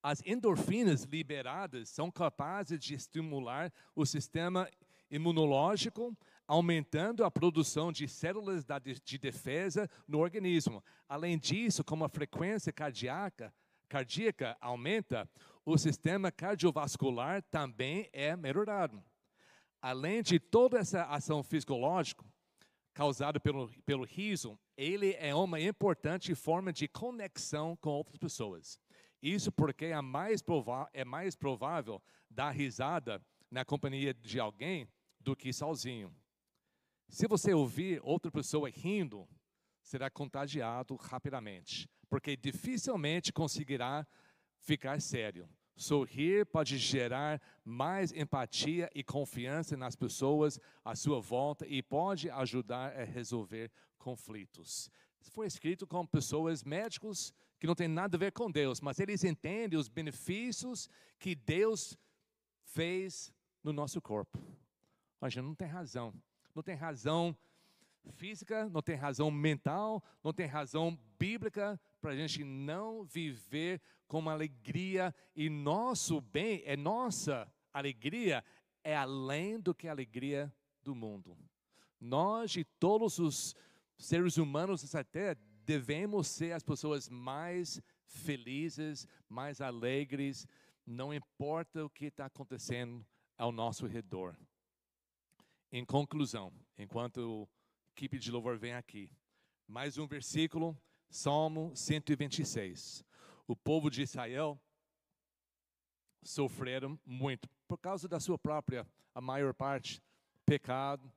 As 0.03 0.23
endorfinas 0.25 1.05
liberadas 1.05 1.89
são 1.89 2.11
capazes 2.11 2.79
de 2.79 2.95
estimular 2.95 3.73
o 3.95 4.05
sistema 4.05 4.69
imunológico, 5.11 6.17
aumentando 6.47 7.25
a 7.25 7.31
produção 7.31 7.91
de 7.91 8.07
células 8.07 8.65
de 9.05 9.19
defesa 9.19 9.89
no 10.07 10.19
organismo. 10.19 10.83
Além 11.09 11.39
disso, 11.39 11.85
como 11.85 12.05
a 12.05 12.09
frequência 12.09 12.73
cardíaca, 12.73 13.53
cardíaca 13.89 14.57
aumenta, 14.61 15.29
o 15.65 15.77
sistema 15.77 16.31
cardiovascular 16.31 17.43
também 17.43 18.09
é 18.13 18.37
melhorado 18.37 19.03
além 19.81 20.23
de 20.23 20.39
toda 20.39 20.79
essa 20.79 21.05
ação 21.05 21.43
fisiológica 21.43 22.25
causada 22.95 23.39
pelo, 23.39 23.69
pelo 23.85 24.05
riso, 24.05 24.59
ele 24.77 25.15
é 25.19 25.35
uma 25.35 25.61
importante 25.61 26.35
forma 26.35 26.73
de 26.73 26.89
conexão 26.89 27.77
com 27.77 27.91
outras 27.91 28.19
pessoas. 28.19 28.81
Isso 29.23 29.53
porque 29.53 29.87
é 29.87 30.01
mais, 30.01 30.43
é 30.93 31.05
mais 31.05 31.35
provável 31.37 32.03
dar 32.31 32.51
risada 32.51 33.23
na 33.51 33.65
companhia 33.65 34.15
de 34.15 34.41
alguém 34.41 34.89
do 35.21 35.37
que 35.37 35.53
sozinho. 35.53 36.15
Se 37.09 37.29
você 37.29 37.53
ouvir 37.53 38.01
outra 38.03 38.31
pessoa 38.31 38.69
rindo, 38.69 39.29
será 39.83 40.11
contagiado 40.11 40.97
rapidamente, 40.97 41.89
porque 42.09 42.37
dificilmente 42.37 43.33
conseguirá 43.33 44.07
ficar 44.59 45.01
sério. 45.01 45.49
Sorrir 45.77 46.47
pode 46.47 46.79
gerar 46.79 47.41
mais 47.63 48.11
empatia 48.11 48.91
e 48.95 49.05
confiança 49.05 49.77
nas 49.77 49.95
pessoas 49.95 50.59
à 50.83 50.97
sua 50.97 51.21
volta 51.21 51.67
e 51.67 51.83
pode 51.83 52.31
ajudar 52.31 52.99
a 52.99 53.05
resolver 53.05 53.71
conflitos. 53.99 54.91
Foi 55.31 55.47
escrito 55.47 55.87
com 55.87 56.07
pessoas 56.07 56.65
médicos 56.65 57.35
que 57.59 57.67
não 57.67 57.75
têm 57.75 57.89
nada 57.89 58.17
a 58.17 58.19
ver 58.19 58.33
com 58.33 58.51
Deus, 58.51 58.81
mas 58.81 58.99
eles 58.99 59.23
entendem 59.23 59.79
os 59.79 59.89
benefícios 59.89 60.89
que 61.19 61.35
Deus 61.35 61.97
fez 62.65 63.33
no 63.63 63.73
nosso 63.73 64.01
corpo. 64.01 64.39
A 65.21 65.29
gente 65.29 65.45
não 65.45 65.55
tem 65.55 65.69
razão. 65.69 66.15
Não 66.55 66.63
tem 66.63 66.75
razão 66.75 67.37
física, 68.13 68.69
não 68.69 68.83
tem 68.83 68.97
razão 68.97 69.31
mental, 69.31 70.03
não 70.23 70.33
tem 70.33 70.47
razão 70.47 70.99
bíblica 71.19 71.81
para 72.01 72.13
a 72.13 72.17
gente 72.17 72.45
não 72.45 73.05
viver 73.05 73.81
com 74.07 74.29
alegria 74.29 75.15
e 75.35 75.49
nosso 75.49 76.21
bem, 76.21 76.63
é 76.65 76.77
nossa 76.77 77.51
alegria, 77.73 78.45
é 78.85 78.97
além 78.97 79.59
do 79.59 79.75
que 79.75 79.89
a 79.89 79.91
alegria 79.91 80.53
do 80.83 80.95
mundo. 80.95 81.37
Nós 82.01 82.57
e 82.57 82.65
todos 82.65 83.19
os 83.19 83.55
seres 83.99 84.37
humanos 84.37 84.83
dessa 84.83 85.03
terra 85.03 85.37
devemos 85.65 86.29
ser 86.29 86.53
as 86.53 86.63
pessoas 86.63 87.09
mais 87.09 87.81
felizes, 88.05 89.07
mais 89.29 89.61
alegres, 89.61 90.47
não 90.87 91.13
importa 91.13 91.85
o 91.85 91.91
que 91.91 92.07
está 92.07 92.27
acontecendo 92.27 93.05
ao 93.37 93.51
nosso 93.51 93.87
redor. 93.87 94.37
Em 95.73 95.85
conclusão, 95.85 96.53
enquanto 96.79 97.49
equipe 97.97 98.19
de 98.19 98.31
louvor 98.31 98.59
vem 98.59 98.75
aqui, 98.75 99.11
mais 99.67 99.97
um 99.97 100.07
versículo, 100.07 100.79
Salmo 101.09 101.75
126 101.75 103.03
o 103.49 103.57
povo 103.57 103.89
de 103.89 104.03
Israel 104.03 104.61
sofreram 106.23 107.01
muito 107.07 107.49
por 107.67 107.79
causa 107.79 108.07
da 108.07 108.21
sua 108.21 108.37
própria, 108.37 108.87
a 109.15 109.21
maior 109.23 109.55
parte, 109.55 110.03
pecado 110.45 111.11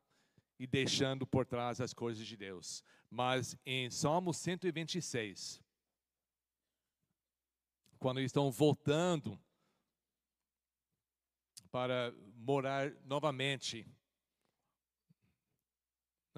e 0.58 0.66
deixando 0.66 1.28
por 1.28 1.46
trás 1.46 1.82
as 1.82 1.94
coisas 1.94 2.26
de 2.26 2.38
Deus. 2.38 2.82
Mas 3.10 3.58
em 3.66 3.92
Salmo 3.92 4.34
126, 4.34 5.62
quando 7.98 8.22
estão 8.22 8.50
voltando 8.50 9.38
para 11.70 12.14
morar 12.36 12.90
novamente 13.04 13.86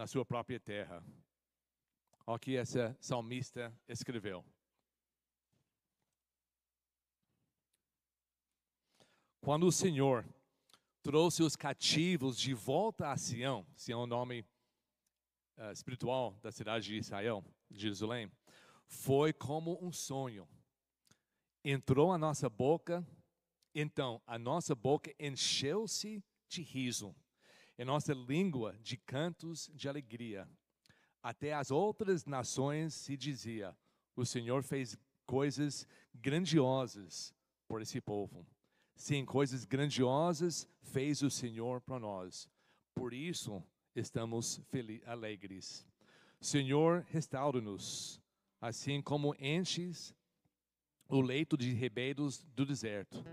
na 0.01 0.07
sua 0.07 0.25
própria 0.25 0.59
terra, 0.59 1.05
olha 2.25 2.35
o 2.35 2.39
que 2.39 2.57
essa 2.57 2.97
salmista 2.99 3.71
escreveu. 3.87 4.43
Quando 9.39 9.67
o 9.67 9.71
Senhor 9.71 10.25
trouxe 11.03 11.43
os 11.43 11.55
cativos 11.55 12.35
de 12.35 12.51
volta 12.55 13.11
a 13.11 13.15
Sião, 13.15 13.63
Sião 13.75 14.01
é 14.01 14.03
o 14.03 14.07
nome 14.07 14.43
uh, 15.59 15.71
espiritual 15.71 16.31
da 16.41 16.51
cidade 16.51 16.87
de 16.87 16.97
Israel, 16.97 17.45
de 17.69 17.81
Jerusalém, 17.81 18.31
foi 18.87 19.31
como 19.31 19.77
um 19.85 19.91
sonho. 19.91 20.49
Entrou 21.63 22.11
a 22.11 22.17
nossa 22.17 22.49
boca, 22.49 23.07
então 23.75 24.19
a 24.25 24.39
nossa 24.39 24.73
boca 24.73 25.13
encheu-se 25.19 26.23
de 26.49 26.63
riso, 26.63 27.15
e 27.82 27.86
nossa 27.86 28.13
língua 28.13 28.77
de 28.84 28.95
cantos 28.95 29.71
de 29.73 29.89
alegria. 29.89 30.47
Até 31.19 31.51
as 31.51 31.71
outras 31.71 32.27
nações 32.27 32.93
se 32.93 33.17
dizia: 33.17 33.75
o 34.15 34.23
Senhor 34.23 34.61
fez 34.61 34.95
coisas 35.25 35.88
grandiosas 36.13 37.34
por 37.67 37.82
esse 37.82 37.99
povo. 37.99 38.45
Sim, 38.95 39.25
coisas 39.25 39.65
grandiosas 39.65 40.67
fez 40.84 41.23
o 41.23 41.32
Senhor 41.32 41.82
para 41.82 41.99
nós. 41.99 42.47
Por 42.93 43.15
isso 43.15 43.63
estamos 43.95 44.61
alegres. 45.07 45.84
Senhor, 46.39 47.03
restaura-nos, 47.09 48.21
assim 48.59 49.01
como 49.01 49.36
enches 49.39 50.13
o 51.09 51.19
leito 51.19 51.57
de 51.57 51.73
ribeiros 51.73 52.43
do 52.53 52.63
deserto. 52.63 53.25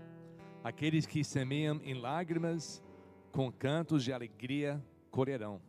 Aqueles 0.63 1.05
que 1.05 1.23
semeiam 1.23 1.79
em 1.83 1.93
lágrimas, 1.93 2.83
com 3.31 3.51
cantos 3.51 4.03
de 4.03 4.11
alegria 4.11 4.83
colherão. 5.11 5.61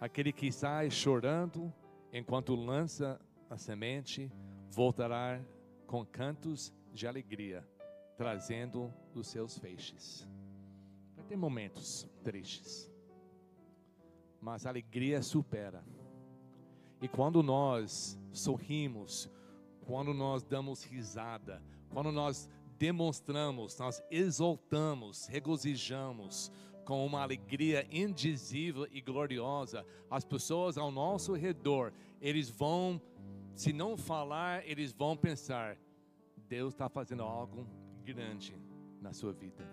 Aquele 0.00 0.32
que 0.32 0.50
sai 0.52 0.90
chorando, 0.90 1.72
enquanto 2.12 2.54
lança 2.54 3.20
a 3.48 3.56
semente, 3.56 4.30
voltará 4.70 5.40
com 5.86 6.04
cantos 6.04 6.72
de 6.92 7.06
alegria 7.06 7.66
trazendo 8.16 8.92
os 9.14 9.26
seus 9.28 9.58
feixes. 9.58 10.26
Vai 11.14 11.24
ter 11.24 11.36
momentos 11.36 12.08
tristes, 12.24 12.90
mas 14.40 14.66
a 14.66 14.70
alegria 14.70 15.22
supera. 15.22 15.84
E 17.00 17.08
quando 17.08 17.42
nós 17.42 18.18
sorrimos, 18.32 19.30
quando 19.86 20.14
nós 20.14 20.42
damos 20.42 20.82
risada, 20.82 21.62
quando 21.90 22.10
nós 22.10 22.48
demonstramos, 22.78 23.78
nós 23.78 24.02
exaltamos, 24.10 25.26
regozijamos 25.26 26.50
com 26.86 27.04
uma 27.04 27.20
alegria 27.20 27.84
indizível 27.90 28.86
e 28.92 29.00
gloriosa, 29.00 29.84
as 30.08 30.24
pessoas 30.24 30.78
ao 30.78 30.90
nosso 30.90 31.34
redor, 31.34 31.92
eles 32.20 32.48
vão, 32.48 33.02
se 33.54 33.72
não 33.72 33.96
falar, 33.96 34.64
eles 34.66 34.92
vão 34.92 35.16
pensar: 35.16 35.76
Deus 36.48 36.72
está 36.72 36.88
fazendo 36.88 37.24
algo 37.24 37.66
grande 38.04 38.56
na 39.02 39.12
sua 39.12 39.32
vida. 39.32 39.68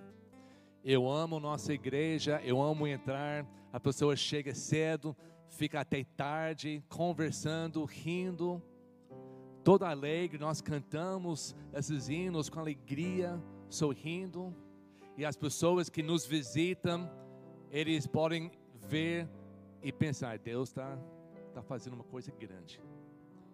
Eu 0.84 1.10
amo 1.10 1.40
nossa 1.40 1.72
igreja, 1.72 2.42
eu 2.44 2.62
amo 2.62 2.88
entrar. 2.88 3.48
A 3.72 3.80
pessoa 3.80 4.16
chega 4.16 4.54
cedo, 4.54 5.16
fica 5.48 5.80
até 5.80 6.04
tarde, 6.04 6.84
conversando, 6.90 7.86
rindo, 7.86 8.62
toda 9.64 9.88
alegre. 9.88 10.40
Nós 10.40 10.62
cantamos 10.62 11.56
esses 11.72 12.10
hinos 12.10 12.50
com 12.50 12.60
alegria, 12.60 13.42
sorrindo. 13.70 14.54
E 15.16 15.26
as 15.26 15.36
pessoas 15.36 15.90
que 15.90 16.02
nos 16.02 16.26
visitam, 16.26 17.10
eles 17.70 18.08
podem 18.08 18.52
ver 18.88 19.30
e 19.82 19.92
pensar: 19.92 20.40
Deus 20.40 20.70
está 20.70 20.98
tá 21.54 21.62
fazendo 21.62 21.94
uma 21.94 22.04
coisa 22.04 22.32
grande. 22.32 22.82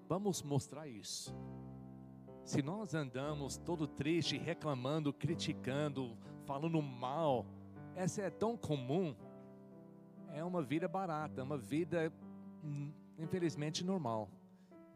Vamos 0.08 0.42
mostrar 0.42 0.88
isso. 0.88 1.36
Se 2.46 2.62
nós 2.62 2.96
andamos 2.96 3.58
todo 3.58 3.86
triste, 3.88 4.38
reclamando, 4.38 5.14
criticando, 5.14 6.18
falando 6.46 6.82
mal, 6.82 7.46
essa 7.96 8.22
é 8.22 8.30
tão 8.30 8.58
comum. 8.58 9.16
É 10.34 10.44
uma 10.44 10.62
vida 10.62 10.88
barata, 10.88 11.44
uma 11.44 11.58
vida 11.58 12.12
hum, 12.64 12.92
infelizmente 13.18 13.84
normal. 13.84 14.30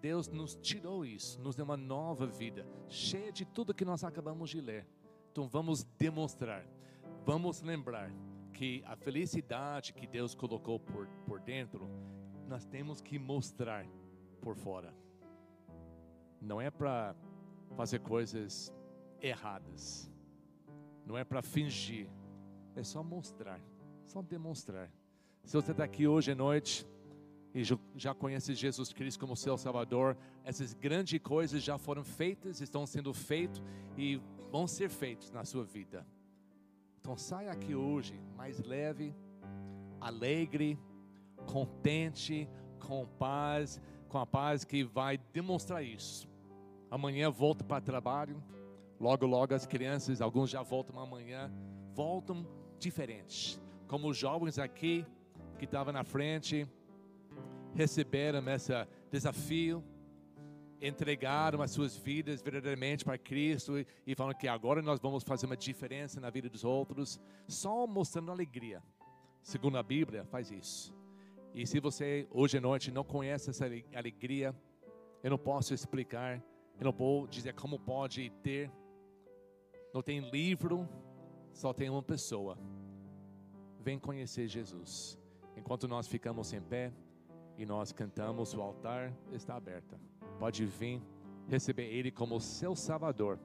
Deus 0.01 0.27
nos 0.27 0.55
tirou 0.55 1.05
isso, 1.05 1.39
nos 1.41 1.55
deu 1.55 1.63
uma 1.63 1.77
nova 1.77 2.25
vida, 2.25 2.65
cheia 2.89 3.31
de 3.31 3.45
tudo 3.45 3.73
que 3.73 3.85
nós 3.85 4.03
acabamos 4.03 4.49
de 4.49 4.59
ler. 4.59 4.85
Então 5.33 5.47
vamos 5.47 5.81
demonstrar, 5.97 6.63
vamos 7.25 7.59
lembrar 7.63 8.11
que 8.53 8.83
a 8.85 8.95
felicidade 8.95 9.91
que 9.91 10.05
Deus 10.05 10.35
colocou 10.35 10.79
por, 10.79 11.07
por 11.25 11.39
dentro, 11.39 11.89
nós 12.47 12.67
temos 12.67 13.01
que 13.01 13.17
mostrar 13.17 13.83
por 14.39 14.55
fora. 14.55 14.93
Não 16.39 16.61
é 16.61 16.69
para 16.69 17.15
fazer 17.75 18.01
coisas 18.01 18.71
erradas, 19.19 20.07
não 21.03 21.17
é 21.17 21.23
para 21.23 21.41
fingir, 21.41 22.07
é 22.75 22.83
só 22.83 23.01
mostrar, 23.01 23.59
só 24.05 24.21
demonstrar. 24.21 24.91
Se 25.43 25.55
você 25.55 25.71
está 25.71 25.83
aqui 25.83 26.07
hoje 26.07 26.31
à 26.31 26.35
noite 26.35 26.85
e 27.55 27.63
já 27.95 28.13
conhece 28.13 28.53
Jesus 28.53 28.93
Cristo 28.93 29.19
como 29.19 29.35
seu 29.35 29.57
Salvador, 29.57 30.15
essas 30.43 30.75
grandes 30.75 31.19
coisas 31.19 31.63
já 31.63 31.79
foram 31.79 32.03
feitas, 32.03 32.61
estão 32.61 32.85
sendo 32.85 33.11
feitas 33.15 33.63
e 33.97 34.21
vão 34.53 34.67
ser 34.67 34.87
feitas 34.87 35.31
na 35.31 35.43
sua 35.43 35.63
vida. 35.63 36.05
Então 37.01 37.17
saia 37.17 37.51
aqui 37.51 37.73
hoje 37.73 38.21
mais 38.37 38.59
leve, 38.59 39.11
alegre, 39.99 40.77
contente, 41.47 42.47
com 42.79 43.03
paz, 43.17 43.81
com 44.07 44.19
a 44.19 44.27
paz 44.27 44.63
que 44.63 44.83
vai 44.83 45.17
demonstrar 45.17 45.83
isso. 45.83 46.29
Amanhã 46.91 47.31
volta 47.31 47.63
para 47.63 47.81
o 47.81 47.85
trabalho, 47.85 48.43
logo 48.99 49.25
logo 49.25 49.55
as 49.55 49.65
crianças, 49.65 50.21
alguns 50.21 50.51
já 50.51 50.61
voltam 50.61 50.99
amanhã, 50.99 51.51
voltam 51.95 52.45
diferentes. 52.77 53.59
Como 53.87 54.07
os 54.07 54.17
jovens 54.17 54.59
aqui 54.59 55.03
que 55.57 55.65
estavam 55.65 55.91
na 55.91 56.03
frente, 56.03 56.67
receberam 57.73 58.47
esse 58.49 58.71
desafio, 59.09 59.83
entregaram 60.83 61.61
as 61.61 61.71
suas 61.71 61.95
vidas 61.95 62.41
verdadeiramente 62.41 63.05
para 63.05 63.17
Cristo 63.17 63.73
e, 64.05 64.13
falam 64.15 64.33
que 64.33 64.49
agora 64.49 64.81
nós 64.81 64.99
vamos 64.99 65.23
fazer 65.23 65.45
uma 65.45 65.55
diferença 65.55 66.19
na 66.19 66.29
vida 66.29 66.49
dos 66.49 66.65
outros, 66.65 67.19
só 67.47 67.87
mostrando 67.87 68.31
alegria. 68.31 68.83
Segundo 69.41 69.77
a 69.77 69.83
Bíblia, 69.83 70.25
faz 70.25 70.51
isso. 70.51 70.93
E 71.53 71.65
se 71.65 71.79
você 71.79 72.27
hoje 72.31 72.57
à 72.57 72.61
noite 72.61 72.91
não 72.91 73.03
conhece 73.03 73.49
essa 73.49 73.65
alegria, 73.95 74.53
eu 75.23 75.29
não 75.29 75.37
posso 75.37 75.73
explicar, 75.73 76.43
eu 76.77 76.83
não 76.83 76.91
vou 76.91 77.27
dizer 77.27 77.53
como 77.53 77.79
pode 77.79 78.29
ter. 78.41 78.69
Não 79.93 80.01
tem 80.01 80.19
livro, 80.31 80.89
só 81.53 81.71
tem 81.71 81.89
uma 81.89 82.03
pessoa. 82.03 82.57
Vem 83.79 83.97
conhecer 83.97 84.47
Jesus. 84.47 85.17
Enquanto 85.55 85.87
nós 85.87 86.07
ficamos 86.07 86.51
em 86.51 86.61
pé 86.61 86.91
e 87.57 87.65
nós 87.65 87.91
cantamos, 87.91 88.53
o 88.53 88.61
altar 88.61 89.13
está 89.31 89.55
aberto 89.55 89.97
pode 90.43 90.65
vir 90.65 91.01
receber 91.47 91.85
Ele 91.85 92.11
como 92.11 92.39
seu 92.39 92.75
Salvador. 92.75 93.39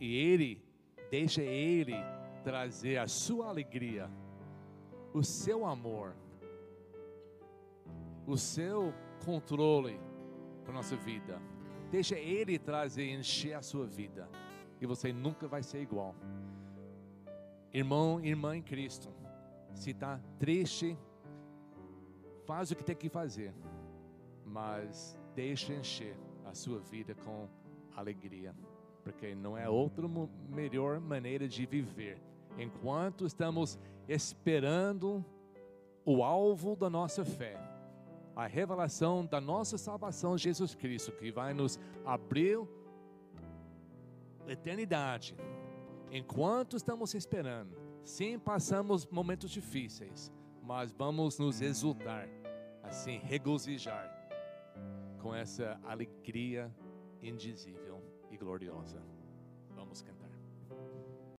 E 0.00 0.16
Ele, 0.16 0.62
deixa 1.10 1.42
Ele 1.42 1.94
trazer 2.42 2.98
a 2.98 3.08
sua 3.08 3.48
alegria, 3.48 4.10
o 5.12 5.22
seu 5.22 5.64
amor, 5.64 6.14
o 8.26 8.36
seu 8.36 8.92
controle 9.24 9.98
para 10.62 10.72
a 10.72 10.76
nossa 10.76 10.96
vida. 10.96 11.40
Deixa 11.90 12.18
Ele 12.18 12.58
trazer, 12.58 13.10
encher 13.10 13.54
a 13.54 13.62
sua 13.62 13.86
vida. 13.86 14.28
E 14.80 14.86
você 14.86 15.12
nunca 15.12 15.46
vai 15.46 15.62
ser 15.62 15.80
igual. 15.80 16.14
Irmão, 17.72 18.20
irmã 18.22 18.56
em 18.56 18.62
Cristo, 18.62 19.10
se 19.72 19.90
está 19.90 20.20
triste, 20.38 20.98
faz 22.46 22.70
o 22.70 22.76
que 22.76 22.84
tem 22.84 22.96
que 22.96 23.08
fazer. 23.08 23.52
Mas 24.44 25.16
deixe 25.34 25.72
encher 25.72 26.16
a 26.44 26.54
sua 26.54 26.78
vida 26.78 27.14
com 27.14 27.48
alegria, 27.96 28.54
porque 29.02 29.34
não 29.34 29.56
é 29.56 29.68
outra 29.68 30.06
melhor 30.48 31.00
maneira 31.00 31.48
de 31.48 31.66
viver. 31.66 32.20
Enquanto 32.58 33.26
estamos 33.26 33.78
esperando 34.08 35.24
o 36.04 36.22
alvo 36.22 36.76
da 36.76 36.90
nossa 36.90 37.24
fé, 37.24 37.58
a 38.36 38.46
revelação 38.46 39.24
da 39.24 39.40
nossa 39.40 39.78
salvação, 39.78 40.36
Jesus 40.36 40.74
Cristo, 40.74 41.12
que 41.12 41.30
vai 41.30 41.54
nos 41.54 41.78
abrir 42.04 42.58
eternidade. 44.46 45.36
Enquanto 46.10 46.76
estamos 46.76 47.14
esperando, 47.14 47.76
sim, 48.04 48.38
passamos 48.38 49.06
momentos 49.06 49.50
difíceis, 49.50 50.32
mas 50.64 50.90
vamos 50.92 51.38
nos 51.38 51.60
exultar, 51.60 52.26
assim, 52.82 53.18
regozijar 53.18 54.10
com 55.20 55.34
essa 55.34 55.78
alegria 55.84 56.74
indizível 57.22 58.02
e 58.30 58.36
gloriosa. 58.36 59.13